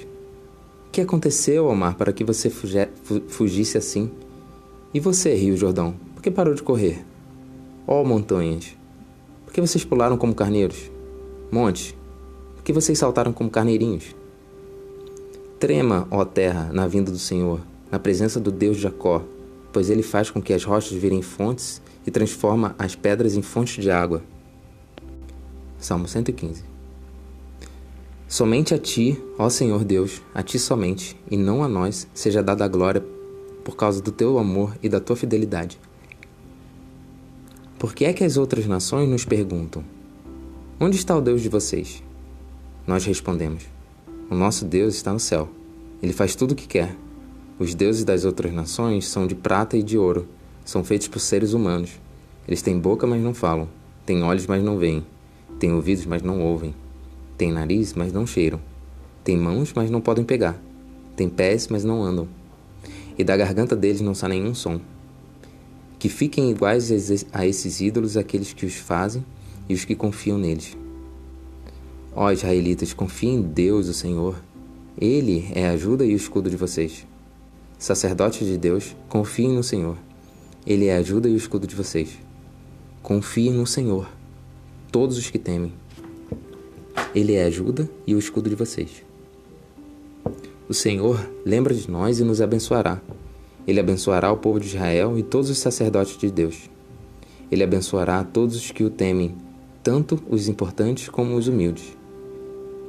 O 0.87 0.91
que 0.91 1.01
aconteceu, 1.01 1.67
ó 1.67 1.75
mar, 1.75 1.93
para 1.93 2.11
que 2.11 2.23
você 2.23 2.49
fugisse 2.49 3.77
assim? 3.77 4.09
E 4.91 4.99
você, 4.99 5.35
Rio 5.35 5.55
Jordão, 5.55 5.93
por 6.15 6.23
que 6.23 6.31
parou 6.31 6.55
de 6.55 6.63
correr? 6.63 7.05
Ó 7.85 8.03
montanhas, 8.03 8.78
por 9.49 9.53
que 9.55 9.61
vocês 9.61 9.83
pularam 9.83 10.15
como 10.15 10.35
carneiros? 10.35 10.91
Montes, 11.51 11.95
que 12.63 12.71
vocês 12.71 12.99
saltaram 12.99 13.33
como 13.33 13.49
carneirinhos? 13.49 14.15
Trema, 15.59 16.07
ó 16.11 16.23
terra, 16.23 16.69
na 16.71 16.85
vinda 16.85 17.11
do 17.11 17.17
Senhor, 17.17 17.59
na 17.91 17.97
presença 17.97 18.39
do 18.39 18.51
Deus 18.51 18.77
de 18.77 18.83
Jacó, 18.83 19.23
pois 19.73 19.89
ele 19.89 20.03
faz 20.03 20.29
com 20.29 20.39
que 20.39 20.53
as 20.53 20.63
rochas 20.63 20.95
virem 20.95 21.23
fontes 21.23 21.81
e 22.05 22.11
transforma 22.11 22.75
as 22.77 22.93
pedras 22.93 23.35
em 23.35 23.41
fontes 23.41 23.83
de 23.83 23.89
água. 23.89 24.21
Salmo 25.79 26.07
115 26.07 26.63
Somente 28.27 28.75
a 28.75 28.77
ti, 28.77 29.19
ó 29.35 29.49
Senhor 29.49 29.83
Deus, 29.83 30.21
a 30.31 30.43
ti 30.43 30.59
somente, 30.59 31.19
e 31.27 31.35
não 31.35 31.63
a 31.63 31.67
nós, 31.67 32.07
seja 32.13 32.43
dada 32.43 32.65
a 32.65 32.67
glória 32.67 33.03
por 33.63 33.75
causa 33.75 33.99
do 33.99 34.11
teu 34.11 34.37
amor 34.37 34.77
e 34.83 34.87
da 34.87 34.99
tua 34.99 35.15
fidelidade. 35.15 35.79
Por 37.79 37.95
que 37.95 38.03
é 38.03 38.11
que 38.11 38.25
as 38.25 38.35
outras 38.35 38.67
nações 38.67 39.07
nos 39.07 39.23
perguntam: 39.23 39.85
Onde 40.77 40.97
está 40.97 41.15
o 41.15 41.21
Deus 41.21 41.41
de 41.41 41.47
vocês? 41.47 42.03
Nós 42.85 43.05
respondemos: 43.05 43.63
O 44.29 44.35
nosso 44.35 44.65
Deus 44.65 44.95
está 44.95 45.13
no 45.13 45.19
céu. 45.19 45.47
Ele 46.03 46.11
faz 46.11 46.35
tudo 46.35 46.51
o 46.51 46.55
que 46.55 46.67
quer. 46.67 46.93
Os 47.57 47.73
deuses 47.73 48.03
das 48.03 48.25
outras 48.25 48.51
nações 48.51 49.07
são 49.07 49.25
de 49.25 49.33
prata 49.33 49.77
e 49.77 49.81
de 49.81 49.97
ouro. 49.97 50.27
São 50.65 50.83
feitos 50.83 51.07
por 51.07 51.19
seres 51.19 51.53
humanos. 51.53 51.91
Eles 52.45 52.61
têm 52.61 52.77
boca, 52.77 53.07
mas 53.07 53.21
não 53.21 53.33
falam. 53.33 53.69
Têm 54.05 54.23
olhos, 54.23 54.45
mas 54.45 54.61
não 54.61 54.77
veem. 54.77 55.05
Têm 55.57 55.71
ouvidos, 55.71 56.05
mas 56.05 56.21
não 56.21 56.41
ouvem. 56.41 56.75
Têm 57.37 57.53
nariz, 57.53 57.93
mas 57.93 58.11
não 58.11 58.27
cheiram. 58.27 58.59
Têm 59.23 59.37
mãos, 59.37 59.71
mas 59.73 59.89
não 59.89 60.01
podem 60.01 60.25
pegar. 60.25 60.61
Têm 61.15 61.29
pés, 61.29 61.69
mas 61.69 61.85
não 61.85 62.03
andam. 62.03 62.27
E 63.17 63.23
da 63.23 63.37
garganta 63.37 63.73
deles 63.73 64.01
não 64.01 64.13
sai 64.13 64.31
nenhum 64.31 64.53
som. 64.53 64.81
Que 65.99 66.09
fiquem 66.09 66.49
iguais 66.49 66.89
a 67.33 67.45
esses 67.45 67.81
ídolos 67.81 68.17
aqueles 68.17 68.53
que 68.53 68.65
os 68.65 68.75
fazem 68.75 69.23
e 69.67 69.73
os 69.73 69.85
que 69.85 69.93
confiam 69.93 70.37
neles. 70.39 70.75
Ó 72.15 72.31
israelitas, 72.31 72.93
confiem 72.93 73.35
em 73.35 73.41
Deus, 73.41 73.87
o 73.87 73.93
Senhor. 73.93 74.41
Ele 74.97 75.47
é 75.53 75.67
a 75.67 75.71
ajuda 75.71 76.05
e 76.05 76.13
o 76.13 76.17
escudo 76.17 76.49
de 76.49 76.57
vocês. 76.57 77.05
Sacerdotes 77.77 78.47
de 78.47 78.57
Deus, 78.57 78.95
confiem 79.07 79.53
no 79.53 79.63
Senhor. 79.63 79.97
Ele 80.65 80.87
é 80.87 80.95
a 80.95 80.99
ajuda 80.99 81.29
e 81.29 81.33
o 81.33 81.37
escudo 81.37 81.67
de 81.67 81.75
vocês. 81.75 82.17
Confiem 83.01 83.53
no 83.53 83.65
Senhor, 83.67 84.09
todos 84.91 85.17
os 85.17 85.29
que 85.29 85.39
temem. 85.39 85.71
Ele 87.15 87.33
é 87.33 87.43
a 87.43 87.47
ajuda 87.47 87.89
e 88.05 88.13
o 88.13 88.19
escudo 88.19 88.49
de 88.49 88.55
vocês. 88.55 89.03
O 90.67 90.73
Senhor 90.73 91.29
lembra 91.45 91.73
de 91.73 91.89
nós 91.89 92.19
e 92.19 92.23
nos 92.23 92.41
abençoará. 92.41 93.01
Ele 93.69 93.79
abençoará 93.79 94.31
o 94.31 94.37
povo 94.37 94.59
de 94.59 94.65
Israel 94.65 95.15
e 95.15 95.21
todos 95.21 95.47
os 95.51 95.59
sacerdotes 95.59 96.17
de 96.17 96.31
Deus. 96.31 96.71
Ele 97.51 97.63
abençoará 97.63 98.23
todos 98.23 98.55
os 98.55 98.71
que 98.71 98.83
o 98.83 98.89
temem, 98.89 99.35
tanto 99.83 100.19
os 100.27 100.47
importantes 100.47 101.07
como 101.07 101.35
os 101.35 101.47
humildes. 101.47 101.95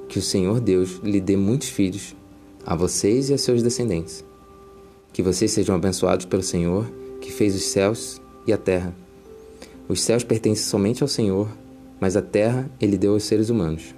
Que 0.09 0.19
o 0.19 0.23
Senhor 0.23 0.59
Deus 0.59 0.99
lhe 1.05 1.21
dê 1.21 1.37
muitos 1.37 1.69
filhos, 1.69 2.17
a 2.65 2.75
vocês 2.75 3.29
e 3.29 3.35
a 3.35 3.37
seus 3.37 3.63
descendentes. 3.63 4.25
Que 5.13 5.23
vocês 5.23 5.51
sejam 5.51 5.75
abençoados 5.75 6.25
pelo 6.25 6.43
Senhor 6.43 6.91
que 7.21 7.31
fez 7.31 7.55
os 7.55 7.65
céus 7.65 8.19
e 8.47 8.53
a 8.55 8.57
terra. 8.57 8.97
Os 9.87 10.01
céus 10.01 10.25
pertencem 10.25 10.65
somente 10.65 11.03
ao 11.03 11.09
Senhor, 11.11 11.47
mas 12.01 12.17
a 12.17 12.23
terra 12.23 12.71
ele 12.81 12.97
deu 12.97 13.13
aos 13.13 13.25
seres 13.25 13.51
humanos. 13.51 13.95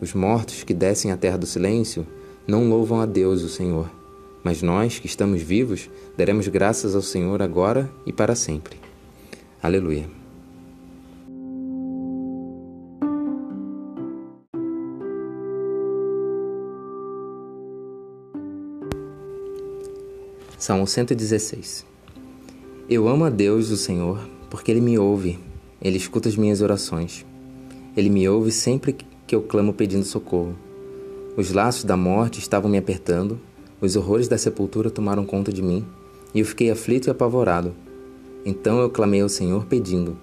Os 0.00 0.14
mortos 0.14 0.62
que 0.62 0.72
descem 0.72 1.10
à 1.10 1.16
terra 1.16 1.38
do 1.38 1.46
silêncio 1.46 2.06
não 2.46 2.68
louvam 2.68 3.00
a 3.00 3.06
Deus, 3.06 3.42
o 3.42 3.48
Senhor, 3.48 3.97
mas 4.42 4.62
nós 4.62 4.98
que 4.98 5.06
estamos 5.06 5.42
vivos 5.42 5.90
daremos 6.16 6.48
graças 6.48 6.94
ao 6.94 7.02
Senhor 7.02 7.42
agora 7.42 7.90
e 8.06 8.12
para 8.12 8.34
sempre. 8.34 8.76
Aleluia. 9.62 10.18
Salmo 20.58 20.86
116 20.86 21.86
Eu 22.90 23.08
amo 23.08 23.24
a 23.24 23.30
Deus, 23.30 23.70
o 23.70 23.76
Senhor, 23.76 24.18
porque 24.50 24.70
Ele 24.70 24.80
me 24.80 24.98
ouve, 24.98 25.38
Ele 25.80 25.96
escuta 25.96 26.28
as 26.28 26.36
minhas 26.36 26.60
orações. 26.60 27.24
Ele 27.96 28.10
me 28.10 28.28
ouve 28.28 28.50
sempre 28.50 28.96
que 29.26 29.34
eu 29.34 29.42
clamo 29.42 29.72
pedindo 29.72 30.04
socorro. 30.04 30.56
Os 31.36 31.52
laços 31.52 31.84
da 31.84 31.96
morte 31.96 32.38
estavam 32.38 32.70
me 32.70 32.76
apertando, 32.76 33.40
os 33.80 33.96
horrores 33.96 34.28
da 34.28 34.36
sepultura 34.36 34.90
tomaram 34.90 35.24
conta 35.24 35.52
de 35.52 35.62
mim, 35.62 35.84
e 36.34 36.40
eu 36.40 36.44
fiquei 36.44 36.70
aflito 36.70 37.08
e 37.08 37.10
apavorado. 37.10 37.74
Então 38.44 38.80
eu 38.80 38.90
clamei 38.90 39.20
ao 39.20 39.28
Senhor 39.28 39.66
pedindo: 39.66 40.16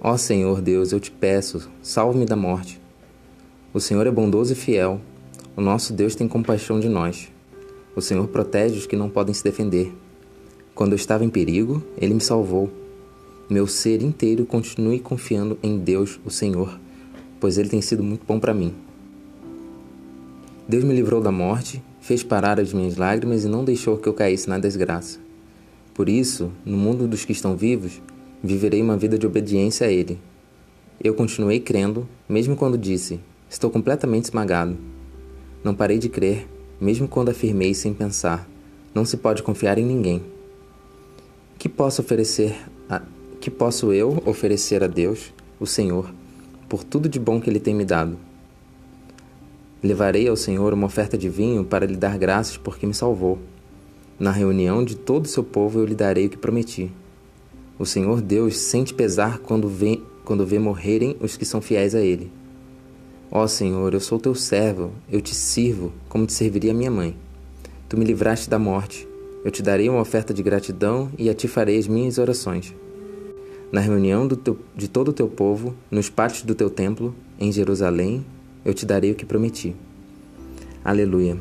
Ó 0.00 0.12
oh 0.12 0.18
Senhor 0.18 0.60
Deus, 0.60 0.92
eu 0.92 1.00
te 1.00 1.10
peço, 1.10 1.68
salve-me 1.82 2.24
da 2.24 2.36
morte. 2.36 2.80
O 3.72 3.80
Senhor 3.80 4.06
é 4.06 4.10
bondoso 4.10 4.52
e 4.52 4.56
fiel, 4.56 5.00
o 5.56 5.60
nosso 5.60 5.92
Deus 5.92 6.14
tem 6.14 6.28
compaixão 6.28 6.78
de 6.78 6.88
nós. 6.88 7.28
O 7.94 8.00
Senhor 8.02 8.28
protege 8.28 8.78
os 8.78 8.86
que 8.86 8.94
não 8.94 9.08
podem 9.08 9.34
se 9.34 9.42
defender. 9.42 9.92
Quando 10.74 10.92
eu 10.92 10.96
estava 10.96 11.24
em 11.24 11.30
perigo, 11.30 11.82
Ele 11.96 12.12
me 12.12 12.20
salvou. 12.20 12.70
Meu 13.48 13.66
ser 13.66 14.02
inteiro 14.02 14.44
continue 14.44 14.98
confiando 14.98 15.58
em 15.62 15.78
Deus, 15.78 16.20
o 16.24 16.30
Senhor, 16.30 16.78
pois 17.40 17.56
Ele 17.56 17.68
tem 17.70 17.80
sido 17.80 18.02
muito 18.02 18.26
bom 18.26 18.38
para 18.38 18.52
mim. 18.52 18.74
Deus 20.68 20.84
me 20.84 20.94
livrou 20.94 21.22
da 21.22 21.32
morte, 21.32 21.82
fez 22.06 22.22
parar 22.22 22.60
as 22.60 22.72
minhas 22.72 22.96
lágrimas 22.96 23.44
e 23.44 23.48
não 23.48 23.64
deixou 23.64 23.98
que 23.98 24.08
eu 24.08 24.14
caísse 24.14 24.48
na 24.48 24.60
desgraça. 24.60 25.18
Por 25.92 26.08
isso, 26.08 26.52
no 26.64 26.76
mundo 26.76 27.08
dos 27.08 27.24
que 27.24 27.32
estão 27.32 27.56
vivos, 27.56 28.00
viverei 28.40 28.80
uma 28.80 28.96
vida 28.96 29.18
de 29.18 29.26
obediência 29.26 29.88
a 29.88 29.90
Ele. 29.90 30.20
Eu 31.02 31.14
continuei 31.14 31.58
crendo, 31.58 32.08
mesmo 32.28 32.54
quando 32.54 32.78
disse: 32.78 33.18
Estou 33.50 33.70
completamente 33.70 34.26
esmagado. 34.26 34.76
Não 35.64 35.74
parei 35.74 35.98
de 35.98 36.08
crer, 36.08 36.46
mesmo 36.80 37.08
quando 37.08 37.30
afirmei 37.30 37.74
sem 37.74 37.92
pensar: 37.92 38.48
não 38.94 39.04
se 39.04 39.16
pode 39.16 39.42
confiar 39.42 39.76
em 39.76 39.84
ninguém. 39.84 40.22
Que 41.58 41.68
posso 41.68 42.02
oferecer 42.02 42.56
a, 42.88 43.02
que 43.40 43.50
posso 43.50 43.92
eu 43.92 44.22
oferecer 44.24 44.84
a 44.84 44.86
Deus, 44.86 45.34
o 45.58 45.66
Senhor, 45.66 46.14
por 46.68 46.84
tudo 46.84 47.08
de 47.08 47.18
bom 47.18 47.40
que 47.40 47.50
ele 47.50 47.58
tem 47.58 47.74
me 47.74 47.84
dado? 47.84 48.16
Levarei 49.86 50.26
ao 50.26 50.34
Senhor 50.34 50.74
uma 50.74 50.86
oferta 50.86 51.16
de 51.16 51.28
vinho 51.28 51.64
para 51.64 51.86
lhe 51.86 51.94
dar 51.94 52.18
graças 52.18 52.56
porque 52.56 52.84
me 52.84 52.92
salvou. 52.92 53.38
Na 54.18 54.32
reunião 54.32 54.84
de 54.84 54.96
todo 54.96 55.26
o 55.26 55.28
seu 55.28 55.44
povo 55.44 55.78
eu 55.78 55.84
lhe 55.84 55.94
darei 55.94 56.26
o 56.26 56.28
que 56.28 56.36
prometi. 56.36 56.90
O 57.78 57.86
Senhor 57.86 58.20
Deus 58.20 58.58
sente 58.58 58.92
pesar 58.92 59.38
quando 59.38 59.68
vê, 59.68 60.00
quando 60.24 60.44
vê 60.44 60.58
morrerem 60.58 61.16
os 61.20 61.36
que 61.36 61.44
são 61.44 61.60
fiéis 61.60 61.94
a 61.94 62.00
ele. 62.00 62.32
Ó 63.30 63.46
Senhor, 63.46 63.94
eu 63.94 64.00
sou 64.00 64.18
teu 64.18 64.34
servo, 64.34 64.90
eu 65.08 65.20
te 65.20 65.32
sirvo 65.32 65.92
como 66.08 66.26
te 66.26 66.32
serviria 66.32 66.74
minha 66.74 66.90
mãe. 66.90 67.16
Tu 67.88 67.96
me 67.96 68.04
livraste 68.04 68.50
da 68.50 68.58
morte, 68.58 69.06
eu 69.44 69.52
te 69.52 69.62
darei 69.62 69.88
uma 69.88 70.00
oferta 70.00 70.34
de 70.34 70.42
gratidão 70.42 71.12
e 71.16 71.30
a 71.30 71.34
ti 71.34 71.46
farei 71.46 71.78
as 71.78 71.86
minhas 71.86 72.18
orações. 72.18 72.74
Na 73.70 73.80
reunião 73.80 74.26
teu, 74.26 74.58
de 74.74 74.88
todo 74.88 75.08
o 75.08 75.12
teu 75.12 75.28
povo, 75.28 75.76
nos 75.88 76.10
pátios 76.10 76.42
do 76.42 76.56
teu 76.56 76.68
templo, 76.68 77.14
em 77.38 77.52
Jerusalém, 77.52 78.24
eu 78.66 78.74
te 78.74 78.84
darei 78.84 79.12
o 79.12 79.14
que 79.14 79.24
prometi. 79.24 79.74
Aleluia. 80.84 81.38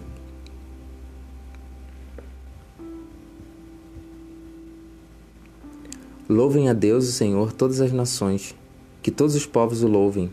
Louvem 6.29 6.69
a 6.69 6.73
Deus, 6.73 7.09
o 7.09 7.11
Senhor, 7.11 7.51
todas 7.51 7.81
as 7.81 7.91
nações, 7.91 8.55
que 9.03 9.11
todos 9.11 9.35
os 9.35 9.45
povos 9.45 9.83
o 9.83 9.87
louvem 9.89 10.31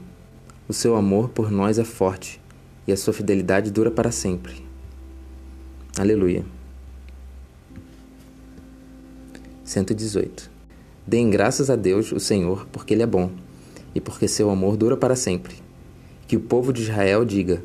o 0.68 0.72
seu 0.72 0.96
amor 0.96 1.28
por 1.28 1.50
nós 1.50 1.78
é 1.78 1.85
forte 1.85 2.40
e 2.87 2.92
a 2.92 2.96
sua 2.96 3.12
fidelidade 3.12 3.70
dura 3.70 3.90
para 3.90 4.11
sempre. 4.11 4.64
Aleluia. 5.98 6.44
118. 9.64 10.50
Deem 11.07 11.28
graças 11.28 11.68
a 11.68 11.76
Deus, 11.76 12.12
o 12.12 12.18
Senhor, 12.18 12.66
porque 12.72 12.94
Ele 12.94 13.02
é 13.02 13.07
bom 13.07 13.31
e 13.94 14.00
porque 14.00 14.26
seu 14.26 14.48
amor 14.48 14.76
dura 14.76 14.96
para 14.96 15.14
sempre. 15.14 15.62
Que 16.33 16.37
o 16.37 16.40
povo 16.40 16.73
de 16.73 16.81
Israel 16.81 17.27
diga: 17.27 17.62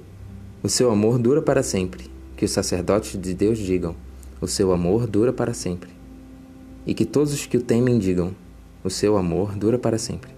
O 0.62 0.68
seu 0.68 0.92
amor 0.92 1.18
dura 1.18 1.42
para 1.42 1.64
sempre. 1.64 2.12
Que 2.36 2.44
os 2.44 2.52
sacerdotes 2.52 3.18
de 3.18 3.34
Deus 3.34 3.58
digam: 3.58 3.96
O 4.42 4.46
seu 4.46 4.74
amor 4.74 5.08
dura 5.08 5.32
para 5.32 5.54
sempre. 5.54 5.90
E 6.86 6.94
que 6.94 7.06
todos 7.06 7.32
os 7.32 7.46
que 7.46 7.56
o 7.56 7.62
temem 7.62 7.98
digam: 7.98 8.36
O 8.84 8.90
seu 8.90 9.16
amor 9.16 9.56
dura 9.56 9.80
para 9.80 9.98
sempre. 9.98 10.32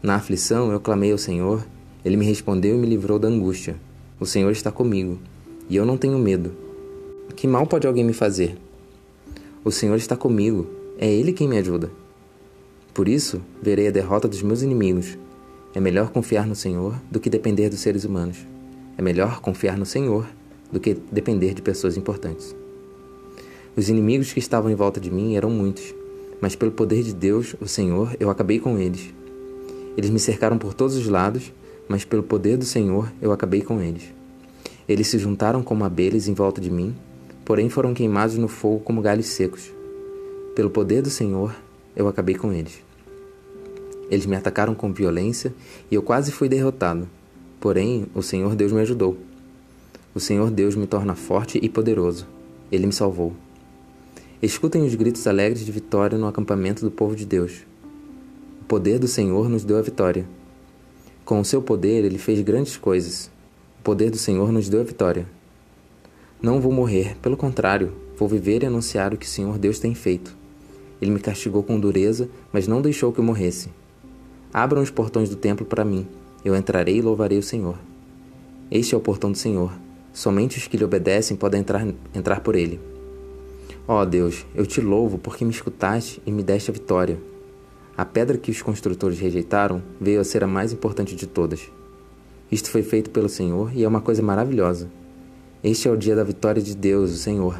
Na 0.00 0.14
aflição 0.14 0.70
eu 0.70 0.78
clamei 0.78 1.10
ao 1.10 1.18
Senhor, 1.18 1.66
ele 2.04 2.16
me 2.16 2.24
respondeu 2.24 2.76
e 2.76 2.78
me 2.78 2.86
livrou 2.86 3.18
da 3.18 3.26
angústia. 3.26 3.74
O 4.20 4.24
Senhor 4.24 4.52
está 4.52 4.70
comigo, 4.70 5.18
e 5.68 5.74
eu 5.74 5.84
não 5.84 5.96
tenho 5.96 6.20
medo. 6.20 6.52
Que 7.34 7.48
mal 7.48 7.66
pode 7.66 7.88
alguém 7.88 8.04
me 8.04 8.12
fazer? 8.12 8.56
O 9.64 9.72
Senhor 9.72 9.96
está 9.96 10.16
comigo, 10.16 10.68
é 10.96 11.12
Ele 11.12 11.32
quem 11.32 11.48
me 11.48 11.58
ajuda. 11.58 11.90
Por 12.94 13.08
isso, 13.08 13.42
verei 13.60 13.88
a 13.88 13.90
derrota 13.90 14.28
dos 14.28 14.42
meus 14.42 14.62
inimigos. 14.62 15.18
É 15.74 15.80
melhor 15.80 16.10
confiar 16.10 16.46
no 16.46 16.54
Senhor 16.54 16.94
do 17.10 17.18
que 17.18 17.30
depender 17.30 17.70
dos 17.70 17.80
seres 17.80 18.04
humanos. 18.04 18.36
É 18.98 19.02
melhor 19.02 19.40
confiar 19.40 19.78
no 19.78 19.86
Senhor 19.86 20.26
do 20.70 20.78
que 20.78 20.94
depender 21.10 21.54
de 21.54 21.62
pessoas 21.62 21.96
importantes. 21.96 22.54
Os 23.74 23.88
inimigos 23.88 24.32
que 24.32 24.38
estavam 24.38 24.70
em 24.70 24.74
volta 24.74 25.00
de 25.00 25.10
mim 25.10 25.34
eram 25.34 25.48
muitos, 25.48 25.94
mas 26.42 26.54
pelo 26.54 26.72
poder 26.72 27.02
de 27.02 27.14
Deus, 27.14 27.56
o 27.58 27.66
Senhor, 27.66 28.14
eu 28.20 28.28
acabei 28.28 28.58
com 28.58 28.78
eles. 28.78 29.14
Eles 29.96 30.10
me 30.10 30.18
cercaram 30.18 30.58
por 30.58 30.74
todos 30.74 30.94
os 30.94 31.08
lados, 31.08 31.52
mas 31.88 32.04
pelo 32.04 32.22
poder 32.22 32.58
do 32.58 32.64
Senhor 32.66 33.10
eu 33.22 33.32
acabei 33.32 33.62
com 33.62 33.80
eles. 33.80 34.12
Eles 34.86 35.06
se 35.06 35.18
juntaram 35.18 35.62
como 35.62 35.84
abelhas 35.84 36.28
em 36.28 36.34
volta 36.34 36.60
de 36.60 36.70
mim, 36.70 36.94
porém 37.46 37.70
foram 37.70 37.94
queimados 37.94 38.36
no 38.36 38.48
fogo 38.48 38.80
como 38.80 39.00
galhos 39.00 39.26
secos. 39.26 39.72
Pelo 40.54 40.68
poder 40.68 41.00
do 41.00 41.10
Senhor 41.10 41.54
eu 41.96 42.08
acabei 42.08 42.34
com 42.34 42.52
eles. 42.52 42.82
Eles 44.12 44.26
me 44.26 44.36
atacaram 44.36 44.74
com 44.74 44.92
violência 44.92 45.54
e 45.90 45.94
eu 45.94 46.02
quase 46.02 46.30
fui 46.30 46.46
derrotado. 46.46 47.08
Porém, 47.58 48.04
o 48.14 48.20
Senhor 48.22 48.54
Deus 48.54 48.70
me 48.70 48.82
ajudou. 48.82 49.16
O 50.14 50.20
Senhor 50.20 50.50
Deus 50.50 50.76
me 50.76 50.86
torna 50.86 51.14
forte 51.14 51.58
e 51.62 51.66
poderoso. 51.66 52.26
Ele 52.70 52.84
me 52.84 52.92
salvou. 52.92 53.32
Escutem 54.42 54.84
os 54.84 54.94
gritos 54.94 55.26
alegres 55.26 55.64
de 55.64 55.72
vitória 55.72 56.18
no 56.18 56.26
acampamento 56.26 56.84
do 56.84 56.90
povo 56.90 57.16
de 57.16 57.24
Deus. 57.24 57.62
O 58.60 58.64
poder 58.66 58.98
do 58.98 59.08
Senhor 59.08 59.48
nos 59.48 59.64
deu 59.64 59.78
a 59.78 59.82
vitória. 59.82 60.26
Com 61.24 61.40
o 61.40 61.44
seu 61.44 61.62
poder, 61.62 62.04
ele 62.04 62.18
fez 62.18 62.38
grandes 62.42 62.76
coisas. 62.76 63.30
O 63.80 63.82
poder 63.82 64.10
do 64.10 64.18
Senhor 64.18 64.52
nos 64.52 64.68
deu 64.68 64.82
a 64.82 64.84
vitória. 64.84 65.26
Não 66.42 66.60
vou 66.60 66.70
morrer, 66.70 67.16
pelo 67.22 67.36
contrário, 67.36 67.94
vou 68.18 68.28
viver 68.28 68.62
e 68.62 68.66
anunciar 68.66 69.14
o 69.14 69.16
que 69.16 69.24
o 69.24 69.30
Senhor 69.30 69.56
Deus 69.56 69.78
tem 69.78 69.94
feito. 69.94 70.36
Ele 71.00 71.12
me 71.12 71.18
castigou 71.18 71.62
com 71.62 71.80
dureza, 71.80 72.28
mas 72.52 72.68
não 72.68 72.82
deixou 72.82 73.10
que 73.10 73.18
eu 73.18 73.24
morresse. 73.24 73.70
Abram 74.52 74.82
os 74.82 74.90
portões 74.90 75.30
do 75.30 75.36
templo 75.36 75.64
para 75.64 75.84
mim. 75.84 76.06
Eu 76.44 76.54
entrarei 76.54 76.98
e 76.98 77.02
louvarei 77.02 77.38
o 77.38 77.42
Senhor. 77.42 77.78
Este 78.70 78.94
é 78.94 78.98
o 78.98 79.00
portão 79.00 79.32
do 79.32 79.38
Senhor. 79.38 79.72
Somente 80.12 80.58
os 80.58 80.66
que 80.66 80.76
lhe 80.76 80.84
obedecem 80.84 81.36
podem 81.36 81.60
entrar, 81.60 81.86
entrar 82.14 82.40
por 82.40 82.54
ele. 82.54 82.78
Ó 83.88 84.02
oh 84.02 84.06
Deus, 84.06 84.44
eu 84.54 84.66
te 84.66 84.80
louvo 84.80 85.16
porque 85.16 85.44
me 85.44 85.50
escutaste 85.50 86.20
e 86.26 86.30
me 86.30 86.42
deste 86.42 86.70
a 86.70 86.74
vitória. 86.74 87.18
A 87.96 88.04
pedra 88.04 88.36
que 88.36 88.50
os 88.50 88.60
construtores 88.60 89.18
rejeitaram 89.18 89.82
veio 90.00 90.20
a 90.20 90.24
ser 90.24 90.44
a 90.44 90.46
mais 90.46 90.72
importante 90.72 91.16
de 91.16 91.26
todas. 91.26 91.70
Isto 92.50 92.70
foi 92.70 92.82
feito 92.82 93.08
pelo 93.08 93.30
Senhor 93.30 93.74
e 93.74 93.84
é 93.84 93.88
uma 93.88 94.02
coisa 94.02 94.22
maravilhosa. 94.22 94.90
Este 95.64 95.88
é 95.88 95.90
o 95.90 95.96
dia 95.96 96.14
da 96.14 96.24
vitória 96.24 96.60
de 96.60 96.76
Deus, 96.76 97.10
o 97.12 97.16
Senhor. 97.16 97.58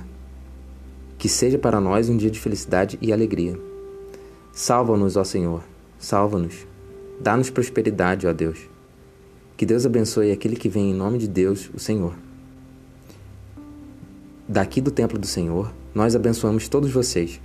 Que 1.16 1.28
seja 1.28 1.59
para 1.59 1.81
nós 1.81 2.11
um 2.11 2.16
dia 2.16 2.31
de 2.31 2.38
felicidade 2.38 2.98
e 3.00 3.12
alegria. 3.12 3.59
Salva-nos, 4.52 5.16
ó 5.16 5.24
Senhor, 5.24 5.62
salva-nos. 5.98 6.71
Dá-nos 7.22 7.50
prosperidade, 7.50 8.26
ó 8.26 8.32
Deus. 8.32 8.58
Que 9.56 9.64
Deus 9.64 9.87
abençoe 9.87 10.32
aquele 10.32 10.56
que 10.56 10.68
vem 10.68 10.90
em 10.90 10.94
nome 10.94 11.18
de 11.18 11.28
Deus, 11.28 11.70
o 11.72 11.78
Senhor. 11.78 12.14
Daqui 14.48 14.80
do 14.80 14.90
templo 14.90 15.18
do 15.18 15.26
Senhor, 15.26 15.72
nós 15.94 16.16
abençoamos 16.16 16.68
todos 16.68 16.90
vocês. 16.90 17.40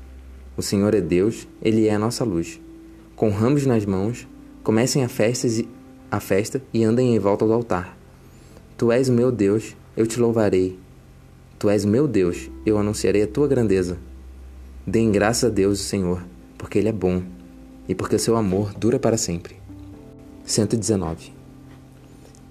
O 0.55 0.61
Senhor 0.61 0.93
é 0.95 1.01
Deus, 1.01 1.47
Ele 1.61 1.87
é 1.87 1.93
a 1.93 1.99
nossa 1.99 2.23
luz 2.23 2.59
com 3.17 3.31
ramos 3.31 3.65
nas 3.65 3.83
mãos, 3.83 4.27
comecem 4.63 5.03
a 5.03 5.09
festa, 5.09 5.47
a 6.11 6.19
festa 6.19 6.61
e 6.71 6.83
andem 6.83 7.15
em 7.15 7.19
volta 7.19 7.47
do 7.47 7.51
altar. 7.51 7.97
Tu 8.77 8.91
és 8.91 9.09
o 9.09 9.11
meu 9.11 9.31
Deus, 9.31 9.75
eu 9.97 10.05
te 10.05 10.19
louvarei. 10.19 10.77
Tu 11.57 11.67
és 11.67 11.83
o 11.83 11.87
meu 11.87 12.07
Deus, 12.07 12.47
eu 12.63 12.77
anunciarei 12.77 13.23
a 13.23 13.27
tua 13.27 13.47
grandeza. 13.47 13.97
Deem 14.85 15.11
graças 15.11 15.45
a 15.45 15.53
Deus, 15.53 15.81
o 15.81 15.83
Senhor, 15.83 16.23
porque 16.59 16.77
Ele 16.77 16.89
é 16.89 16.93
bom 16.93 17.23
e 17.89 17.95
porque 17.95 18.15
o 18.15 18.19
seu 18.19 18.37
amor 18.37 18.71
dura 18.75 18.99
para 18.99 19.17
sempre. 19.17 19.55
119. 20.47 21.33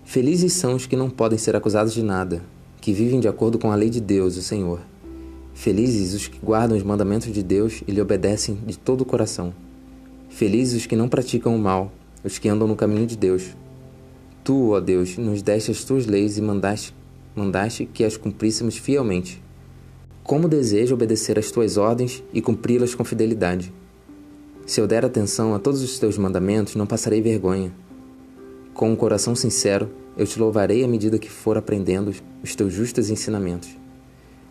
Felizes 0.05 0.53
são 0.53 0.75
os 0.75 0.85
que 0.85 0.95
não 0.95 1.09
podem 1.09 1.39
ser 1.39 1.57
acusados 1.57 1.95
de 1.95 2.03
nada, 2.03 2.43
que 2.79 2.93
vivem 2.93 3.19
de 3.19 3.27
acordo 3.27 3.59
com 3.59 3.73
a 3.73 3.75
lei 3.75 3.89
de 3.89 4.03
Deus, 4.03 4.37
o 4.37 4.43
Senhor. 4.43 4.81
Felizes 5.55 6.13
os 6.13 6.29
que 6.29 6.39
guardam 6.39 6.77
os 6.77 6.83
mandamentos 6.83 7.33
de 7.33 7.43
Deus 7.43 7.83
e 7.89 7.93
lhe 7.93 8.01
obedecem 8.03 8.59
de 8.67 8.79
todo 8.79 9.01
o 9.01 9.05
coração. 9.07 9.55
Felizes 10.29 10.83
os 10.83 10.87
que 10.87 10.95
não 10.95 11.09
praticam 11.09 11.57
o 11.57 11.59
mal, 11.59 11.91
os 12.23 12.39
que 12.39 12.51
andam 12.51 12.69
no 12.69 12.77
caminho 12.77 13.07
de 13.07 13.17
Deus. 13.17 13.57
Tu, 14.45 14.73
ó 14.73 14.79
Deus, 14.79 15.17
nos 15.17 15.41
deste 15.41 15.71
as 15.71 15.83
tuas 15.83 16.05
leis 16.05 16.37
e 16.37 16.43
mandaste, 16.43 16.95
mandaste 17.35 17.87
que 17.87 18.05
as 18.05 18.19
cumpríssemos 18.19 18.77
fielmente. 18.77 19.43
Como 20.23 20.51
desejo 20.51 20.95
obedecer 20.95 21.39
às 21.39 21.51
tuas 21.51 21.79
ordens 21.79 22.23
e 22.31 22.43
cumpri-las 22.43 22.95
com 22.95 23.05
fidelidade. 23.05 23.73
Se 24.67 24.83
eu 24.83 24.87
der 24.87 25.03
atenção 25.03 25.55
a 25.55 25.59
todos 25.59 25.81
os 25.81 25.99
teus 25.99 26.19
mandamentos, 26.19 26.75
não 26.75 26.87
passarei 26.87 27.23
vergonha. 27.23 27.73
Com 28.77 28.91
um 28.91 28.97
coração 28.97 29.35
sincero, 29.35 29.89
eu 30.19 30.27
te 30.27 30.39
louvarei 30.39 30.85
à 30.85 30.89
medida 30.89 31.19
que 31.19 31.31
for 31.31 31.57
aprendendo 31.57 32.13
os 32.45 32.55
teus 32.55 32.75
justos 32.75 33.09
ensinamentos. 33.09 33.71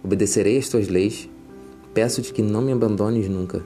Obedecerei 0.04 0.58
às 0.58 0.68
tuas 0.68 0.88
leis. 0.88 1.30
Peço-te 1.94 2.34
que 2.34 2.42
não 2.42 2.60
me 2.60 2.72
abandones 2.72 3.30
nunca. 3.30 3.64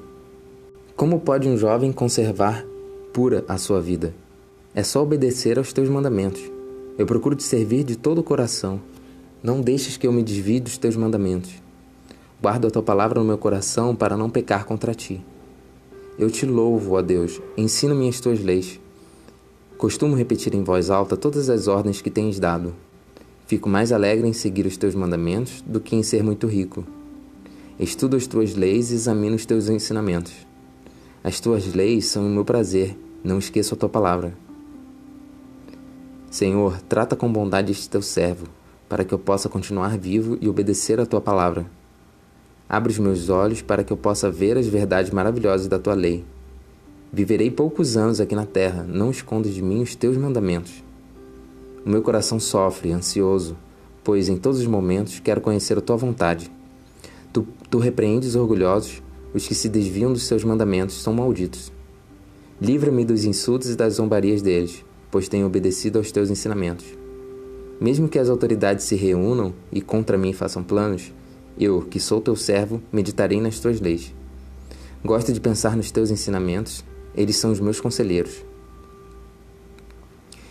Como 0.98 1.22
pode 1.22 1.48
um 1.48 1.56
jovem 1.56 1.94
conservar 1.94 2.66
pura 3.14 3.46
a 3.48 3.58
sua 3.58 3.80
vida? 3.80 4.14
É 4.76 4.84
só 4.84 5.02
obedecer 5.02 5.58
aos 5.58 5.72
teus 5.72 5.88
mandamentos. 5.88 6.42
Eu 6.98 7.06
procuro 7.06 7.38
te 7.38 7.44
servir 7.44 7.86
de 7.86 7.96
todo 7.96 8.18
o 8.18 8.24
coração. 8.24 8.82
Não 9.42 9.62
deixes 9.62 9.96
que 9.96 10.06
eu 10.06 10.12
me 10.12 10.22
desvie 10.22 10.60
dos 10.60 10.78
teus 10.78 10.98
mandamentos. 10.98 11.54
Guardo 12.42 12.68
a 12.68 12.72
tua 12.72 12.84
palavra 12.84 13.22
no 13.22 13.26
meu 13.26 13.38
coração 13.38 13.96
para 13.96 14.18
não 14.18 14.30
pecar 14.30 14.66
contra 14.66 14.94
ti. 14.94 15.26
Eu 16.18 16.30
te 16.30 16.46
louvo, 16.46 16.96
ó 16.96 17.02
Deus, 17.02 17.42
ensina-me 17.56 18.10
as 18.10 18.20
tuas 18.20 18.44
leis. 18.44 18.78
Costumo 19.80 20.14
repetir 20.14 20.54
em 20.54 20.62
voz 20.62 20.90
alta 20.90 21.16
todas 21.16 21.50
as 21.50 21.70
ordens 21.70 22.02
que 22.02 22.10
tens 22.10 22.38
dado. 22.38 22.76
Fico 23.48 23.70
mais 23.70 23.94
alegre 23.94 24.28
em 24.28 24.34
seguir 24.34 24.66
os 24.66 24.76
teus 24.76 24.94
mandamentos 24.94 25.62
do 25.66 25.80
que 25.80 25.96
em 25.96 26.04
ser 26.04 26.22
muito 26.22 26.48
rico. 26.48 26.84
Estudo 27.80 28.18
as 28.18 28.28
tuas 28.28 28.56
leis 28.56 28.92
e 28.92 28.96
examino 28.96 29.38
os 29.38 29.46
teus 29.46 29.70
ensinamentos. 29.70 30.34
As 31.24 31.40
tuas 31.40 31.74
leis 31.74 32.08
são 32.08 32.28
o 32.28 32.30
meu 32.30 32.44
prazer, 32.44 32.94
não 33.24 33.40
esqueço 33.40 33.74
a 33.74 33.78
tua 33.78 33.88
palavra. 33.88 34.38
Senhor, 36.30 36.82
trata 36.82 37.16
com 37.16 37.32
bondade 37.32 37.72
este 37.72 37.90
teu 37.90 38.02
servo, 38.02 38.48
para 38.90 39.06
que 39.06 39.14
eu 39.14 39.18
possa 39.18 39.48
continuar 39.48 39.98
vivo 39.98 40.38
e 40.42 40.50
obedecer 40.50 41.00
a 41.00 41.06
tua 41.06 41.22
palavra. 41.22 41.66
Abre 42.68 42.92
os 42.92 43.00
meus 43.00 43.30
olhos 43.30 43.62
para 43.62 43.86
que 43.86 43.94
eu 43.94 43.98
possa 43.98 44.30
ver 44.30 44.58
as 44.58 44.68
verdades 44.68 45.10
maravilhosas 45.10 45.70
da 45.70 45.80
tua 45.80 45.94
lei. 45.94 46.26
Viverei 47.12 47.50
poucos 47.50 47.98
anos 47.98 48.22
aqui 48.22 48.36
na 48.36 48.46
terra, 48.46 48.86
não 48.88 49.10
escondo 49.10 49.50
de 49.50 49.64
mim 49.64 49.82
os 49.82 49.96
teus 49.96 50.16
mandamentos. 50.16 50.84
O 51.84 51.90
meu 51.90 52.04
coração 52.04 52.40
sofre, 52.40 52.92
ansioso, 52.92 53.58
pois 54.04 54.30
em 54.30 54.38
todos 54.38 54.60
os 54.60 54.68
momentos 54.68 55.20
quero 55.20 55.42
conhecer 55.42 55.76
a 55.76 55.82
tua 55.82 55.98
vontade. 55.98 56.52
Tu, 57.34 57.48
tu 57.68 57.80
repreendes 57.80 58.36
orgulhosos, 58.36 59.02
os 59.34 59.48
que 59.48 59.56
se 59.56 59.68
desviam 59.68 60.14
dos 60.14 60.24
seus 60.24 60.44
mandamentos 60.44 61.02
são 61.02 61.12
malditos. 61.12 61.72
Livra-me 62.62 63.04
dos 63.04 63.26
insultos 63.26 63.72
e 63.72 63.76
das 63.76 63.96
zombarias 63.96 64.44
deles, 64.44 64.86
pois 65.10 65.28
tenho 65.28 65.48
obedecido 65.48 65.98
aos 65.98 66.12
teus 66.12 66.30
ensinamentos. 66.30 66.86
Mesmo 67.82 68.08
que 68.08 68.20
as 68.20 68.30
autoridades 68.30 68.86
se 68.86 68.96
reúnam 68.96 69.52
e 69.72 69.82
contra 69.82 70.18
mim 70.18 70.32
façam 70.32 70.62
planos, 70.62 71.12
eu, 71.60 71.82
que 71.82 72.00
sou 72.00 72.22
teu 72.22 72.36
servo, 72.36 72.80
meditarei 72.92 73.42
nas 73.42 73.60
tuas 73.60 73.82
leis. 73.82 74.14
Gosto 75.04 75.34
de 75.34 75.40
pensar 75.40 75.76
nos 75.78 75.92
teus 75.92 76.12
ensinamentos, 76.12 76.84
eles 77.20 77.36
são 77.36 77.52
os 77.52 77.60
meus 77.60 77.80
conselheiros. 77.80 78.44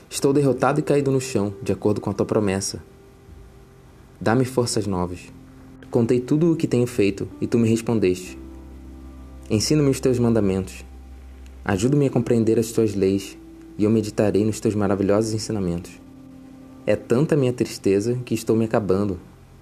Estou 0.09 0.33
derrotado 0.33 0.79
e 0.79 0.83
caído 0.83 1.11
no 1.11 1.21
chão, 1.21 1.53
de 1.63 1.73
acordo 1.73 2.01
com 2.01 2.11
a 2.11 2.13
tua 2.13 2.25
promessa. 2.25 2.83
Dá-me 4.21 4.45
forças 4.45 4.87
novas. 4.87 5.33
Contei 5.91 6.21
tudo 6.21 6.53
o 6.53 6.57
que 6.57 6.69
tenho 6.69 6.87
feito 6.87 7.29
e 7.41 7.47
tu 7.47 7.59
me 7.59 7.69
respondeste. 7.69 8.39
Ensina-me 9.51 9.91
os 9.91 9.99
teus 9.99 10.19
mandamentos. 10.19 10.85
Ajuda-me 11.65 12.07
a 12.07 12.11
compreender 12.11 12.59
as 12.59 12.71
tuas 12.71 12.95
leis 12.95 13.37
e 13.77 13.85
eu 13.85 13.91
meditarei 13.91 14.45
nos 14.45 14.61
teus 14.61 14.77
maravilhosos 14.77 15.33
ensinamentos. 15.33 15.91
É 16.87 16.95
tanta 16.95 17.37
minha 17.37 17.53
tristeza 17.53 18.19
que 18.25 18.35
estou 18.35 18.55
me 18.55 18.65
acabando, 18.65 19.19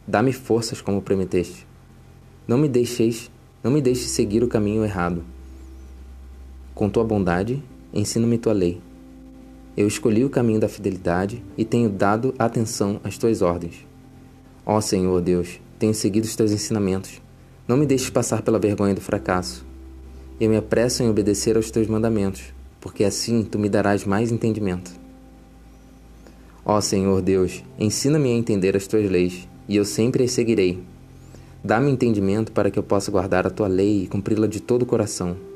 Dá-me 0.08 0.32
forças 0.32 0.80
como 0.80 1.02
prometeste. 1.02 1.66
Não 2.46 2.56
me 2.56 2.68
deixeis, 2.68 3.28
não 3.62 3.72
me 3.72 3.82
deixes 3.82 4.10
seguir 4.10 4.44
o 4.44 4.48
caminho 4.48 4.84
errado. 4.84 5.24
Com 6.76 6.90
tua 6.90 7.02
bondade, 7.02 7.62
ensina-me 7.90 8.36
tua 8.36 8.52
lei. 8.52 8.82
Eu 9.74 9.88
escolhi 9.88 10.26
o 10.26 10.28
caminho 10.28 10.60
da 10.60 10.68
fidelidade 10.68 11.42
e 11.56 11.64
tenho 11.64 11.88
dado 11.88 12.34
atenção 12.38 13.00
às 13.02 13.16
tuas 13.16 13.40
ordens. 13.40 13.86
Ó 14.66 14.78
Senhor 14.82 15.22
Deus, 15.22 15.58
tenho 15.78 15.94
seguido 15.94 16.26
os 16.26 16.36
teus 16.36 16.52
ensinamentos. 16.52 17.22
Não 17.66 17.78
me 17.78 17.86
deixes 17.86 18.10
passar 18.10 18.42
pela 18.42 18.58
vergonha 18.58 18.94
do 18.94 19.00
fracasso. 19.00 19.64
Eu 20.38 20.50
me 20.50 20.56
apresso 20.58 21.02
em 21.02 21.08
obedecer 21.08 21.56
aos 21.56 21.70
teus 21.70 21.86
mandamentos, 21.86 22.52
porque 22.78 23.04
assim 23.04 23.42
tu 23.42 23.58
me 23.58 23.70
darás 23.70 24.04
mais 24.04 24.30
entendimento. 24.30 24.90
Ó 26.62 26.78
Senhor 26.82 27.22
Deus, 27.22 27.64
ensina-me 27.78 28.28
a 28.28 28.34
entender 28.34 28.76
as 28.76 28.86
tuas 28.86 29.10
leis 29.10 29.48
e 29.66 29.76
eu 29.76 29.84
sempre 29.86 30.24
as 30.24 30.32
seguirei. 30.32 30.84
Dá-me 31.64 31.90
entendimento 31.90 32.52
para 32.52 32.70
que 32.70 32.78
eu 32.78 32.82
possa 32.82 33.10
guardar 33.10 33.46
a 33.46 33.50
tua 33.50 33.66
lei 33.66 34.02
e 34.02 34.06
cumpri-la 34.06 34.46
de 34.46 34.60
todo 34.60 34.82
o 34.82 34.86
coração. 34.86 35.55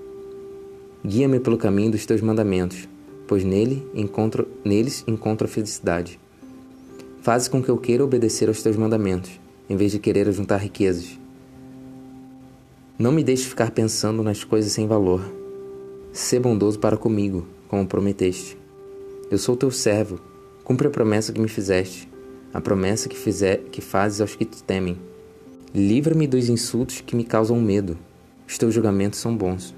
Guia-me 1.05 1.41
pelo 1.41 1.59
caminho 1.59 1.93
dos 1.93 2.05
teus 2.05 2.21
mandamentos, 2.21 2.89
pois 3.27 3.45
nele 3.45 3.87
encontro, 3.95 4.47
neles 4.65 5.05
encontro 5.07 5.47
a 5.47 5.51
felicidade. 5.51 6.21
Faz 7.23 7.49
com 7.49 7.63
que 7.63 7.69
eu 7.69 7.79
queira 7.79 8.05
obedecer 8.05 8.49
aos 8.49 8.63
teus 8.63 8.77
mandamentos, 8.77 9.41
em 9.69 9.77
vez 9.77 9.93
de 9.93 9.99
querer 9.99 10.31
juntar 10.33 10.59
riquezas. 10.59 11.19
Não 12.99 13.13
me 13.13 13.25
deixe 13.25 13.49
ficar 13.49 13.71
pensando 13.71 14.23
nas 14.23 14.45
coisas 14.45 14.73
sem 14.73 14.87
valor. 14.87 15.23
Sê 16.13 16.39
bondoso 16.39 16.79
para 16.79 16.97
comigo, 16.97 17.47
como 17.69 17.87
prometeste. 17.87 18.59
Eu 19.31 19.39
sou 19.39 19.57
teu 19.57 19.71
servo, 19.71 20.21
cumpre 20.65 20.89
a 20.89 20.91
promessa 20.91 21.33
que 21.33 21.41
me 21.41 21.49
fizeste 21.49 22.11
a 22.53 22.61
promessa 22.61 23.09
que, 23.09 23.17
fizer, 23.17 23.59
que 23.71 23.81
fazes 23.81 24.21
aos 24.21 24.35
que 24.35 24.45
te 24.45 24.63
temem. 24.63 24.97
Livra-me 25.75 26.27
dos 26.27 26.49
insultos 26.49 27.01
que 27.01 27.15
me 27.15 27.25
causam 27.25 27.61
medo. 27.61 27.97
Os 28.47 28.59
teus 28.59 28.75
julgamentos 28.75 29.21
são 29.21 29.37
bons. 29.37 29.75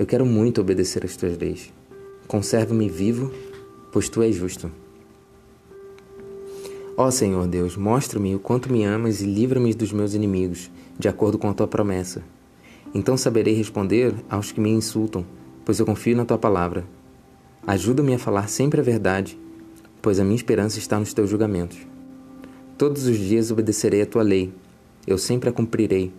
Eu 0.00 0.06
quero 0.06 0.24
muito 0.24 0.62
obedecer 0.62 1.04
às 1.04 1.14
tuas 1.14 1.36
leis. 1.36 1.70
Conserva-me 2.26 2.88
vivo, 2.88 3.30
pois 3.92 4.08
tu 4.08 4.22
és 4.22 4.34
justo. 4.34 4.72
Ó 6.96 7.10
Senhor 7.10 7.46
Deus, 7.46 7.76
mostra-me 7.76 8.34
o 8.34 8.38
quanto 8.38 8.72
me 8.72 8.82
amas 8.84 9.20
e 9.20 9.26
livra-me 9.26 9.74
dos 9.74 9.92
meus 9.92 10.14
inimigos, 10.14 10.70
de 10.98 11.06
acordo 11.06 11.36
com 11.36 11.50
a 11.50 11.52
tua 11.52 11.68
promessa. 11.68 12.22
Então 12.94 13.14
saberei 13.14 13.52
responder 13.52 14.14
aos 14.30 14.52
que 14.52 14.60
me 14.60 14.70
insultam, 14.70 15.26
pois 15.66 15.78
eu 15.78 15.84
confio 15.84 16.16
na 16.16 16.24
tua 16.24 16.38
palavra. 16.38 16.86
Ajuda-me 17.66 18.14
a 18.14 18.18
falar 18.18 18.48
sempre 18.48 18.80
a 18.80 18.82
verdade 18.82 19.38
pois 20.02 20.18
a 20.18 20.24
minha 20.24 20.36
esperança 20.36 20.78
está 20.78 20.98
nos 20.98 21.12
teus 21.12 21.28
julgamentos. 21.28 21.78
Todos 22.78 23.06
os 23.06 23.18
dias 23.18 23.50
obedecerei 23.50 24.02
a 24.02 24.06
tua 24.06 24.22
lei, 24.22 24.52
eu 25.06 25.18
sempre 25.18 25.50
a 25.50 25.52
cumprirei. 25.52 26.12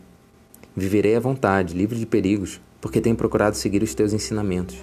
Viverei 0.75 1.15
à 1.15 1.19
vontade, 1.19 1.75
livre 1.75 1.97
de 1.97 2.05
perigos, 2.05 2.61
porque 2.81 2.99
tenho 2.99 3.15
procurado 3.15 3.55
seguir 3.55 3.83
os 3.83 3.93
teus 3.93 4.11
ensinamentos. 4.11 4.77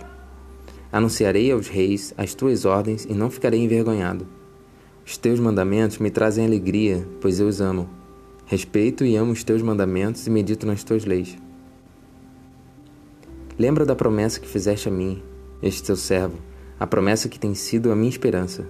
Anunciarei 0.90 1.52
aos 1.52 1.68
reis 1.68 2.14
as 2.16 2.32
tuas 2.32 2.64
ordens 2.64 3.04
e 3.04 3.12
não 3.12 3.28
ficarei 3.28 3.61
envergonhado. 3.61 4.26
Os 5.04 5.18
teus 5.18 5.40
mandamentos 5.40 5.98
me 5.98 6.11
trazem 6.11 6.46
alegria, 6.46 7.06
pois 7.20 7.40
eu 7.40 7.48
os 7.48 7.61
amo. 7.61 7.88
Respeito 8.46 9.04
e 9.04 9.16
amo 9.16 9.32
os 9.32 9.44
teus 9.44 9.61
mandamentos 9.61 10.26
e 10.26 10.30
medito 10.30 10.66
nas 10.66 10.82
tuas 10.82 11.04
leis. 11.04 11.37
Lembra 13.58 13.84
da 13.84 13.96
promessa 13.96 14.38
que 14.38 14.48
fizeste 14.48 14.88
a 14.88 14.92
mim, 14.92 15.22
este 15.62 15.82
teu 15.82 15.96
servo, 15.96 16.38
a 16.78 16.87
promessa 16.87 17.28
que 17.28 17.38
tem 17.38 17.54
sido 17.54 17.90
a 17.90 17.96
minha 17.96 18.08
esperança. 18.08 18.64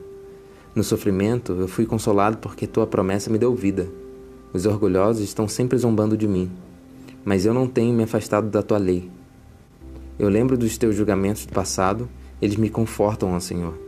No 0.74 0.82
sofrimento, 0.82 1.52
eu 1.52 1.68
fui 1.68 1.84
consolado 1.84 2.38
porque 2.38 2.66
tua 2.66 2.86
promessa 2.86 3.30
me 3.30 3.38
deu 3.38 3.54
vida. 3.54 3.88
Os 4.52 4.64
orgulhosos 4.64 5.22
estão 5.22 5.46
sempre 5.46 5.76
zombando 5.76 6.16
de 6.16 6.26
mim, 6.26 6.50
mas 7.24 7.44
eu 7.44 7.52
não 7.52 7.68
tenho 7.68 7.94
me 7.94 8.04
afastado 8.04 8.48
da 8.48 8.62
tua 8.62 8.78
lei. 8.78 9.10
Eu 10.18 10.28
lembro 10.28 10.58
dos 10.58 10.76
teus 10.76 10.96
julgamentos 10.96 11.46
do 11.46 11.52
passado, 11.52 12.08
eles 12.42 12.56
me 12.56 12.68
confortam, 12.68 13.34
ó 13.34 13.40
Senhor. 13.40 13.78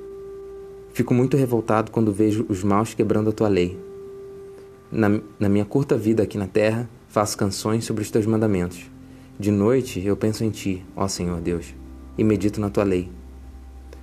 Fico 0.92 1.12
muito 1.12 1.36
revoltado 1.36 1.90
quando 1.90 2.12
vejo 2.12 2.46
os 2.48 2.62
maus 2.62 2.94
quebrando 2.94 3.30
a 3.30 3.32
tua 3.32 3.48
lei. 3.48 3.76
Na, 4.92 5.20
na 5.38 5.48
minha 5.48 5.64
curta 5.64 5.96
vida 5.96 6.22
aqui 6.22 6.38
na 6.38 6.46
terra, 6.46 6.88
faço 7.08 7.36
canções 7.36 7.84
sobre 7.84 8.02
os 8.02 8.10
teus 8.10 8.26
mandamentos. 8.26 8.88
De 9.38 9.50
noite 9.50 10.04
eu 10.04 10.16
penso 10.16 10.44
em 10.44 10.50
ti, 10.50 10.84
ó 10.94 11.08
Senhor 11.08 11.40
Deus, 11.40 11.74
e 12.16 12.22
medito 12.22 12.60
na 12.60 12.70
tua 12.70 12.84
lei. 12.84 13.10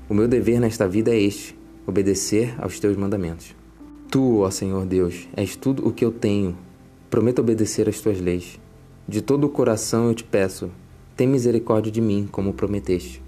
O 0.10 0.14
meu 0.14 0.28
dever 0.28 0.60
nesta 0.60 0.88
vida 0.88 1.12
é 1.12 1.20
este: 1.20 1.58
obedecer 1.86 2.56
aos 2.58 2.78
teus 2.78 2.98
mandamentos. 2.98 3.56
Tu, 4.10 4.40
ó 4.40 4.50
Senhor 4.50 4.86
Deus, 4.86 5.30
és 5.36 5.56
tudo 5.56 5.88
o 5.88 5.94
que 5.94 6.04
eu 6.04 6.12
tenho. 6.12 6.58
Prometo 7.10 7.40
obedecer 7.40 7.88
às 7.88 8.02
tuas 8.02 8.20
leis. 8.20 8.60
De 9.08 9.22
todo 9.22 9.46
o 9.46 9.50
coração 9.50 10.08
eu 10.08 10.14
te 10.14 10.24
peço, 10.24 10.70
tem 11.18 11.28
misericórdia 11.28 11.92
de 11.92 12.00
mim, 12.00 12.30
como 12.32 12.54
prometeste. 12.54 13.24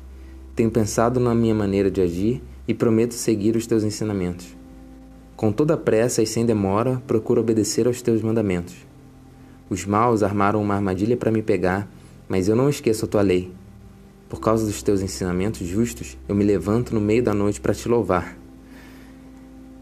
Tenho 0.55 0.69
pensado 0.69 1.19
na 1.19 1.33
minha 1.33 1.55
maneira 1.55 1.89
de 1.89 1.99
agir 1.99 2.39
e 2.67 2.73
prometo 2.73 3.15
seguir 3.15 3.55
os 3.55 3.65
teus 3.65 3.83
ensinamentos. 3.83 4.55
Com 5.35 5.51
toda 5.51 5.75
pressa 5.75 6.21
e 6.21 6.27
sem 6.27 6.45
demora, 6.45 7.01
procuro 7.07 7.41
obedecer 7.41 7.87
aos 7.87 7.99
teus 7.99 8.21
mandamentos. 8.21 8.75
Os 9.71 9.85
maus 9.85 10.21
armaram 10.21 10.61
uma 10.61 10.75
armadilha 10.75 11.17
para 11.17 11.31
me 11.31 11.41
pegar, 11.41 11.89
mas 12.27 12.47
eu 12.47 12.55
não 12.55 12.69
esqueço 12.69 13.05
a 13.05 13.07
tua 13.07 13.23
lei. 13.23 13.51
Por 14.29 14.39
causa 14.39 14.67
dos 14.67 14.83
teus 14.83 15.01
ensinamentos 15.01 15.65
justos, 15.65 16.15
eu 16.27 16.35
me 16.35 16.43
levanto 16.43 16.93
no 16.93 17.01
meio 17.01 17.23
da 17.23 17.33
noite 17.33 17.59
para 17.59 17.73
te 17.73 17.89
louvar. 17.89 18.37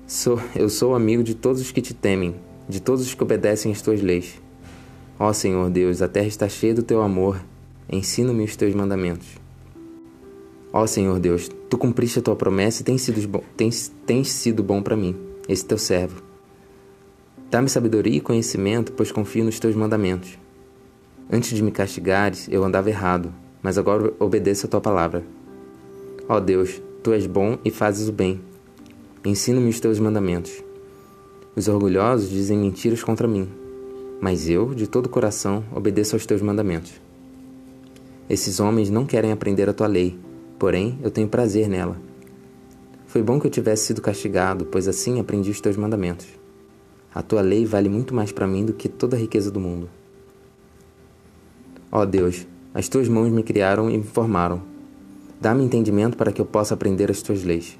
Sou, 0.05 0.39
eu 0.55 0.69
sou 0.69 0.95
amigo 0.95 1.23
de 1.23 1.35
todos 1.35 1.61
os 1.61 1.71
que 1.71 1.81
te 1.81 1.93
temem, 1.93 2.35
de 2.69 2.79
todos 2.79 3.05
os 3.05 3.13
que 3.13 3.23
obedecem 3.23 3.69
às 3.69 3.81
tuas 3.81 4.01
leis. 4.01 4.41
Ó 5.19 5.33
Senhor 5.33 5.69
Deus, 5.69 6.01
a 6.01 6.07
terra 6.07 6.27
está 6.27 6.47
cheia 6.47 6.73
do 6.73 6.83
teu 6.83 7.01
amor, 7.01 7.41
ensina-me 7.89 8.43
os 8.43 8.55
teus 8.55 8.73
mandamentos. 8.73 9.27
Ó 10.73 10.85
Senhor 10.85 11.19
Deus, 11.19 11.49
tu 11.69 11.77
cumpriste 11.77 12.19
a 12.19 12.21
tua 12.21 12.35
promessa 12.35 12.81
e 12.81 12.85
tens 12.85 13.01
sido 13.01 13.27
bom, 13.27 13.41
tens, 13.55 13.91
tens 14.05 14.29
sido 14.29 14.61
bom 14.61 14.81
para 14.81 14.97
mim, 14.97 15.15
esse 15.47 15.65
teu 15.65 15.77
servo. 15.77 16.21
Dá-me 17.49 17.69
sabedoria 17.69 18.17
e 18.17 18.21
conhecimento, 18.21 18.91
pois 18.91 19.11
confio 19.11 19.45
nos 19.45 19.59
teus 19.59 19.75
mandamentos. 19.75 20.37
Antes 21.31 21.55
de 21.55 21.63
me 21.63 21.71
castigares, 21.71 22.47
eu 22.51 22.63
andava 22.63 22.89
errado, 22.89 23.33
mas 23.61 23.77
agora 23.77 24.13
obedeço 24.19 24.65
a 24.65 24.69
tua 24.69 24.81
palavra. 24.81 25.23
Ó 26.27 26.39
Deus, 26.39 26.81
tu 27.01 27.13
és 27.13 27.25
bom 27.25 27.57
e 27.63 27.71
fazes 27.71 28.09
o 28.09 28.11
bem. 28.11 28.41
Ensina-me 29.23 29.69
os 29.69 29.79
teus 29.79 29.97
mandamentos. 29.97 30.61
Os 31.55 31.67
orgulhosos 31.67 32.29
dizem 32.29 32.57
mentiras 32.57 33.03
contra 33.03 33.27
mim, 33.27 33.49
mas 34.21 34.49
eu, 34.49 34.75
de 34.75 34.87
todo 34.87 35.05
o 35.05 35.09
coração, 35.09 35.63
obedeço 35.73 36.15
aos 36.15 36.25
teus 36.25 36.41
mandamentos. 36.41 37.06
Esses 38.29 38.59
homens 38.59 38.89
não 38.89 39.05
querem 39.05 39.31
aprender 39.31 39.69
a 39.69 39.73
tua 39.73 39.87
lei, 39.87 40.19
porém 40.59 40.99
eu 41.01 41.09
tenho 41.09 41.29
prazer 41.29 41.69
nela. 41.69 41.97
Foi 43.05 43.23
bom 43.23 43.39
que 43.39 43.47
eu 43.47 43.51
tivesse 43.51 43.85
sido 43.85 44.01
castigado, 44.01 44.65
pois 44.65 44.87
assim 44.87 45.19
aprendi 45.19 45.49
os 45.49 45.61
teus 45.61 45.77
mandamentos. 45.77 46.27
A 47.15 47.21
tua 47.21 47.41
lei 47.41 47.65
vale 47.65 47.87
muito 47.87 48.13
mais 48.13 48.31
para 48.31 48.45
mim 48.45 48.65
do 48.65 48.73
que 48.73 48.89
toda 48.89 49.15
a 49.15 49.19
riqueza 49.19 49.49
do 49.49 49.59
mundo. 49.59 49.89
Ó 51.89 52.05
Deus, 52.05 52.45
as 52.73 52.89
tuas 52.89 53.07
mãos 53.07 53.31
me 53.31 53.43
criaram 53.43 53.89
e 53.89 53.97
me 53.97 54.03
formaram. 54.03 54.61
Dá-me 55.39 55.63
entendimento 55.63 56.17
para 56.17 56.31
que 56.31 56.41
eu 56.41 56.45
possa 56.45 56.73
aprender 56.73 57.09
as 57.09 57.21
tuas 57.21 57.43
leis. 57.43 57.79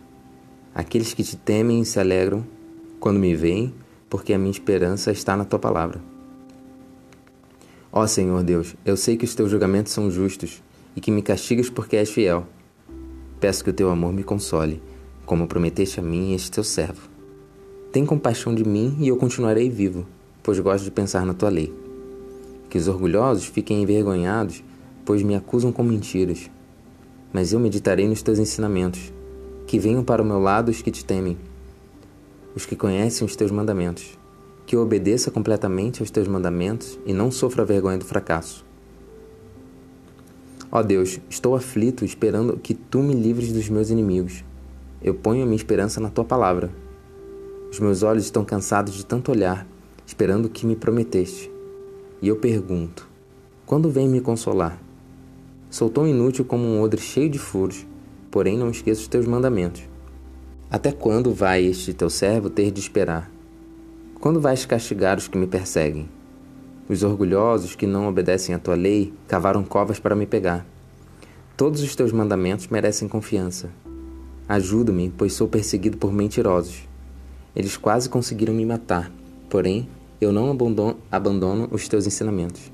Aqueles 0.74 1.14
que 1.14 1.24
te 1.24 1.36
temem 1.36 1.84
se 1.84 2.00
alegram 2.00 2.46
quando 3.00 3.20
me 3.20 3.36
veem, 3.36 3.74
porque 4.10 4.34
a 4.34 4.38
minha 4.38 4.52
esperança 4.52 5.12
está 5.12 5.36
na 5.36 5.44
tua 5.44 5.60
palavra. 5.60 6.02
Ó 8.00 8.06
Senhor 8.06 8.44
Deus, 8.44 8.76
eu 8.86 8.96
sei 8.96 9.18
que 9.18 9.26
os 9.26 9.34
teus 9.34 9.50
julgamentos 9.50 9.92
são 9.92 10.12
justos 10.12 10.62
e 10.96 11.02
que 11.02 11.10
me 11.10 11.24
castigas 11.24 11.68
porque 11.68 11.96
és 11.96 12.08
fiel. 12.08 12.46
Peço 13.40 13.64
que 13.64 13.72
o 13.72 13.74
teu 13.74 13.90
amor 13.90 14.14
me 14.14 14.24
console, 14.24 14.80
como 15.26 15.48
prometeste 15.48 16.00
a 16.00 16.04
mim 16.04 16.30
e 16.30 16.36
este 16.36 16.52
teu 16.52 16.64
servo. 16.64 17.10
Tem 17.92 18.06
compaixão 18.06 18.54
de 18.54 18.64
mim 18.64 18.96
e 19.00 19.08
eu 19.08 19.18
continuarei 19.18 19.68
vivo, 19.68 20.06
pois 20.44 20.60
gosto 20.60 20.84
de 20.84 20.92
pensar 20.92 21.26
na 21.26 21.34
tua 21.34 21.50
lei. 21.50 21.74
Que 22.70 22.78
os 22.78 22.88
orgulhosos 22.88 23.46
fiquem 23.46 23.82
envergonhados 23.82 24.64
pois 25.04 25.24
me 25.24 25.34
acusam 25.34 25.72
com 25.72 25.82
mentiras. 25.82 26.52
Mas 27.34 27.52
eu 27.52 27.60
meditarei 27.60 28.08
nos 28.08 28.22
teus 28.22 28.38
ensinamentos. 28.38 29.12
Que 29.66 29.80
venham 29.80 30.04
para 30.04 30.22
o 30.22 30.26
meu 30.26 30.40
lado 30.40 30.70
os 30.70 30.84
que 30.84 30.92
te 30.92 31.04
temem, 31.04 31.36
os 32.54 32.64
que 32.64 32.76
conhecem 32.76 33.26
os 33.26 33.36
teus 33.36 33.50
mandamentos. 33.50 34.20
Que 34.68 34.76
eu 34.76 34.82
obedeça 34.82 35.32
completamente 35.32 36.04
aos 36.04 36.12
teus 36.12 36.28
mandamentos 36.28 37.00
e 37.08 37.14
não 37.14 37.32
sofra 37.32 37.64
a 37.64 37.66
vergonha 37.66 37.98
do 37.98 38.06
fracasso. 38.06 38.64
Ó 40.70 40.84
Deus, 40.84 41.20
estou 41.30 41.56
aflito 41.56 42.04
esperando 42.04 42.58
que 42.58 42.74
tu 42.74 43.00
me 43.00 43.16
livres 43.16 43.54
dos 43.54 43.70
meus 43.70 43.90
inimigos. 43.90 44.44
Eu 45.02 45.16
ponho 45.16 45.42
a 45.42 45.46
minha 45.46 45.56
esperança 45.56 46.02
na 46.02 46.10
tua 46.10 46.26
palavra. 46.26 46.70
Os 47.72 47.80
meus 47.80 48.04
olhos 48.04 48.26
estão 48.26 48.44
cansados 48.44 48.94
de 48.94 49.06
tanto 49.06 49.32
olhar, 49.32 49.66
esperando 50.06 50.46
o 50.46 50.50
que 50.50 50.66
me 50.66 50.76
prometeste. 50.76 51.50
E 52.22 52.28
eu 52.28 52.36
pergunto: 52.36 53.08
quando 53.66 53.90
vem 53.90 54.10
me 54.10 54.20
consolar? 54.20 54.78
Sou 55.70 55.90
tão 55.90 56.06
inútil 56.06 56.44
como 56.44 56.66
um 56.66 56.82
odre 56.82 57.00
cheio 57.00 57.30
de 57.30 57.40
furos, 57.40 57.86
porém 58.30 58.58
não 58.58 58.70
esqueço 58.70 59.02
os 59.02 59.08
teus 59.08 59.26
mandamentos. 59.26 59.84
Até 60.70 60.92
quando 60.92 61.34
vai 61.34 61.64
este 61.64 61.94
teu 61.94 62.10
servo 62.10 62.50
ter 62.50 62.70
de 62.72 62.82
esperar? 62.82 63.37
Quando 64.20 64.42
vais 64.42 64.66
castigar 64.66 65.20
os 65.20 65.28
que 65.28 65.38
me 65.38 65.46
perseguem? 65.46 66.10
Os 66.90 67.04
orgulhosos 67.04 67.76
que 67.76 67.86
não 67.86 68.08
obedecem 68.08 68.56
à 68.56 68.58
tua 68.58 68.74
lei 68.74 69.14
cavaram 69.28 69.64
covas 69.64 70.00
para 70.00 70.16
me 70.16 70.26
pegar. 70.26 70.66
Todos 71.56 71.84
os 71.84 71.96
teus 71.96 72.12
mandamentos 72.12 72.68
merecem 72.68 73.08
confiança. 73.08 73.70
Ajuda-me, 74.50 75.14
pois 75.16 75.34
sou 75.34 75.48
perseguido 75.48 75.98
por 75.98 76.12
mentirosos. 76.12 76.88
Eles 77.56 77.78
quase 77.78 78.10
conseguiram 78.10 78.56
me 78.56 78.66
matar, 78.66 79.12
porém 79.52 79.88
eu 80.20 80.32
não 80.32 80.50
abandono, 81.12 81.68
os 81.72 81.88
teus 81.88 82.08
ensinamentos. 82.08 82.72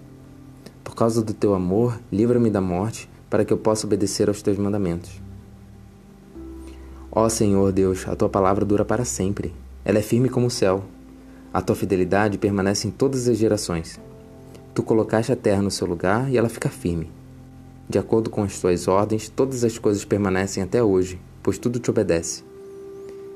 Por 0.81 0.95
causa 0.95 1.21
do 1.21 1.33
teu 1.33 1.53
amor, 1.53 1.99
livra-me 2.09 2.49
da 2.49 2.61
morte, 2.61 3.09
para 3.29 3.43
que 3.43 3.51
eu 3.51 3.57
possa 3.57 3.85
obedecer 3.85 4.29
aos 4.29 4.41
teus 4.41 4.57
mandamentos. 4.57 5.21
Ó 7.11 7.27
Senhor 7.27 7.73
Deus, 7.73 8.07
a 8.07 8.15
tua 8.15 8.29
palavra 8.29 8.63
dura 8.63 8.85
para 8.85 9.03
sempre. 9.03 9.53
Ela 9.83 9.99
é 9.99 10.01
firme 10.01 10.29
como 10.29 10.47
o 10.47 10.51
céu. 10.51 10.85
A 11.53 11.61
tua 11.61 11.75
fidelidade 11.75 12.39
permanece 12.39 12.87
em 12.87 12.91
todas 12.91 13.27
as 13.27 13.37
gerações. 13.37 13.99
Tu 14.73 14.81
colocaste 14.81 15.31
a 15.31 15.35
terra 15.35 15.61
no 15.61 15.69
seu 15.69 15.85
lugar 15.85 16.31
e 16.31 16.35
ela 16.35 16.49
fica 16.49 16.67
firme. 16.67 17.11
De 17.87 17.99
acordo 17.99 18.31
com 18.31 18.41
as 18.41 18.59
tuas 18.59 18.87
ordens, 18.87 19.29
todas 19.29 19.63
as 19.63 19.77
coisas 19.77 20.03
permanecem 20.03 20.63
até 20.63 20.83
hoje, 20.83 21.21
pois 21.43 21.59
tudo 21.59 21.77
te 21.77 21.91
obedece. 21.91 22.43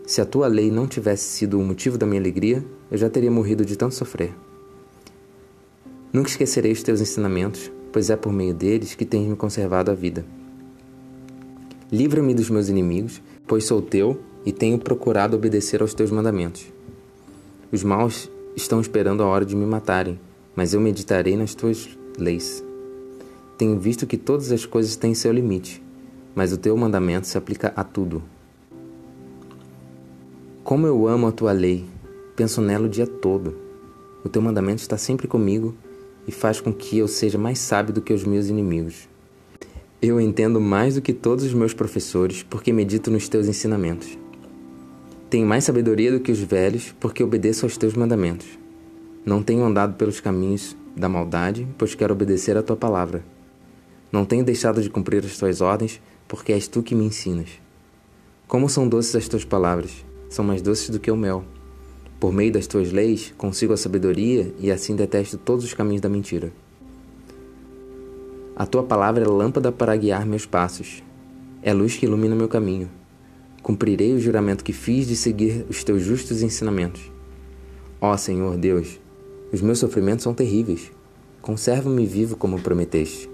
Se 0.08 0.20
a 0.20 0.26
tua 0.26 0.48
lei 0.48 0.72
não 0.72 0.88
tivesse 0.88 1.26
sido 1.26 1.60
o 1.60 1.64
motivo 1.64 1.96
da 1.96 2.08
minha 2.08 2.20
alegria, 2.20 2.66
eu 2.90 2.98
já 2.98 3.08
teria 3.08 3.30
morrido 3.30 3.64
de 3.64 3.78
tanto 3.78 3.94
sofrer. 3.94 4.34
Nunca 6.12 6.30
esquecerei 6.30 6.72
os 6.72 6.82
teus 6.82 7.00
ensinamentos, 7.00 7.70
pois 7.92 8.10
é 8.10 8.16
por 8.16 8.34
meio 8.34 8.54
deles 8.54 8.96
que 8.96 9.06
tens 9.06 9.28
me 9.28 9.36
conservado 9.36 9.92
a 9.92 9.94
vida. 9.94 10.26
Livra-me 11.92 12.34
dos 12.34 12.50
meus 12.50 12.68
inimigos, 12.68 13.22
pois 13.46 13.66
sou 13.66 13.80
teu 13.80 14.20
e 14.44 14.52
tenho 14.52 14.80
procurado 14.80 15.36
obedecer 15.36 15.82
aos 15.82 15.94
teus 15.94 16.10
mandamentos. 16.10 16.77
Os 17.70 17.84
maus 17.84 18.32
estão 18.56 18.80
esperando 18.80 19.22
a 19.22 19.26
hora 19.26 19.46
de 19.46 19.56
me 19.56 19.66
matarem, 19.66 20.18
mas 20.56 20.74
eu 20.74 20.80
meditarei 20.80 21.36
nas 21.36 21.54
tuas 21.54 21.90
leis. 22.18 22.64
Tenho 23.58 23.78
visto 23.78 24.08
que 24.08 24.16
todas 24.16 24.54
as 24.54 24.66
coisas 24.66 24.96
têm 24.96 25.14
seu 25.14 25.34
limite, 25.34 25.84
mas 26.34 26.54
o 26.54 26.58
teu 26.58 26.78
mandamento 26.78 27.28
se 27.28 27.38
aplica 27.38 27.74
a 27.76 27.84
tudo. 27.84 28.24
Como 30.64 30.88
eu 30.88 31.08
amo 31.08 31.28
a 31.28 31.32
tua 31.32 31.52
lei, 31.52 31.86
penso 32.38 32.62
nela 32.62 32.86
o 32.86 32.90
dia 32.90 33.06
todo. 33.06 33.58
O 34.24 34.30
teu 34.30 34.42
mandamento 34.42 34.82
está 34.82 34.98
sempre 34.98 35.28
comigo 35.28 35.76
e 36.26 36.32
faz 36.32 36.62
com 36.62 36.72
que 36.72 36.98
eu 36.98 37.08
seja 37.08 37.38
mais 37.38 37.60
sábio 37.60 37.94
do 37.94 38.02
que 38.02 38.14
os 38.14 38.24
meus 38.24 38.48
inimigos. 38.48 39.10
Eu 40.02 40.22
entendo 40.22 40.62
mais 40.62 40.96
do 40.96 41.02
que 41.02 41.12
todos 41.12 41.44
os 41.44 41.54
meus 41.54 41.74
professores 41.74 42.44
porque 42.44 42.72
medito 42.72 43.12
nos 43.12 43.28
teus 43.28 43.48
ensinamentos. 43.48 44.18
Tenho 45.30 45.46
mais 45.46 45.66
sabedoria 45.66 46.10
do 46.10 46.22
que 46.22 46.32
os 46.32 46.40
velhos 46.40 46.96
porque 47.02 47.22
obedeço 47.22 47.66
aos 47.66 47.76
teus 47.76 47.96
mandamentos. 47.96 48.48
Não 49.26 49.44
tenho 49.44 49.66
andado 49.66 49.96
pelos 49.96 50.22
caminhos 50.22 50.74
da 50.96 51.10
maldade, 51.10 51.68
pois 51.78 51.94
quero 51.94 52.14
obedecer 52.14 52.56
à 52.56 52.64
tua 52.64 52.78
palavra. 52.78 53.26
Não 54.10 54.24
tenho 54.24 54.46
deixado 54.46 54.82
de 54.82 54.90
cumprir 54.90 55.26
as 55.26 55.38
tuas 55.38 55.60
ordens, 55.60 56.02
porque 56.30 56.54
és 56.54 56.66
tu 56.70 56.82
que 56.82 56.96
me 56.96 57.04
ensinas. 57.04 57.50
Como 58.48 58.70
são 58.70 58.88
doces 58.88 59.18
as 59.18 59.28
tuas 59.28 59.44
palavras, 59.44 60.06
são 60.30 60.46
mais 60.46 60.62
doces 60.62 60.90
do 60.90 61.00
que 61.00 61.12
o 61.12 61.18
mel. 61.18 61.44
Por 62.22 62.32
meio 62.32 62.54
das 62.54 62.66
tuas 62.66 62.94
leis, 62.94 63.34
consigo 63.38 63.74
a 63.74 63.78
sabedoria 63.78 64.54
e 64.58 64.72
assim 64.72 64.96
detesto 64.96 65.38
todos 65.38 65.66
os 65.66 65.74
caminhos 65.74 66.02
da 66.02 66.08
mentira. 66.08 66.54
A 68.56 68.66
tua 68.66 68.82
palavra 68.82 69.26
é 69.26 69.28
lâmpada 69.28 69.74
para 69.74 69.96
guiar 69.98 70.26
meus 70.26 70.46
passos, 70.46 71.04
é 71.62 71.74
luz 71.74 71.98
que 71.98 72.06
ilumina 72.06 72.34
meu 72.34 72.48
caminho. 72.48 72.90
Cumprirei 73.68 74.14
o 74.14 74.20
juramento 74.22 74.64
que 74.64 74.72
fiz 74.72 75.06
de 75.06 75.14
seguir 75.14 75.66
os 75.70 75.84
teus 75.84 76.02
justos 76.02 76.42
ensinamentos. 76.42 77.12
Ó 78.00 78.16
Senhor 78.16 78.56
Deus, 78.56 78.98
os 79.52 79.60
meus 79.60 79.80
sofrimentos 79.80 80.24
são 80.24 80.34
terríveis. 80.34 80.90
Conserva-me 81.42 82.06
vivo 82.06 82.38
como 82.38 82.62
prometeste. 82.62 83.30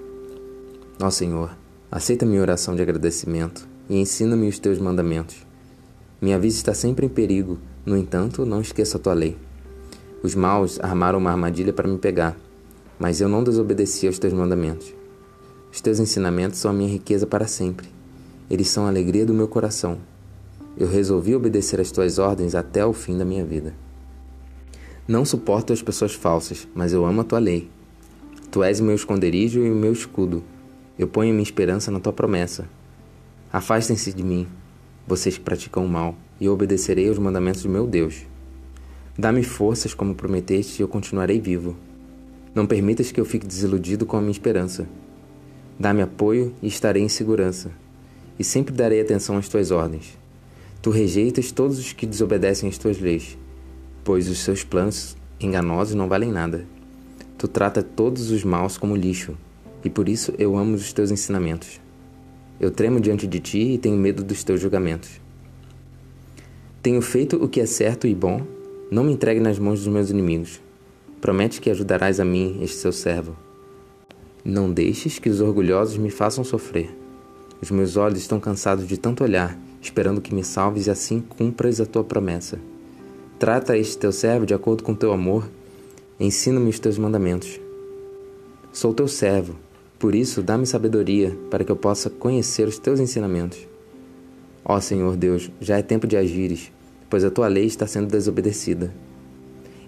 Ó 1.00 1.12
Senhor, 1.12 1.56
aceita 1.92 2.26
minha 2.26 2.42
oração 2.42 2.76
de 2.76 2.82
agradecimento 2.82 3.68
e 3.88 4.00
ensina-me 4.00 4.48
os 4.48 4.58
teus 4.58 4.80
mandamentos. 4.80 5.46
Minha 6.20 6.40
vida 6.40 6.56
está 6.56 6.74
sempre 6.74 7.06
em 7.06 7.10
perigo 7.10 7.60
no 7.86 7.96
entanto, 7.96 8.44
não 8.44 8.60
esqueça 8.60 8.98
a 8.98 9.00
tua 9.00 9.14
lei. 9.14 9.38
Os 10.24 10.34
maus 10.34 10.80
armaram 10.80 11.20
uma 11.20 11.30
armadilha 11.30 11.74
para 11.74 11.88
me 11.88 12.00
pegar, 12.00 12.36
mas 12.98 13.22
eu 13.22 13.30
não 13.30 13.44
desobedeci 13.44 14.08
aos 14.08 14.18
teus 14.18 14.34
mandamentos. 14.34 14.96
Os 15.72 15.80
teus 15.80 16.00
ensinamentos 16.00 16.58
são 16.58 16.72
a 16.72 16.74
minha 16.74 16.90
riqueza 16.90 17.28
para 17.28 17.46
sempre. 17.46 17.88
Eles 18.50 18.68
são 18.68 18.88
a 18.88 18.90
alegria 18.90 19.28
do 19.28 19.34
meu 19.36 19.48
coração. 19.48 20.00
Eu 20.76 20.88
resolvi 20.88 21.36
obedecer 21.36 21.80
às 21.80 21.92
tuas 21.92 22.18
ordens 22.18 22.56
até 22.56 22.84
o 22.84 22.94
fim 22.94 23.16
da 23.18 23.24
minha 23.24 23.46
vida. 23.46 23.76
Não 25.08 25.24
suporto 25.24 25.72
as 25.72 25.82
pessoas 25.82 26.14
falsas, 26.14 26.68
mas 26.74 26.94
eu 26.94 27.06
amo 27.06 27.22
a 27.22 27.24
tua 27.24 27.38
lei. 27.38 27.70
Tu 28.50 28.64
és 28.64 28.80
o 28.80 28.84
meu 28.84 28.96
esconderijo 28.96 29.60
e 29.60 29.70
o 29.70 29.76
meu 29.76 29.94
escudo. 29.94 30.44
Eu 30.98 31.08
ponho 31.08 31.32
minha 31.32 31.44
esperança 31.44 31.92
na 31.92 32.00
tua 32.00 32.14
promessa. 32.14 32.68
Afastem-se 33.52 34.14
de 34.14 34.24
mim, 34.24 34.48
vocês 35.06 35.38
que 35.38 35.44
praticam 35.44 35.86
o 35.86 35.90
mal, 35.90 36.16
e 36.40 36.46
eu 36.46 36.54
obedecerei 36.54 37.08
aos 37.08 37.20
mandamentos 37.20 37.62
do 37.62 37.70
meu 37.70 37.86
Deus. 37.86 38.26
Dá-me 39.18 39.44
forças 39.44 39.94
como 39.94 40.16
prometeste 40.16 40.82
e 40.82 40.84
eu 40.84 40.88
continuarei 40.88 41.40
vivo. 41.40 41.76
Não 42.56 42.66
permitas 42.66 43.12
que 43.12 43.20
eu 43.20 43.26
fique 43.26 43.46
desiludido 43.46 44.08
com 44.08 44.18
a 44.18 44.22
minha 44.22 44.32
esperança. 44.32 44.88
Dá-me 45.80 46.02
apoio 46.02 46.56
e 46.64 46.68
estarei 46.68 47.04
em 47.04 47.10
segurança, 47.10 47.72
e 48.40 48.44
sempre 48.44 48.74
darei 48.74 49.02
atenção 49.02 49.38
às 49.38 49.48
tuas 49.48 49.70
ordens. 49.70 50.23
Tu 50.84 50.90
rejeitas 50.90 51.50
todos 51.50 51.80
os 51.80 51.94
que 51.94 52.06
desobedecem 52.06 52.68
às 52.68 52.78
tuas 52.78 53.00
leis, 53.00 53.38
pois 54.04 54.28
os 54.28 54.40
seus 54.40 54.66
planos 54.66 55.16
enganosos 55.40 55.96
não 55.96 56.10
valem 56.10 56.30
nada. 56.30 56.66
Tu 57.38 57.48
trata 57.48 57.82
todos 57.82 58.32
os 58.32 58.44
maus 58.44 58.78
como 58.78 58.94
lixo, 58.94 59.38
e 59.82 59.90
por 59.90 60.10
isso 60.10 60.34
eu 60.38 60.58
amo 60.58 60.76
os 60.76 60.92
teus 60.92 61.10
ensinamentos. 61.10 61.80
Eu 62.60 62.70
tremo 62.70 63.00
diante 63.00 63.26
de 63.26 63.40
ti 63.40 63.60
e 63.60 63.78
tenho 63.78 63.96
medo 63.96 64.26
dos 64.26 64.44
teus 64.44 64.60
julgamentos. 64.60 65.22
Tenho 66.82 67.02
feito 67.02 67.42
o 67.42 67.48
que 67.48 67.62
é 67.62 67.66
certo 67.66 68.06
e 68.06 68.14
bom, 68.14 68.46
não 68.92 69.06
me 69.06 69.14
entregue 69.14 69.40
nas 69.40 69.58
mãos 69.58 69.80
dos 69.80 69.88
meus 69.88 70.10
inimigos. 70.10 70.60
Promete 71.22 71.62
que 71.62 71.70
ajudarás 71.70 72.20
a 72.20 72.26
mim, 72.26 72.60
este 72.62 72.76
seu 72.76 72.92
servo. 72.92 73.38
Não 74.44 74.70
deixes 74.70 75.18
que 75.18 75.30
os 75.30 75.40
orgulhosos 75.40 75.96
me 75.96 76.10
façam 76.10 76.44
sofrer. 76.44 76.94
Os 77.62 77.72
meus 77.72 77.96
olhos 77.96 78.20
estão 78.20 78.38
cansados 78.38 78.86
de 78.86 78.98
tanto 78.98 79.24
olhar, 79.24 79.58
esperando 79.84 80.22
que 80.22 80.34
me 80.34 80.44
salves 80.44 80.88
e 80.88 80.90
assim 80.90 81.20
cumpras 81.20 81.82
a 81.82 81.86
tua 81.86 82.04
promessa. 82.04 82.58
Trata 83.38 83.78
este 83.78 83.98
teu 83.98 84.14
servo 84.14 84.46
de 84.46 84.54
acordo 84.54 84.82
com 84.82 84.96
teu 84.96 85.12
amor, 85.12 85.50
ensina-me 86.18 86.70
os 86.70 86.80
teus 86.80 86.98
mandamentos. 86.98 87.60
Sou 88.72 88.94
teu 88.94 89.08
servo, 89.08 89.56
por 90.00 90.16
isso, 90.16 90.42
dá-me 90.42 90.66
sabedoria 90.66 91.38
para 91.52 91.64
que 91.64 91.72
eu 91.72 91.76
possa 91.76 92.10
conhecer 92.10 92.68
os 92.68 92.80
teus 92.80 93.00
ensinamentos. 93.00 93.68
Ó 94.64 94.80
Senhor 94.80 95.18
Deus, 95.18 95.52
já 95.60 95.78
é 95.78 95.82
tempo 95.82 96.08
de 96.08 96.16
agires, 96.16 96.72
pois 97.10 97.26
a 97.26 97.30
tua 97.30 97.50
lei 97.50 97.66
está 97.66 97.86
sendo 97.86 98.08
desobedecida. 98.08 98.94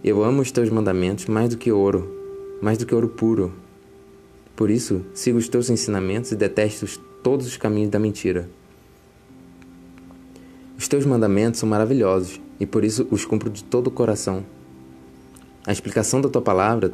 Eu 0.04 0.24
amo 0.24 0.42
os 0.42 0.52
teus 0.52 0.70
mandamentos 0.70 1.26
mais 1.26 1.50
do 1.50 1.58
que 1.58 1.72
ouro, 1.72 2.14
mais 2.62 2.78
do 2.78 2.86
que 2.86 2.94
ouro 2.94 3.08
puro. 3.08 3.54
Por 4.56 4.70
isso, 4.70 5.06
sigo 5.14 5.38
os 5.38 5.48
teus 5.48 5.70
ensinamentos 5.70 6.32
e 6.32 6.36
detesto 6.36 6.86
todos 7.24 7.48
os 7.48 7.58
caminhos 7.58 7.90
da 7.90 7.98
mentira. 7.98 8.50
Os 10.78 10.88
teus 10.88 11.06
mandamentos 11.06 11.60
são 11.60 11.70
maravilhosos 11.70 12.40
e 12.60 12.66
por 12.66 12.84
isso 12.84 13.08
os 13.10 13.26
cumpro 13.26 13.50
de 13.50 13.64
todo 13.64 13.88
o 13.88 13.92
coração. 13.92 14.44
A 15.66 15.72
explicação 15.72 16.22
da 16.22 16.30
tua 16.30 16.42
palavra 16.42 16.92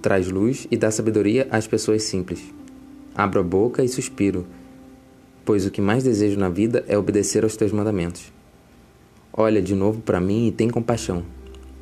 traz 0.00 0.28
luz 0.28 0.66
e 0.70 0.76
dá 0.76 0.90
sabedoria 0.90 1.48
às 1.50 1.66
pessoas 1.66 2.04
simples. 2.04 2.42
Abro 3.14 3.40
a 3.40 3.42
boca 3.42 3.82
e 3.82 3.88
suspiro, 3.88 4.46
pois 5.44 5.66
o 5.66 5.70
que 5.70 5.80
mais 5.80 6.04
desejo 6.04 6.38
na 6.38 6.48
vida 6.48 6.84
é 6.86 6.96
obedecer 6.96 7.42
aos 7.42 7.56
teus 7.56 7.72
mandamentos. 7.72 8.32
Olha 9.32 9.60
de 9.60 9.74
novo 9.74 10.00
para 10.02 10.20
mim 10.20 10.46
e 10.46 10.52
tem 10.52 10.70
compaixão, 10.70 11.24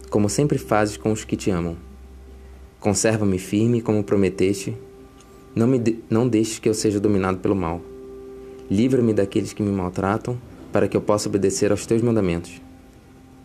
como 0.08 0.30
sempre 0.30 0.56
fazes 0.56 0.96
com 0.96 1.12
os 1.12 1.24
que 1.24 1.36
te 1.36 1.50
amam. 1.50 1.76
Conserva-me 2.78 3.38
firme 3.38 3.82
como 3.82 4.02
prometeste, 4.02 4.74
não, 5.54 5.66
me 5.66 5.78
de 5.78 5.98
não 6.08 6.26
deixes 6.26 6.58
que 6.58 6.68
eu 6.68 6.74
seja 6.74 7.00
dominado 7.00 7.38
pelo 7.38 7.56
mal. 7.56 7.82
Livra-me 8.70 9.12
daqueles 9.12 9.52
que 9.52 9.62
me 9.62 9.70
maltratam, 9.70 10.38
para 10.72 10.88
que 10.88 10.96
eu 10.96 11.00
possa 11.00 11.28
obedecer 11.28 11.70
aos 11.70 11.86
teus 11.86 12.02
mandamentos. 12.02 12.60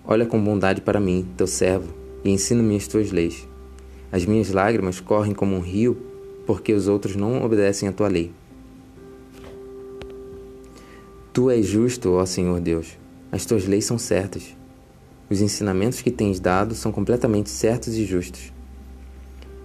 Olha 0.05 0.25
com 0.25 0.43
bondade 0.43 0.81
para 0.81 0.99
mim, 0.99 1.27
teu 1.35 1.47
servo, 1.47 1.93
e 2.23 2.29
ensina-me 2.29 2.75
as 2.75 2.87
tuas 2.87 3.11
leis. 3.11 3.47
As 4.11 4.25
minhas 4.25 4.51
lágrimas 4.51 4.99
correm 4.99 5.33
como 5.33 5.55
um 5.55 5.61
rio 5.61 5.97
porque 6.45 6.73
os 6.73 6.87
outros 6.87 7.15
não 7.15 7.43
obedecem 7.43 7.89
à 7.89 7.91
tua 7.91 8.07
lei. 8.07 8.31
Tu 11.33 11.49
és 11.49 11.65
justo, 11.65 12.11
ó 12.13 12.25
Senhor 12.25 12.61
Deus. 12.61 12.97
As 13.31 13.45
tuas 13.45 13.65
leis 13.65 13.83
são 13.85 13.97
certas. 13.97 14.55
Os 15.29 15.41
ensinamentos 15.41 16.01
que 16.01 16.11
tens 16.11 16.39
dado 16.39 16.75
são 16.75 16.91
completamente 16.91 17.49
certos 17.49 17.95
e 17.97 18.05
justos. 18.05 18.53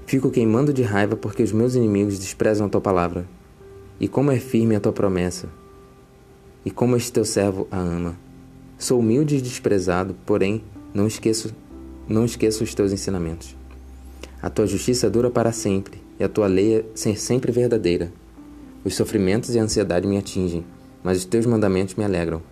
Fico 0.06 0.30
queimando 0.30 0.72
de 0.72 0.82
raiva 0.82 1.14
porque 1.14 1.42
os 1.42 1.52
meus 1.52 1.76
inimigos 1.76 2.18
desprezam 2.18 2.66
a 2.66 2.70
tua 2.70 2.80
palavra. 2.80 3.28
E 4.00 4.08
como 4.08 4.32
é 4.32 4.40
firme 4.40 4.74
a 4.74 4.80
tua 4.80 4.92
promessa. 4.92 5.48
E 6.64 6.70
como 6.70 6.96
este 6.96 7.12
teu 7.12 7.24
servo 7.24 7.66
a 7.70 7.78
ama. 7.78 8.16
Sou 8.78 9.00
humilde 9.00 9.36
e 9.36 9.40
desprezado, 9.40 10.14
porém 10.26 10.62
não 10.92 11.06
esqueço, 11.06 11.54
não 12.08 12.24
esqueço 12.24 12.64
os 12.64 12.74
teus 12.74 12.92
ensinamentos. 12.92 13.56
A 14.42 14.48
tua 14.48 14.66
justiça 14.66 15.10
dura 15.10 15.30
para 15.30 15.52
sempre 15.52 16.02
e 16.18 16.24
a 16.24 16.28
tua 16.28 16.46
lei 16.46 16.78
é 16.78 17.14
sempre 17.14 17.52
verdadeira. 17.52 18.12
Os 18.84 18.94
sofrimentos 18.94 19.54
e 19.54 19.58
a 19.58 19.62
ansiedade 19.62 20.06
me 20.06 20.16
atingem, 20.16 20.64
mas 21.02 21.18
os 21.18 21.24
teus 21.24 21.46
mandamentos 21.46 21.94
me 21.94 22.04
alegram. 22.04 22.42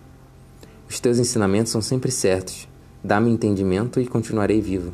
Os 0.87 0.99
teus 0.99 1.19
ensinamentos 1.19 1.71
são 1.71 1.81
sempre 1.81 2.11
certos. 2.11 2.67
Dá-me 3.03 3.29
entendimento 3.29 3.99
e 3.99 4.07
continuarei 4.07 4.59
vivo. 4.59 4.93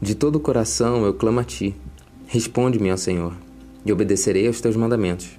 De 0.00 0.14
todo 0.14 0.36
o 0.36 0.40
coração 0.40 1.04
eu 1.04 1.14
clamo 1.14 1.40
a 1.40 1.44
ti. 1.44 1.74
Responde-me, 2.26 2.92
ó 2.92 2.96
Senhor, 2.96 3.34
e 3.84 3.92
obedecerei 3.92 4.46
aos 4.46 4.60
teus 4.60 4.76
mandamentos. 4.76 5.38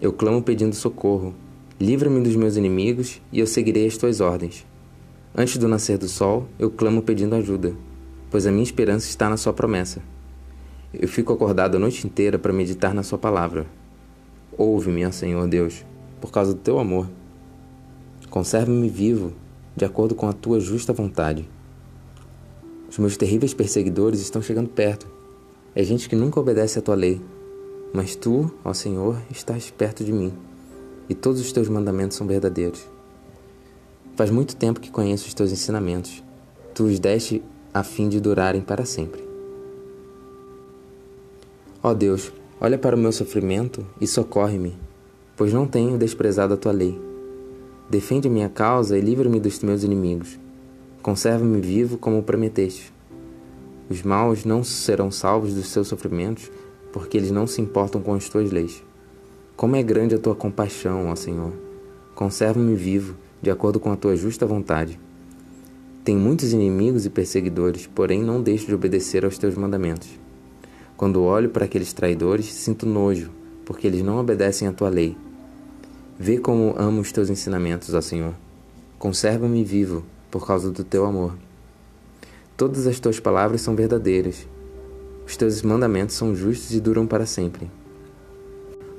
Eu 0.00 0.12
clamo 0.12 0.42
pedindo 0.42 0.74
socorro. 0.74 1.34
Livra-me 1.80 2.20
dos 2.20 2.36
meus 2.36 2.58
inimigos 2.58 3.22
e 3.32 3.40
eu 3.40 3.46
seguirei 3.46 3.86
as 3.86 3.96
tuas 3.96 4.20
ordens. 4.20 4.66
Antes 5.34 5.56
do 5.56 5.66
nascer 5.66 5.96
do 5.96 6.08
sol, 6.08 6.46
eu 6.58 6.70
clamo 6.70 7.00
pedindo 7.00 7.34
ajuda, 7.34 7.74
pois 8.30 8.46
a 8.46 8.52
minha 8.52 8.62
esperança 8.62 9.08
está 9.08 9.30
na 9.30 9.38
sua 9.38 9.54
promessa. 9.54 10.02
Eu 10.92 11.08
fico 11.08 11.32
acordado 11.32 11.76
a 11.76 11.78
noite 11.78 12.06
inteira 12.06 12.38
para 12.38 12.52
meditar 12.52 12.92
na 12.92 13.02
Sua 13.02 13.16
palavra. 13.16 13.64
Ouve-me, 14.58 15.06
ó 15.06 15.10
Senhor 15.10 15.48
Deus, 15.48 15.86
por 16.20 16.30
causa 16.30 16.52
do 16.52 16.60
Teu 16.60 16.78
amor. 16.78 17.08
Conserva-me 18.28 18.90
vivo, 18.90 19.32
de 19.74 19.86
acordo 19.86 20.14
com 20.14 20.28
a 20.28 20.34
Tua 20.34 20.60
justa 20.60 20.92
vontade. 20.92 21.48
Os 22.90 22.98
meus 22.98 23.16
terríveis 23.16 23.54
perseguidores 23.54 24.20
estão 24.20 24.42
chegando 24.42 24.68
perto. 24.68 25.06
É 25.74 25.82
gente 25.82 26.10
que 26.10 26.16
nunca 26.16 26.40
obedece 26.40 26.78
à 26.78 26.82
Tua 26.82 26.94
lei. 26.94 27.22
Mas 27.94 28.16
Tu, 28.16 28.52
ó 28.62 28.74
Senhor, 28.74 29.16
estás 29.30 29.70
perto 29.70 30.04
de 30.04 30.12
mim, 30.12 30.32
e 31.10 31.14
todos 31.14 31.40
os 31.40 31.50
Teus 31.50 31.68
mandamentos 31.68 32.16
são 32.16 32.24
verdadeiros. 32.24 32.88
Faz 34.14 34.30
muito 34.30 34.54
tempo 34.54 34.78
que 34.78 34.92
conheço 34.92 35.26
os 35.26 35.34
Teus 35.34 35.50
ensinamentos. 35.50 36.22
Tu 36.72 36.84
os 36.84 37.00
deste 37.00 37.42
a 37.74 37.82
fim 37.82 38.08
de 38.08 38.20
durarem 38.20 38.60
para 38.60 38.84
sempre. 38.84 39.20
Ó 41.82 41.92
Deus, 41.92 42.32
olha 42.60 42.78
para 42.78 42.94
o 42.94 42.98
meu 42.98 43.10
sofrimento 43.10 43.84
e 44.00 44.06
socorre-me, 44.06 44.76
pois 45.36 45.52
não 45.52 45.66
tenho 45.66 45.98
desprezado 45.98 46.54
a 46.54 46.56
tua 46.56 46.70
lei. 46.70 46.96
Defende 47.88 48.28
minha 48.28 48.48
causa 48.48 48.96
e 48.96 49.00
livra-me 49.00 49.40
dos 49.40 49.58
meus 49.60 49.82
inimigos. 49.82 50.38
Conserva-me 51.02 51.60
vivo 51.60 51.98
como 51.98 52.22
prometeste. 52.22 52.92
Os 53.88 54.02
maus 54.02 54.44
não 54.44 54.62
serão 54.62 55.10
salvos 55.10 55.54
dos 55.54 55.66
seus 55.66 55.88
sofrimentos, 55.88 56.48
porque 56.92 57.16
eles 57.16 57.32
não 57.32 57.48
se 57.48 57.60
importam 57.60 58.00
com 58.00 58.14
as 58.14 58.28
tuas 58.28 58.52
leis. 58.52 58.80
Como 59.60 59.76
é 59.76 59.82
grande 59.82 60.14
a 60.14 60.18
tua 60.18 60.34
compaixão, 60.34 61.10
ó 61.10 61.14
Senhor. 61.14 61.52
Conserva-me 62.14 62.74
vivo, 62.74 63.14
de 63.42 63.50
acordo 63.50 63.78
com 63.78 63.92
a 63.92 63.96
tua 63.96 64.16
justa 64.16 64.46
vontade. 64.46 64.98
Tenho 66.02 66.18
muitos 66.18 66.54
inimigos 66.54 67.04
e 67.04 67.10
perseguidores, 67.10 67.86
porém 67.86 68.22
não 68.22 68.42
deixo 68.42 68.64
de 68.64 68.74
obedecer 68.74 69.22
aos 69.22 69.36
teus 69.36 69.54
mandamentos. 69.56 70.08
Quando 70.96 71.22
olho 71.22 71.50
para 71.50 71.66
aqueles 71.66 71.92
traidores, 71.92 72.46
sinto 72.46 72.86
nojo, 72.86 73.30
porque 73.66 73.86
eles 73.86 74.02
não 74.02 74.16
obedecem 74.16 74.66
à 74.66 74.72
tua 74.72 74.88
lei. 74.88 75.14
Vê 76.18 76.38
como 76.38 76.74
amo 76.78 77.02
os 77.02 77.12
teus 77.12 77.28
ensinamentos, 77.28 77.92
ó 77.92 78.00
Senhor. 78.00 78.32
Conserva-me 78.98 79.62
vivo 79.62 80.02
por 80.30 80.46
causa 80.46 80.70
do 80.70 80.82
teu 80.82 81.04
amor. 81.04 81.36
Todas 82.56 82.86
as 82.86 82.98
tuas 82.98 83.20
palavras 83.20 83.60
são 83.60 83.76
verdadeiras. 83.76 84.48
Os 85.26 85.36
teus 85.36 85.60
mandamentos 85.60 86.16
são 86.16 86.34
justos 86.34 86.74
e 86.74 86.80
duram 86.80 87.06
para 87.06 87.26
sempre. 87.26 87.70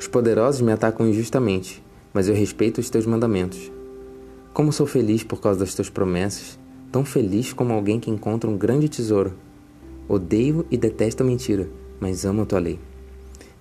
Os 0.02 0.08
poderosos 0.08 0.60
me 0.60 0.74
atacam 0.74 1.08
injustamente, 1.08 1.82
mas 2.12 2.28
eu 2.28 2.34
respeito 2.34 2.82
os 2.82 2.90
teus 2.90 3.06
mandamentos. 3.06 3.72
Como 4.52 4.74
sou 4.74 4.88
feliz 4.88 5.24
por 5.24 5.40
causa 5.40 5.60
das 5.60 5.76
tuas 5.76 5.90
promessas, 5.90 6.60
tão 6.92 7.06
feliz 7.06 7.54
como 7.54 7.72
alguém 7.72 8.00
que 8.00 8.10
encontra 8.10 8.50
um 8.50 8.58
grande 8.58 8.90
tesouro. 8.90 9.34
Odeio 10.10 10.66
e 10.70 10.76
detesto 10.76 11.22
a 11.22 11.26
mentira 11.26 11.70
mas 12.02 12.26
amo 12.26 12.42
a 12.42 12.46
tua 12.48 12.58
lei. 12.58 12.80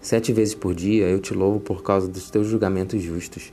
Sete 0.00 0.32
vezes 0.32 0.54
por 0.54 0.74
dia 0.74 1.06
eu 1.06 1.20
te 1.20 1.34
louvo 1.34 1.60
por 1.60 1.82
causa 1.82 2.08
dos 2.08 2.30
teus 2.30 2.46
julgamentos 2.46 3.02
justos. 3.02 3.52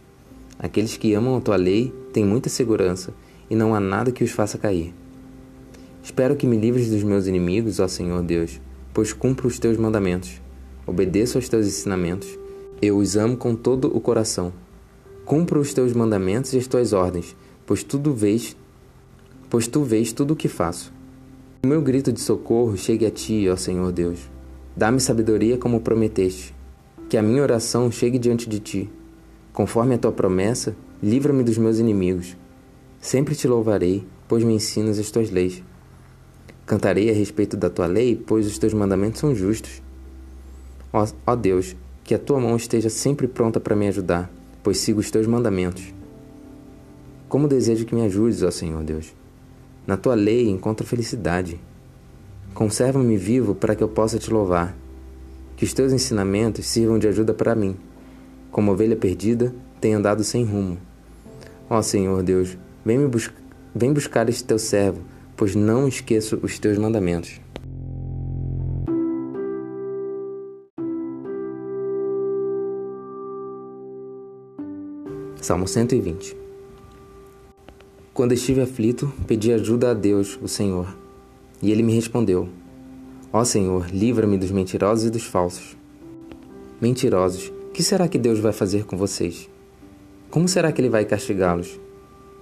Aqueles 0.57 0.95
que 0.95 1.13
amam 1.13 1.35
a 1.35 1.41
tua 1.41 1.57
lei 1.57 1.93
têm 2.13 2.23
muita 2.23 2.47
segurança 2.47 3.13
e 3.49 3.55
não 3.55 3.75
há 3.75 3.81
nada 3.81 4.13
que 4.13 4.23
os 4.23 4.31
faça 4.31 4.57
cair. 4.57 4.95
Espero 6.01 6.37
que 6.37 6.47
me 6.47 6.55
livres 6.55 6.89
dos 6.89 7.03
meus 7.03 7.27
inimigos, 7.27 7.81
ó 7.81 7.87
Senhor 7.89 8.23
Deus, 8.23 8.61
pois 8.93 9.11
cumpro 9.11 9.45
os 9.45 9.59
teus 9.59 9.75
mandamentos. 9.75 10.41
Obedeço 10.85 11.37
aos 11.37 11.49
teus 11.49 11.67
ensinamentos. 11.67 12.39
Eu 12.81 12.97
os 12.97 13.15
amo 13.15 13.35
com 13.35 13.55
todo 13.55 13.95
o 13.95 13.99
coração. 13.99 14.53
Cumpro 15.25 15.59
os 15.59 15.73
teus 15.73 15.93
mandamentos 15.93 16.53
e 16.53 16.57
as 16.57 16.67
tuas 16.67 16.93
ordens, 16.93 17.35
pois 17.65 17.83
tudo 17.83 18.13
vês, 18.13 18.55
pois 19.49 19.67
tu 19.67 19.83
vês 19.83 20.13
tudo 20.13 20.31
o 20.31 20.35
que 20.35 20.47
faço. 20.47 20.93
O 21.63 21.67
meu 21.67 21.81
grito 21.81 22.11
de 22.11 22.19
socorro 22.21 22.77
chegue 22.77 23.05
a 23.05 23.11
ti, 23.11 23.47
ó 23.49 23.55
Senhor 23.55 23.91
Deus 23.91 24.37
Dá-me 24.77 24.99
sabedoria 24.99 25.57
como 25.57 25.81
prometeste, 25.81 26.53
que 27.09 27.17
a 27.17 27.21
minha 27.23 27.41
oração 27.41 27.91
chegue 27.91 28.19
diante 28.19 28.47
de 28.47 28.59
ti. 28.59 28.87
Conforme 29.51 29.95
a 29.95 29.97
tua 29.97 30.11
promessa, 30.11 30.75
livra-me 31.01 31.43
dos 31.43 31.57
meus 31.57 31.79
inimigos. 31.79 32.37
Sempre 33.01 33.33
te 33.33 33.47
louvarei, 33.47 34.05
pois 34.27 34.43
me 34.43 34.53
ensinas 34.53 34.99
as 34.99 35.09
tuas 35.09 35.31
leis. 35.31 35.63
Cantarei 36.63 37.09
a 37.09 37.13
respeito 37.13 37.57
da 37.57 37.71
tua 37.71 37.87
lei, 37.87 38.15
pois 38.15 38.45
os 38.45 38.59
teus 38.59 38.71
mandamentos 38.71 39.19
são 39.19 39.33
justos. 39.33 39.81
Ó, 40.93 41.07
ó 41.25 41.35
Deus, 41.35 41.75
que 42.07 42.15
a 42.15 42.17
tua 42.17 42.39
mão 42.39 42.55
esteja 42.55 42.89
sempre 42.89 43.27
pronta 43.27 43.59
para 43.59 43.75
me 43.75 43.85
ajudar, 43.85 44.31
pois 44.63 44.77
sigo 44.77 45.01
os 45.01 45.11
teus 45.11 45.27
mandamentos. 45.27 45.93
Como 47.27 47.49
desejo 47.49 47.85
que 47.85 47.93
me 47.93 48.05
ajudes, 48.05 48.43
ó 48.43 48.49
Senhor 48.49 48.81
Deus. 48.81 49.13
Na 49.85 49.97
tua 49.97 50.15
lei 50.15 50.47
encontro 50.47 50.87
felicidade. 50.87 51.59
Conserva-me 52.53 53.17
vivo 53.17 53.53
para 53.53 53.75
que 53.75 53.83
eu 53.83 53.89
possa 53.89 54.17
te 54.17 54.31
louvar. 54.31 54.73
Que 55.57 55.65
os 55.65 55.73
teus 55.73 55.91
ensinamentos 55.91 56.65
sirvam 56.65 56.97
de 56.97 57.09
ajuda 57.09 57.33
para 57.33 57.53
mim. 57.53 57.75
Como 58.51 58.71
ovelha 58.71 58.95
perdida, 58.95 59.53
tenho 59.81 59.97
andado 59.97 60.23
sem 60.23 60.45
rumo. 60.45 60.77
Ó 61.69 61.81
Senhor 61.81 62.23
Deus, 62.23 62.57
vem, 62.85 62.97
me 62.97 63.07
bus 63.09 63.29
vem 63.75 63.91
buscar 63.91 64.29
este 64.29 64.45
teu 64.45 64.57
servo, 64.57 65.01
pois 65.35 65.55
não 65.55 65.89
esqueço 65.89 66.39
os 66.41 66.57
teus 66.57 66.77
mandamentos. 66.77 67.41
Salmo 75.47 75.65
120 75.65 76.35
Quando 78.13 78.33
estive 78.33 78.59
aflito, 78.59 79.09
pedi 79.25 79.53
ajuda 79.53 79.91
a 79.91 79.93
Deus, 79.93 80.37
o 80.41 80.47
Senhor 80.49 80.93
e 81.61 81.71
ele 81.71 81.83
me 81.83 81.93
respondeu: 81.93 82.49
Ó 83.31 83.45
Senhor, 83.45 83.87
livra-me 83.89 84.37
dos 84.37 84.51
mentirosos 84.51 85.05
e 85.05 85.09
dos 85.09 85.23
falsos. 85.23 85.77
Mentirosos, 86.81 87.49
que 87.73 87.81
será 87.81 88.09
que 88.09 88.17
Deus 88.17 88.39
vai 88.39 88.51
fazer 88.51 88.83
com 88.83 88.97
vocês? 88.97 89.49
Como 90.29 90.49
será 90.49 90.69
que 90.69 90.81
ele 90.81 90.89
vai 90.89 91.05
castigá-los? 91.05 91.79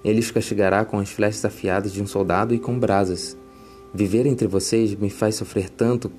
Ele 0.03 0.19
os 0.19 0.31
castigará 0.31 0.83
com 0.83 0.97
as 0.97 1.11
flechas 1.11 1.45
afiadas 1.45 1.93
de 1.93 2.01
um 2.01 2.07
soldado 2.07 2.55
e 2.55 2.59
com 2.59 2.79
brasas. 2.79 3.37
Viver 3.93 4.25
entre 4.25 4.47
vocês 4.47 4.95
me 4.95 5.11
faz 5.11 5.35
sofrer 5.35 5.69
tanto 5.69 6.11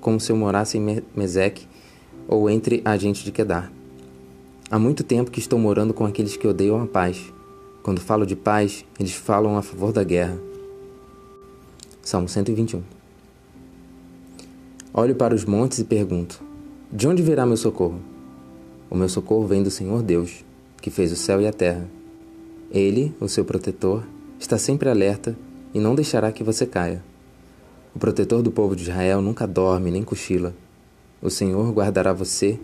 como 0.00 0.18
se 0.18 0.32
eu 0.32 0.36
morasse 0.36 0.78
em 0.78 1.00
Meseque 1.14 1.68
ou 2.26 2.50
entre 2.50 2.82
a 2.84 2.96
gente 2.96 3.24
de 3.24 3.30
Quedar. 3.30 3.83
Há 4.70 4.78
muito 4.78 5.04
tempo 5.04 5.30
que 5.30 5.38
estou 5.38 5.58
morando 5.58 5.92
com 5.92 6.06
aqueles 6.06 6.38
que 6.38 6.48
odeiam 6.48 6.82
a 6.82 6.86
paz. 6.86 7.32
Quando 7.82 8.00
falo 8.00 8.24
de 8.24 8.34
paz, 8.34 8.82
eles 8.98 9.12
falam 9.12 9.58
a 9.58 9.62
favor 9.62 9.92
da 9.92 10.02
guerra. 10.02 10.38
Salmo 12.02 12.26
121. 12.26 12.82
Olho 14.94 15.14
para 15.14 15.34
os 15.34 15.44
montes 15.44 15.80
e 15.80 15.84
pergunto: 15.84 16.42
De 16.90 17.06
onde 17.06 17.22
virá 17.22 17.44
meu 17.44 17.58
socorro? 17.58 18.00
O 18.88 18.96
meu 18.96 19.08
socorro 19.08 19.46
vem 19.46 19.62
do 19.62 19.70
Senhor 19.70 20.02
Deus, 20.02 20.42
que 20.80 20.90
fez 20.90 21.12
o 21.12 21.16
céu 21.16 21.42
e 21.42 21.46
a 21.46 21.52
terra. 21.52 21.86
Ele, 22.70 23.14
o 23.20 23.28
seu 23.28 23.44
protetor, 23.44 24.02
está 24.40 24.56
sempre 24.56 24.88
alerta 24.88 25.36
e 25.74 25.78
não 25.78 25.94
deixará 25.94 26.32
que 26.32 26.42
você 26.42 26.64
caia. 26.64 27.04
O 27.94 27.98
protetor 27.98 28.40
do 28.40 28.50
povo 28.50 28.74
de 28.74 28.84
Israel 28.84 29.20
nunca 29.20 29.46
dorme 29.46 29.90
nem 29.90 30.02
cochila. 30.02 30.54
O 31.20 31.28
Senhor 31.28 31.70
guardará 31.70 32.14
você 32.14 32.58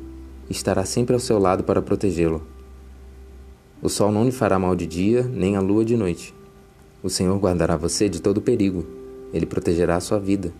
estará 0.50 0.84
sempre 0.84 1.14
ao 1.14 1.20
seu 1.20 1.38
lado 1.38 1.64
para 1.64 1.80
protegê-lo. 1.80 2.42
O 3.80 3.88
sol 3.88 4.12
não 4.12 4.24
lhe 4.24 4.32
fará 4.32 4.58
mal 4.58 4.76
de 4.76 4.86
dia, 4.86 5.22
nem 5.22 5.56
a 5.56 5.60
lua 5.60 5.84
de 5.84 5.96
noite. 5.96 6.34
O 7.02 7.08
Senhor 7.08 7.38
guardará 7.38 7.76
você 7.76 8.08
de 8.08 8.20
todo 8.20 8.42
perigo 8.42 9.00
ele 9.32 9.46
protegerá 9.46 9.96
a 9.96 10.00
sua 10.00 10.18
vida. 10.18 10.52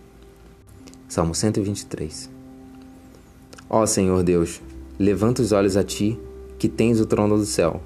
Salmo 1.07 1.35
123 1.35 2.29
Ó 3.69 3.85
Senhor 3.85 4.23
Deus, 4.23 4.61
levanta 4.97 5.41
os 5.41 5.51
olhos 5.51 5.77
a 5.77 5.83
ti, 5.83 6.19
que 6.57 6.67
tens 6.67 6.99
o 6.99 7.05
trono 7.05 7.37
do 7.37 7.45
céu. 7.45 7.81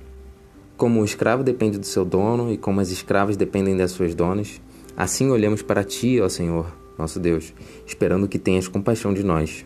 Como 0.77 1.01
o 1.01 1.05
escravo 1.05 1.43
depende 1.43 1.77
do 1.77 1.85
seu 1.85 2.03
dono 2.03 2.51
e 2.51 2.57
como 2.57 2.81
as 2.81 2.89
escravas 2.89 3.37
dependem 3.37 3.77
das 3.77 3.91
suas 3.91 4.13
donas, 4.13 4.61
assim 4.97 5.29
olhamos 5.29 5.61
para 5.61 5.83
ti, 5.83 6.19
ó 6.19 6.27
Senhor, 6.27 6.67
nosso 6.97 7.19
Deus, 7.19 7.53
esperando 7.85 8.27
que 8.27 8.39
tenhas 8.39 8.67
compaixão 8.67 9.13
de 9.13 9.23
nós. 9.23 9.65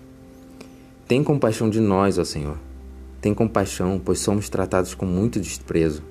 Tem 1.10 1.24
compaixão 1.24 1.72
de 1.72 1.80
nós, 1.80 2.20
ó 2.20 2.24
Senhor. 2.24 2.56
Tem 3.20 3.34
compaixão, 3.34 4.00
pois 4.00 4.20
somos 4.20 4.48
tratados 4.48 4.94
com 4.94 5.08
muito 5.08 5.40
desprezo. 5.40 6.04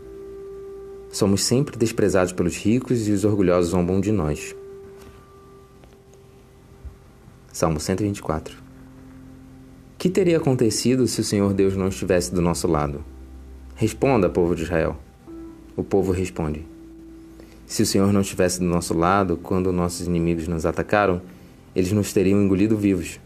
Somos 1.13 1.45
sempre 1.45 1.79
desprezados 1.79 2.33
pelos 2.33 2.57
ricos 2.57 3.07
e 3.07 3.13
os 3.13 3.25
orgulhosos 3.25 3.71
zombam 3.71 4.01
de 4.01 4.11
nós. 4.11 4.57
Salmo 7.53 7.79
124. 7.79 8.57
Que 9.97 10.11
teria 10.11 10.39
acontecido 10.39 11.07
se 11.07 11.21
o 11.21 11.25
Senhor 11.25 11.55
Deus 11.55 11.77
não 11.77 11.87
estivesse 11.87 12.35
do 12.35 12.43
nosso 12.43 12.67
lado? 12.67 13.05
Responda, 13.77 14.29
povo 14.29 14.57
de 14.57 14.65
Israel. 14.65 14.97
O 15.77 15.85
povo 15.85 16.11
responde: 16.11 16.67
Se 17.69 17.85
o 17.85 17.87
Senhor 17.87 18.13
não 18.13 18.23
estivesse 18.23 18.59
do 18.59 18.67
nosso 18.67 18.95
lado 18.99 19.37
quando 19.37 19.73
nossos 19.73 20.09
inimigos 20.09 20.49
nos 20.49 20.67
atacaram, 20.67 21.23
eles 21.73 21.93
nos 21.93 22.13
teriam 22.13 22.43
engolido 22.43 22.77
vivos, 22.77 23.21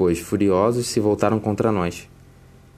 pois 0.00 0.18
furiosos 0.18 0.86
se 0.86 0.98
voltaram 0.98 1.38
contra 1.38 1.70
nós. 1.70 2.08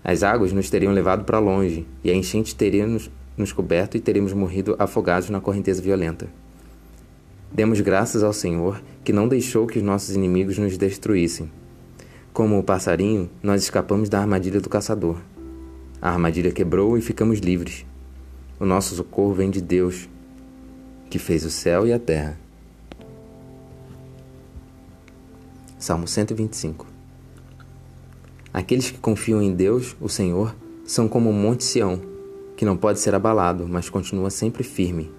As 0.03 0.25
águas 0.25 0.53
nos 0.53 0.69
teriam 0.69 0.93
levado 0.93 1.23
para 1.23 1.39
longe, 1.39 1.87
e 2.03 2.11
a 2.11 2.15
enchente 2.17 2.53
teria 2.53 2.85
nos, 2.85 3.09
nos 3.37 3.53
coberto 3.53 3.97
e 3.97 4.01
teríamos 4.01 4.33
morrido 4.33 4.75
afogados 4.77 5.31
na 5.31 5.41
correnteza 5.41 5.81
violenta. 5.81 6.29
Demos 7.53 7.81
graças 7.81 8.25
ao 8.25 8.33
Senhor 8.33 8.83
que 9.05 9.13
não 9.13 9.29
deixou 9.29 9.69
que 9.69 9.79
os 9.79 9.85
nossos 9.85 10.17
inimigos 10.17 10.59
nos 10.59 10.77
destruíssem. 10.77 11.49
Como 12.33 12.59
o 12.59 12.65
passarinho, 12.65 13.31
nós 13.41 13.63
escapamos 13.63 14.09
da 14.09 14.19
armadilha 14.19 14.61
do 14.61 14.69
caçador. 14.69 15.19
A 16.01 16.11
armadilha 16.11 16.51
quebrou 16.51 16.99
e 16.99 17.01
ficamos 17.01 17.39
livres. 17.39 17.87
O 18.59 18.67
nosso 18.67 18.97
socorro 18.97 19.35
vem 19.35 19.49
de 19.49 19.61
Deus, 19.61 20.09
que 21.09 21.21
fez 21.21 21.45
o 21.45 21.51
céu 21.53 21.87
e 21.87 21.93
a 21.93 22.01
terra. 22.01 22.37
Salmo 25.79 26.09
125 26.09 26.92
Aqueles 28.53 28.91
que 28.91 28.99
confiam 28.99 29.41
em 29.41 29.55
Deus, 29.55 29.97
o 30.01 30.09
Senhor, 30.09 30.55
são 30.85 31.09
como 31.09 31.31
o 31.31 31.33
monte 31.33 31.65
Sião, 31.65 31.99
que 32.55 32.67
não 32.67 32.77
pode 32.77 32.99
ser 32.99 33.15
abalado, 33.15 33.67
mas 33.67 33.89
continua 33.89 34.29
sempre 34.29 34.63
firme. 34.63 35.11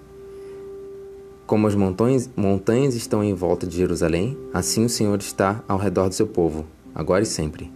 Como 1.46 1.66
as 1.66 1.74
montanhas, 1.74 2.30
montanhas 2.36 2.94
estão 2.94 3.24
em 3.24 3.34
volta 3.34 3.66
de 3.66 3.76
Jerusalém, 3.76 4.38
assim 4.52 4.84
o 4.84 4.88
Senhor 4.88 5.18
está 5.18 5.62
ao 5.66 5.78
redor 5.78 6.08
do 6.08 6.14
seu 6.14 6.26
povo, 6.28 6.64
agora 6.94 7.24
e 7.24 7.26
sempre. 7.26 7.72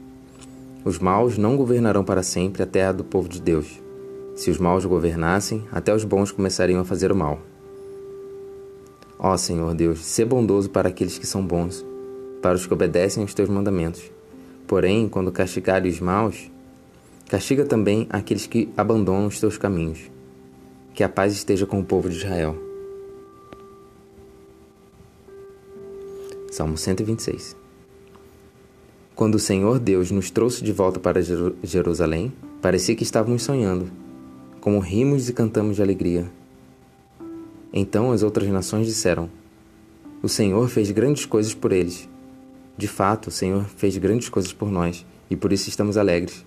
Os 0.85 0.99
maus 0.99 1.37
não 1.37 1.57
governarão 1.57 2.05
para 2.05 2.23
sempre 2.23 2.63
a 2.63 2.67
terra 2.67 2.93
do 2.93 3.05
povo 3.05 3.29
de 3.29 3.43
Deus. 3.43 3.83
Se 4.37 4.51
os 4.51 4.59
maus 4.59 4.85
governassem, 4.85 5.65
até 5.73 5.93
os 5.93 6.05
bons 6.05 6.31
começariam 6.31 6.81
a 6.81 6.85
fazer 6.85 7.11
o 7.11 7.17
mal. 7.17 7.41
Ó 9.19 9.37
Senhor 9.37 9.75
Deus, 9.75 10.05
sê 10.05 10.25
bondoso 10.25 10.71
para 10.71 10.89
aqueles 10.89 11.19
que 11.19 11.27
são 11.27 11.45
bons, 11.45 11.85
para 12.41 12.55
os 12.55 12.65
que 12.65 12.73
obedecem 12.73 13.23
aos 13.23 13.35
teus 13.35 13.49
mandamentos. 13.49 14.18
Porém, 14.69 15.09
quando 15.09 15.33
castigares 15.33 15.95
os 15.95 16.01
maus, 16.01 16.51
castiga 17.27 17.65
também 17.65 18.07
aqueles 18.11 18.47
que 18.47 18.69
abandonam 18.77 19.27
os 19.27 19.41
teus 19.41 19.57
caminhos. 19.57 20.11
Que 20.93 21.03
a 21.03 21.09
paz 21.09 21.33
esteja 21.33 21.65
com 21.65 21.81
o 21.81 21.85
povo 21.85 22.11
de 22.11 22.19
Israel. 22.19 22.55
Salmo 26.51 26.77
126. 26.77 27.57
Quando 29.15 29.37
o 29.37 29.39
Senhor 29.39 29.79
Deus 29.79 30.11
nos 30.11 30.31
trouxe 30.31 30.63
de 30.63 30.71
volta 30.71 31.01
para 31.01 31.23
Jerusalém, 31.63 32.31
parecia 32.61 32.95
que 32.95 33.03
estávamos 33.03 33.45
sonhando, 33.45 33.91
como 34.61 34.81
rimos 34.81 35.31
e 35.31 35.33
cantamos 35.33 35.77
de 35.77 35.83
alegria. 35.83 36.31
Então 37.73 38.13
as 38.13 38.23
outras 38.23 38.49
nações 38.49 38.87
disseram: 38.87 39.31
O 40.23 40.29
Senhor 40.29 40.69
fez 40.69 40.91
grandes 40.91 41.25
coisas 41.25 41.55
por 41.55 41.73
eles. 41.73 42.07
De 42.79 42.87
fato, 42.87 43.27
o 43.27 43.33
Senhor 43.33 43.65
fez 43.77 43.97
grandes 43.97 44.29
coisas 44.29 44.53
por 44.53 44.71
nós, 44.71 45.05
e 45.29 45.35
por 45.35 45.53
isso 45.53 45.69
estamos 45.69 45.97
alegres. 45.97 46.47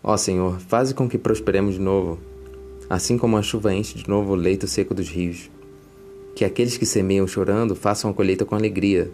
Ó 0.00 0.16
Senhor, 0.16 0.60
faze 0.60 0.94
com 0.94 1.08
que 1.08 1.18
prosperemos 1.18 1.74
de 1.74 1.80
novo, 1.80 2.20
assim 2.88 3.18
como 3.18 3.36
a 3.36 3.42
chuva 3.42 3.74
enche 3.74 3.98
de 3.98 4.08
novo 4.08 4.32
o 4.32 4.36
leito 4.36 4.68
seco 4.68 4.94
dos 4.94 5.08
rios. 5.08 5.50
Que 6.36 6.44
aqueles 6.44 6.76
que 6.76 6.86
semeiam 6.86 7.26
chorando 7.26 7.74
façam 7.74 8.08
a 8.08 8.14
colheita 8.14 8.44
com 8.44 8.54
alegria. 8.54 9.10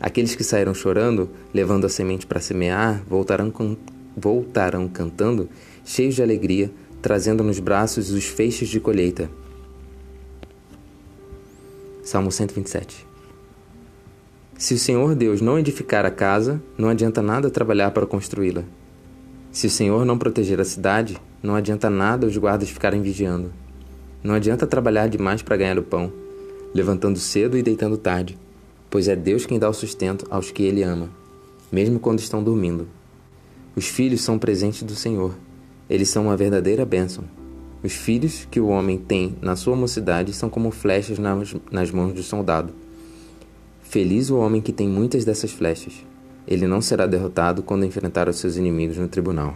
Aqueles 0.00 0.36
que 0.36 0.44
saíram 0.44 0.72
chorando, 0.72 1.28
levando 1.52 1.84
a 1.84 1.88
semente 1.88 2.28
para 2.28 2.40
semear, 2.40 3.02
voltarão, 3.08 3.52
voltarão 4.16 4.88
cantando, 4.88 5.48
cheios 5.84 6.14
de 6.14 6.22
alegria, 6.22 6.70
trazendo 7.02 7.42
nos 7.42 7.58
braços 7.58 8.10
os 8.12 8.24
feixes 8.24 8.68
de 8.68 8.78
colheita. 8.78 9.28
Salmo 12.04 12.30
127 12.30 13.11
Se 14.62 14.74
o 14.74 14.78
Senhor 14.78 15.16
Deus 15.16 15.40
não 15.40 15.58
edificar 15.58 16.06
a 16.06 16.10
casa, 16.10 16.62
não 16.78 16.88
adianta 16.88 17.20
nada 17.20 17.50
trabalhar 17.50 17.90
para 17.90 18.06
construí-la. 18.06 18.62
Se 19.50 19.66
o 19.66 19.70
Senhor 19.70 20.04
não 20.04 20.16
proteger 20.16 20.60
a 20.60 20.64
cidade, 20.64 21.20
não 21.42 21.56
adianta 21.56 21.90
nada 21.90 22.28
os 22.28 22.36
guardas 22.36 22.70
ficarem 22.70 23.02
vigiando. 23.02 23.52
Não 24.22 24.36
adianta 24.36 24.64
trabalhar 24.64 25.08
demais 25.08 25.42
para 25.42 25.56
ganhar 25.56 25.80
o 25.80 25.82
pão 25.82 26.12
levantando 26.72 27.18
cedo 27.18 27.58
e 27.58 27.62
deitando 27.62 27.96
tarde, 27.96 28.38
pois 28.88 29.08
é 29.08 29.16
Deus 29.16 29.44
quem 29.44 29.58
dá 29.58 29.68
o 29.68 29.74
sustento 29.74 30.28
aos 30.30 30.52
que 30.52 30.62
Ele 30.62 30.84
ama. 30.84 31.10
mesmo 31.72 31.98
quando 31.98 32.20
estão 32.20 32.40
dormindo. 32.40 32.86
Os 33.74 33.88
filhos 33.88 34.20
são 34.20 34.38
presentes 34.38 34.84
do 34.84 34.94
Senhor. 34.94 35.34
Eles 35.90 36.08
são 36.08 36.26
uma 36.26 36.36
verdadeira 36.36 36.86
bênção. 36.86 37.24
Os 37.82 37.94
filhos 37.94 38.46
que 38.48 38.60
o 38.60 38.68
homem 38.68 38.96
tem 38.96 39.34
na 39.42 39.56
sua 39.56 39.74
mocidade 39.74 40.32
são 40.32 40.48
como 40.48 40.70
flechas 40.70 41.18
nas, 41.18 41.90
mãos 41.90 42.14
do 42.14 42.22
soldado. 42.22 42.81
Feliz 43.92 44.30
o 44.30 44.38
homem 44.38 44.62
que 44.62 44.72
tem 44.72 44.88
muitas 44.88 45.22
dessas 45.22 45.52
flechas. 45.52 45.92
Ele 46.48 46.66
não 46.66 46.80
será 46.80 47.06
derrotado 47.06 47.62
quando 47.62 47.84
enfrentar 47.84 48.26
os 48.26 48.36
seus 48.36 48.56
inimigos 48.56 48.96
no 48.96 49.06
tribunal. 49.06 49.54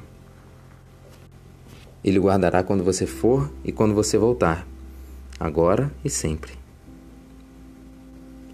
Ele 2.04 2.18
guardará 2.18 2.62
quando 2.62 2.84
você 2.84 3.06
for 3.06 3.50
e 3.64 3.72
quando 3.72 3.94
você 3.94 4.18
voltar, 4.18 4.68
agora 5.40 5.90
e 6.04 6.10
sempre. 6.10 6.52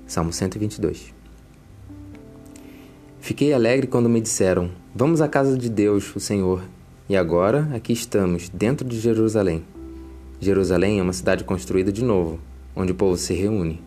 Salmo 0.07 0.33
122 0.33 1.13
Fiquei 3.19 3.53
alegre 3.53 3.89
quando 3.89 4.09
me 4.09 4.21
disseram: 4.21 4.71
Vamos 4.95 5.21
à 5.21 5.27
casa 5.27 5.59
de 5.59 5.69
Deus, 5.69 6.15
o 6.15 6.21
Senhor. 6.21 6.63
E 7.09 7.17
agora 7.17 7.69
aqui 7.75 7.93
estamos, 7.93 8.49
dentro 8.49 8.87
de 8.87 9.01
Jerusalém. 9.01 9.65
Jerusalém 10.39 11.01
é 11.01 11.03
uma 11.03 11.13
cidade 11.13 11.43
construída 11.43 11.91
de 11.91 12.05
novo, 12.05 12.39
onde 12.77 12.93
o 12.93 12.95
povo 12.95 13.17
se 13.17 13.35
reúne. 13.35 13.83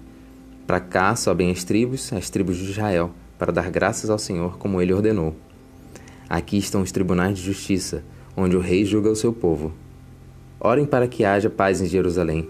Para 0.66 0.80
cá 0.80 1.16
sobem 1.16 1.52
as 1.52 1.64
tribos, 1.64 2.12
as 2.12 2.30
tribos 2.30 2.58
de 2.58 2.72
Israel, 2.72 3.12
para 3.38 3.52
dar 3.52 3.70
graças 3.70 4.10
ao 4.10 4.18
Senhor 4.18 4.58
como 4.58 4.82
ele 4.82 4.94
ordenou. 4.94 5.36
Aqui 6.28 6.58
estão 6.58 6.82
os 6.82 6.92
tribunais 6.92 7.38
de 7.38 7.44
justiça, 7.44 8.04
onde 8.36 8.56
o 8.56 8.60
rei 8.60 8.84
julga 8.84 9.10
o 9.10 9.16
seu 9.16 9.32
povo. 9.32 9.72
Orem 10.60 10.86
para 10.86 11.08
que 11.08 11.24
haja 11.24 11.50
paz 11.50 11.82
em 11.82 11.86
Jerusalém. 11.86 12.50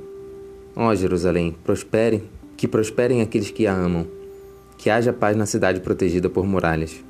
Ó 0.76 0.96
Jerusalém, 0.96 1.56
prosperem, 1.64 2.24
que 2.56 2.68
prosperem 2.68 3.22
aqueles 3.22 3.52
que 3.52 3.68
a 3.68 3.74
amam. 3.74 4.08
Que 4.78 4.90
haja 4.90 5.12
paz 5.12 5.36
na 5.36 5.46
cidade 5.46 5.82
protegida 5.82 6.30
por 6.30 6.46
muralhas. 6.46 7.04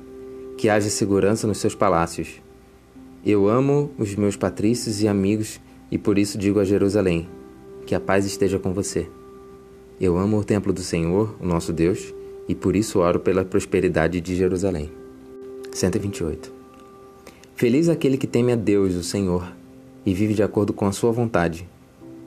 Que 0.58 0.68
haja 0.68 0.90
segurança 0.90 1.46
nos 1.46 1.58
seus 1.58 1.74
palácios. 1.74 2.42
Eu 3.24 3.48
amo 3.48 3.92
os 3.96 4.14
meus 4.16 4.36
patrícios 4.36 5.00
e 5.02 5.06
amigos 5.06 5.60
e 5.90 5.98
por 5.98 6.18
isso 6.18 6.36
digo 6.36 6.58
a 6.58 6.64
Jerusalém: 6.64 7.28
que 7.86 7.94
a 7.94 8.00
paz 8.00 8.24
esteja 8.24 8.58
com 8.58 8.72
você. 8.72 9.08
Eu 9.98 10.18
amo 10.18 10.38
o 10.38 10.44
templo 10.44 10.74
do 10.74 10.82
Senhor, 10.82 11.34
o 11.40 11.46
nosso 11.46 11.72
Deus, 11.72 12.12
e 12.46 12.54
por 12.54 12.76
isso 12.76 12.98
oro 12.98 13.18
pela 13.18 13.46
prosperidade 13.46 14.20
de 14.20 14.36
Jerusalém. 14.36 14.92
128. 15.72 16.52
Feliz 17.54 17.88
aquele 17.88 18.18
que 18.18 18.26
teme 18.26 18.52
a 18.52 18.56
Deus, 18.56 18.94
o 18.94 19.02
Senhor, 19.02 19.50
e 20.04 20.12
vive 20.12 20.34
de 20.34 20.42
acordo 20.42 20.74
com 20.74 20.84
a 20.84 20.92
sua 20.92 21.10
vontade. 21.12 21.66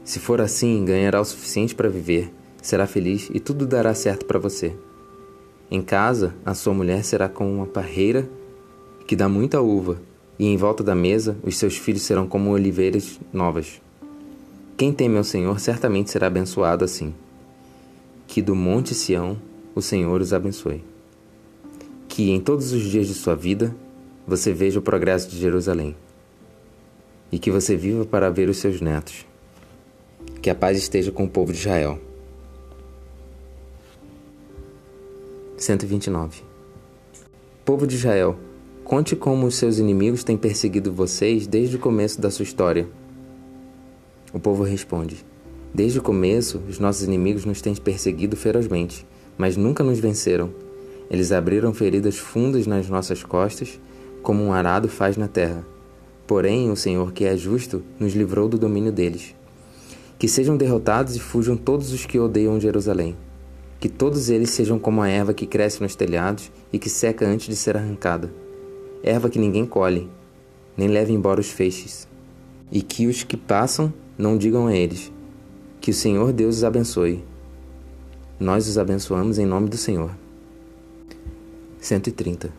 Se 0.04 0.18
for 0.18 0.42
assim, 0.42 0.84
ganhará 0.84 1.22
o 1.22 1.26
suficiente 1.26 1.76
para 1.76 1.88
viver, 1.88 2.34
será 2.60 2.88
feliz 2.88 3.30
e 3.32 3.40
tudo 3.40 3.68
dará 3.68 3.94
certo 3.94 4.26
para 4.26 4.40
você. 4.40 4.74
Em 5.70 5.84
casa, 5.84 6.34
a 6.44 6.56
sua 6.56 6.74
mulher 6.74 7.04
será 7.04 7.30
como 7.30 7.52
uma 7.52 7.68
parreira 7.68 8.28
que 9.06 9.16
dá 9.16 9.30
muita 9.30 9.62
uva, 9.62 10.02
e 10.40 10.48
em 10.48 10.58
volta 10.58 10.84
da 10.84 10.96
mesa 10.96 11.38
os 11.44 11.56
seus 11.56 11.78
filhos 11.78 12.02
serão 12.02 12.28
como 12.28 12.50
oliveiras 12.50 13.20
novas. 13.32 13.80
Quem 14.76 14.92
teme 14.92 15.20
ao 15.20 15.24
Senhor 15.24 15.60
certamente 15.60 16.10
será 16.10 16.26
abençoado 16.26 16.84
assim 16.84 17.14
que 18.30 18.44
do 18.44 18.56
Monte 18.56 18.94
Sião 18.94 19.42
o 19.74 19.82
Senhor 19.82 20.22
os 20.22 20.34
abençoe. 20.34 20.84
Que 22.08 22.30
em 22.30 22.40
todos 22.40 22.72
os 22.72 22.84
dias 22.84 23.08
de 23.08 23.16
sua 23.16 23.36
vida 23.36 23.76
você 24.28 24.54
veja 24.54 24.78
o 24.78 24.84
progresso 24.84 25.28
de 25.28 25.36
Jerusalém 25.36 25.96
e 27.32 27.40
que 27.40 27.50
você 27.50 27.76
viva 27.76 28.06
para 28.06 28.30
ver 28.30 28.48
os 28.48 28.58
seus 28.58 28.82
netos. 28.82 29.26
Que 30.44 30.50
a 30.52 30.54
paz 30.54 30.78
esteja 30.78 31.12
com 31.12 31.24
o 31.24 31.30
povo 31.30 31.52
de 31.52 31.58
Israel. 31.58 32.00
129 35.58 36.44
Povo 37.66 37.88
de 37.88 37.96
Israel, 37.96 38.38
conte 38.84 39.16
como 39.16 39.48
os 39.48 39.56
seus 39.56 39.80
inimigos 39.80 40.24
têm 40.24 40.38
perseguido 40.38 40.94
vocês 40.94 41.48
desde 41.48 41.78
o 41.78 41.80
começo 41.80 42.22
da 42.22 42.30
sua 42.30 42.44
história. 42.44 42.88
O 44.32 44.40
povo 44.40 44.62
responde: 44.62 45.26
Desde 45.74 46.00
o 46.00 46.02
começo, 46.02 46.62
os 46.68 46.80
nossos 46.80 47.04
inimigos 47.04 47.46
nos 47.46 47.62
têm 47.62 47.76
perseguido 47.76 48.36
ferozmente, 48.36 49.06
mas 49.38 49.56
nunca 49.56 49.84
nos 49.84 50.00
venceram. 50.00 50.50
Eles 51.10 51.32
abriram 51.32 51.74
feridas 51.74 52.18
fundas 52.18 52.66
nas 52.66 52.90
nossas 52.90 53.24
costas, 53.24 53.80
como 54.24 54.44
um 54.44 54.52
arado 54.52 54.88
faz 54.88 55.16
na 55.16 55.28
terra. 55.28 55.66
Porém, 56.28 56.72
o 56.72 56.76
Senhor, 56.76 57.12
que 57.12 57.26
é 57.26 57.38
justo, 57.38 57.84
nos 58.00 58.14
livrou 58.14 58.50
do 58.50 58.58
domínio 58.58 58.92
deles. 58.92 59.36
Que 60.18 60.28
sejam 60.28 60.58
derrotados 60.58 61.16
e 61.16 61.20
fujam 61.20 61.56
todos 61.56 61.94
os 61.94 62.06
que 62.06 62.20
odeiam 62.20 62.60
Jerusalém. 62.60 63.16
Que 63.80 63.88
todos 63.88 64.30
eles 64.30 64.50
sejam 64.50 64.78
como 64.78 65.02
a 65.02 65.08
erva 65.08 65.34
que 65.34 65.48
cresce 65.48 65.82
nos 65.82 65.96
telhados 65.96 66.52
e 66.74 66.78
que 66.78 66.90
seca 66.90 67.26
antes 67.26 67.48
de 67.48 67.56
ser 67.56 67.78
arrancada. 67.78 68.32
Erva 69.02 69.30
que 69.30 69.40
ninguém 69.40 69.66
colhe, 69.66 70.10
nem 70.76 70.88
leva 70.88 71.12
embora 71.12 71.40
os 71.40 71.50
feixes. 71.50 72.08
E 72.72 72.82
que 72.82 73.08
os 73.08 73.24
que 73.24 73.38
passam 73.38 73.94
não 74.18 74.38
digam 74.38 74.68
a 74.68 74.76
eles: 74.76 75.12
que 75.80 75.92
o 75.92 75.94
Senhor 75.94 76.34
Deus 76.34 76.58
os 76.58 76.64
abençoe. 76.64 77.24
Nós 78.40 78.68
os 78.68 78.78
abençoamos 78.78 79.38
em 79.38 79.46
nome 79.46 79.70
do 79.70 79.78
Senhor. 79.78 80.12
130. 81.80 82.52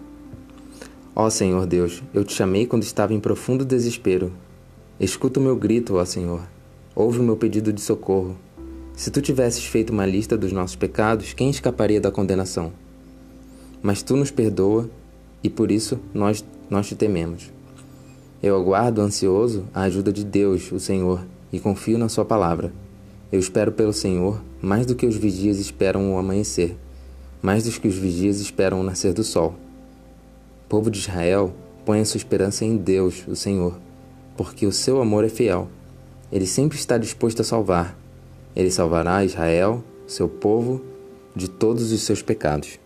Ó 1.15 1.29
Senhor 1.29 1.67
Deus, 1.67 2.03
eu 2.15 2.25
te 2.25 2.33
chamei 2.33 2.67
quando 2.67 2.83
estava 2.83 3.13
em 3.13 3.21
profundo 3.21 3.65
desespero. 3.65 4.33
Escuta 4.99 5.39
o 5.39 5.43
meu 5.43 5.55
grito, 5.55 5.97
ó 5.97 6.05
Senhor. 6.05 6.41
Ouve 6.95 7.19
o 7.19 7.23
meu 7.23 7.37
pedido 7.37 7.73
de 7.73 7.81
socorro. 7.81 8.37
Se 8.97 9.11
tu 9.11 9.21
tivesses 9.21 9.65
feito 9.65 9.91
uma 9.91 10.07
lista 10.07 10.37
dos 10.37 10.53
nossos 10.53 10.77
pecados, 10.77 11.35
quem 11.35 11.51
escaparia 11.51 12.01
da 12.01 12.11
condenação? 12.11 12.73
Mas 13.83 14.03
tu 14.03 14.17
nos 14.17 14.31
perdoa 14.31 14.89
e 15.43 15.51
por 15.51 15.71
isso 15.71 15.99
nós, 16.13 16.45
nós 16.69 16.89
te 16.89 16.95
tememos. 16.95 17.51
Eu 18.43 18.57
aguardo 18.57 19.03
ansioso 19.03 19.65
a 19.75 19.83
ajuda 19.83 20.11
de 20.11 20.25
Deus, 20.25 20.73
o 20.73 20.81
Senhor, 20.81 21.27
e 21.53 21.61
confio 21.61 21.99
na 21.99 22.09
Sua 22.09 22.25
palavra. 22.25 22.73
Eu 23.33 23.39
espero 23.39 23.71
pelo 23.71 23.93
Senhor 23.93 24.43
mais 24.61 24.85
do 24.85 24.97
que 24.97 25.07
os 25.07 25.15
vigias 25.15 25.61
esperam 25.61 26.13
o 26.13 26.19
amanhecer, 26.19 26.77
mais 27.41 27.63
do 27.63 27.81
que 27.81 27.87
os 27.87 27.95
vigias 27.95 28.41
esperam 28.41 28.81
o 28.81 28.83
nascer 28.83 29.13
do 29.13 29.23
sol. 29.23 29.55
Povo 30.69 30.91
de 30.91 30.99
Israel, 30.99 31.55
põe 31.85 32.01
a 32.01 32.05
sua 32.05 32.19
esperança 32.19 32.65
em 32.65 32.77
Deus, 32.77 33.25
o 33.29 33.37
Senhor, 33.37 33.79
porque 34.37 34.67
o 34.67 34.73
seu 34.73 35.01
amor 35.01 35.25
é 35.25 35.29
fiel. 35.29 35.69
Ele 36.33 36.45
sempre 36.45 36.77
está 36.77 36.99
disposto 36.99 37.41
a 37.41 37.45
salvar. 37.45 37.97
Ele 38.57 38.71
salvará 38.71 39.25
Israel, 39.25 39.85
seu 40.09 40.29
povo, 40.29 40.83
de 41.35 41.49
todos 41.49 41.93
os 41.93 42.03
seus 42.03 42.23
pecados. 42.23 42.80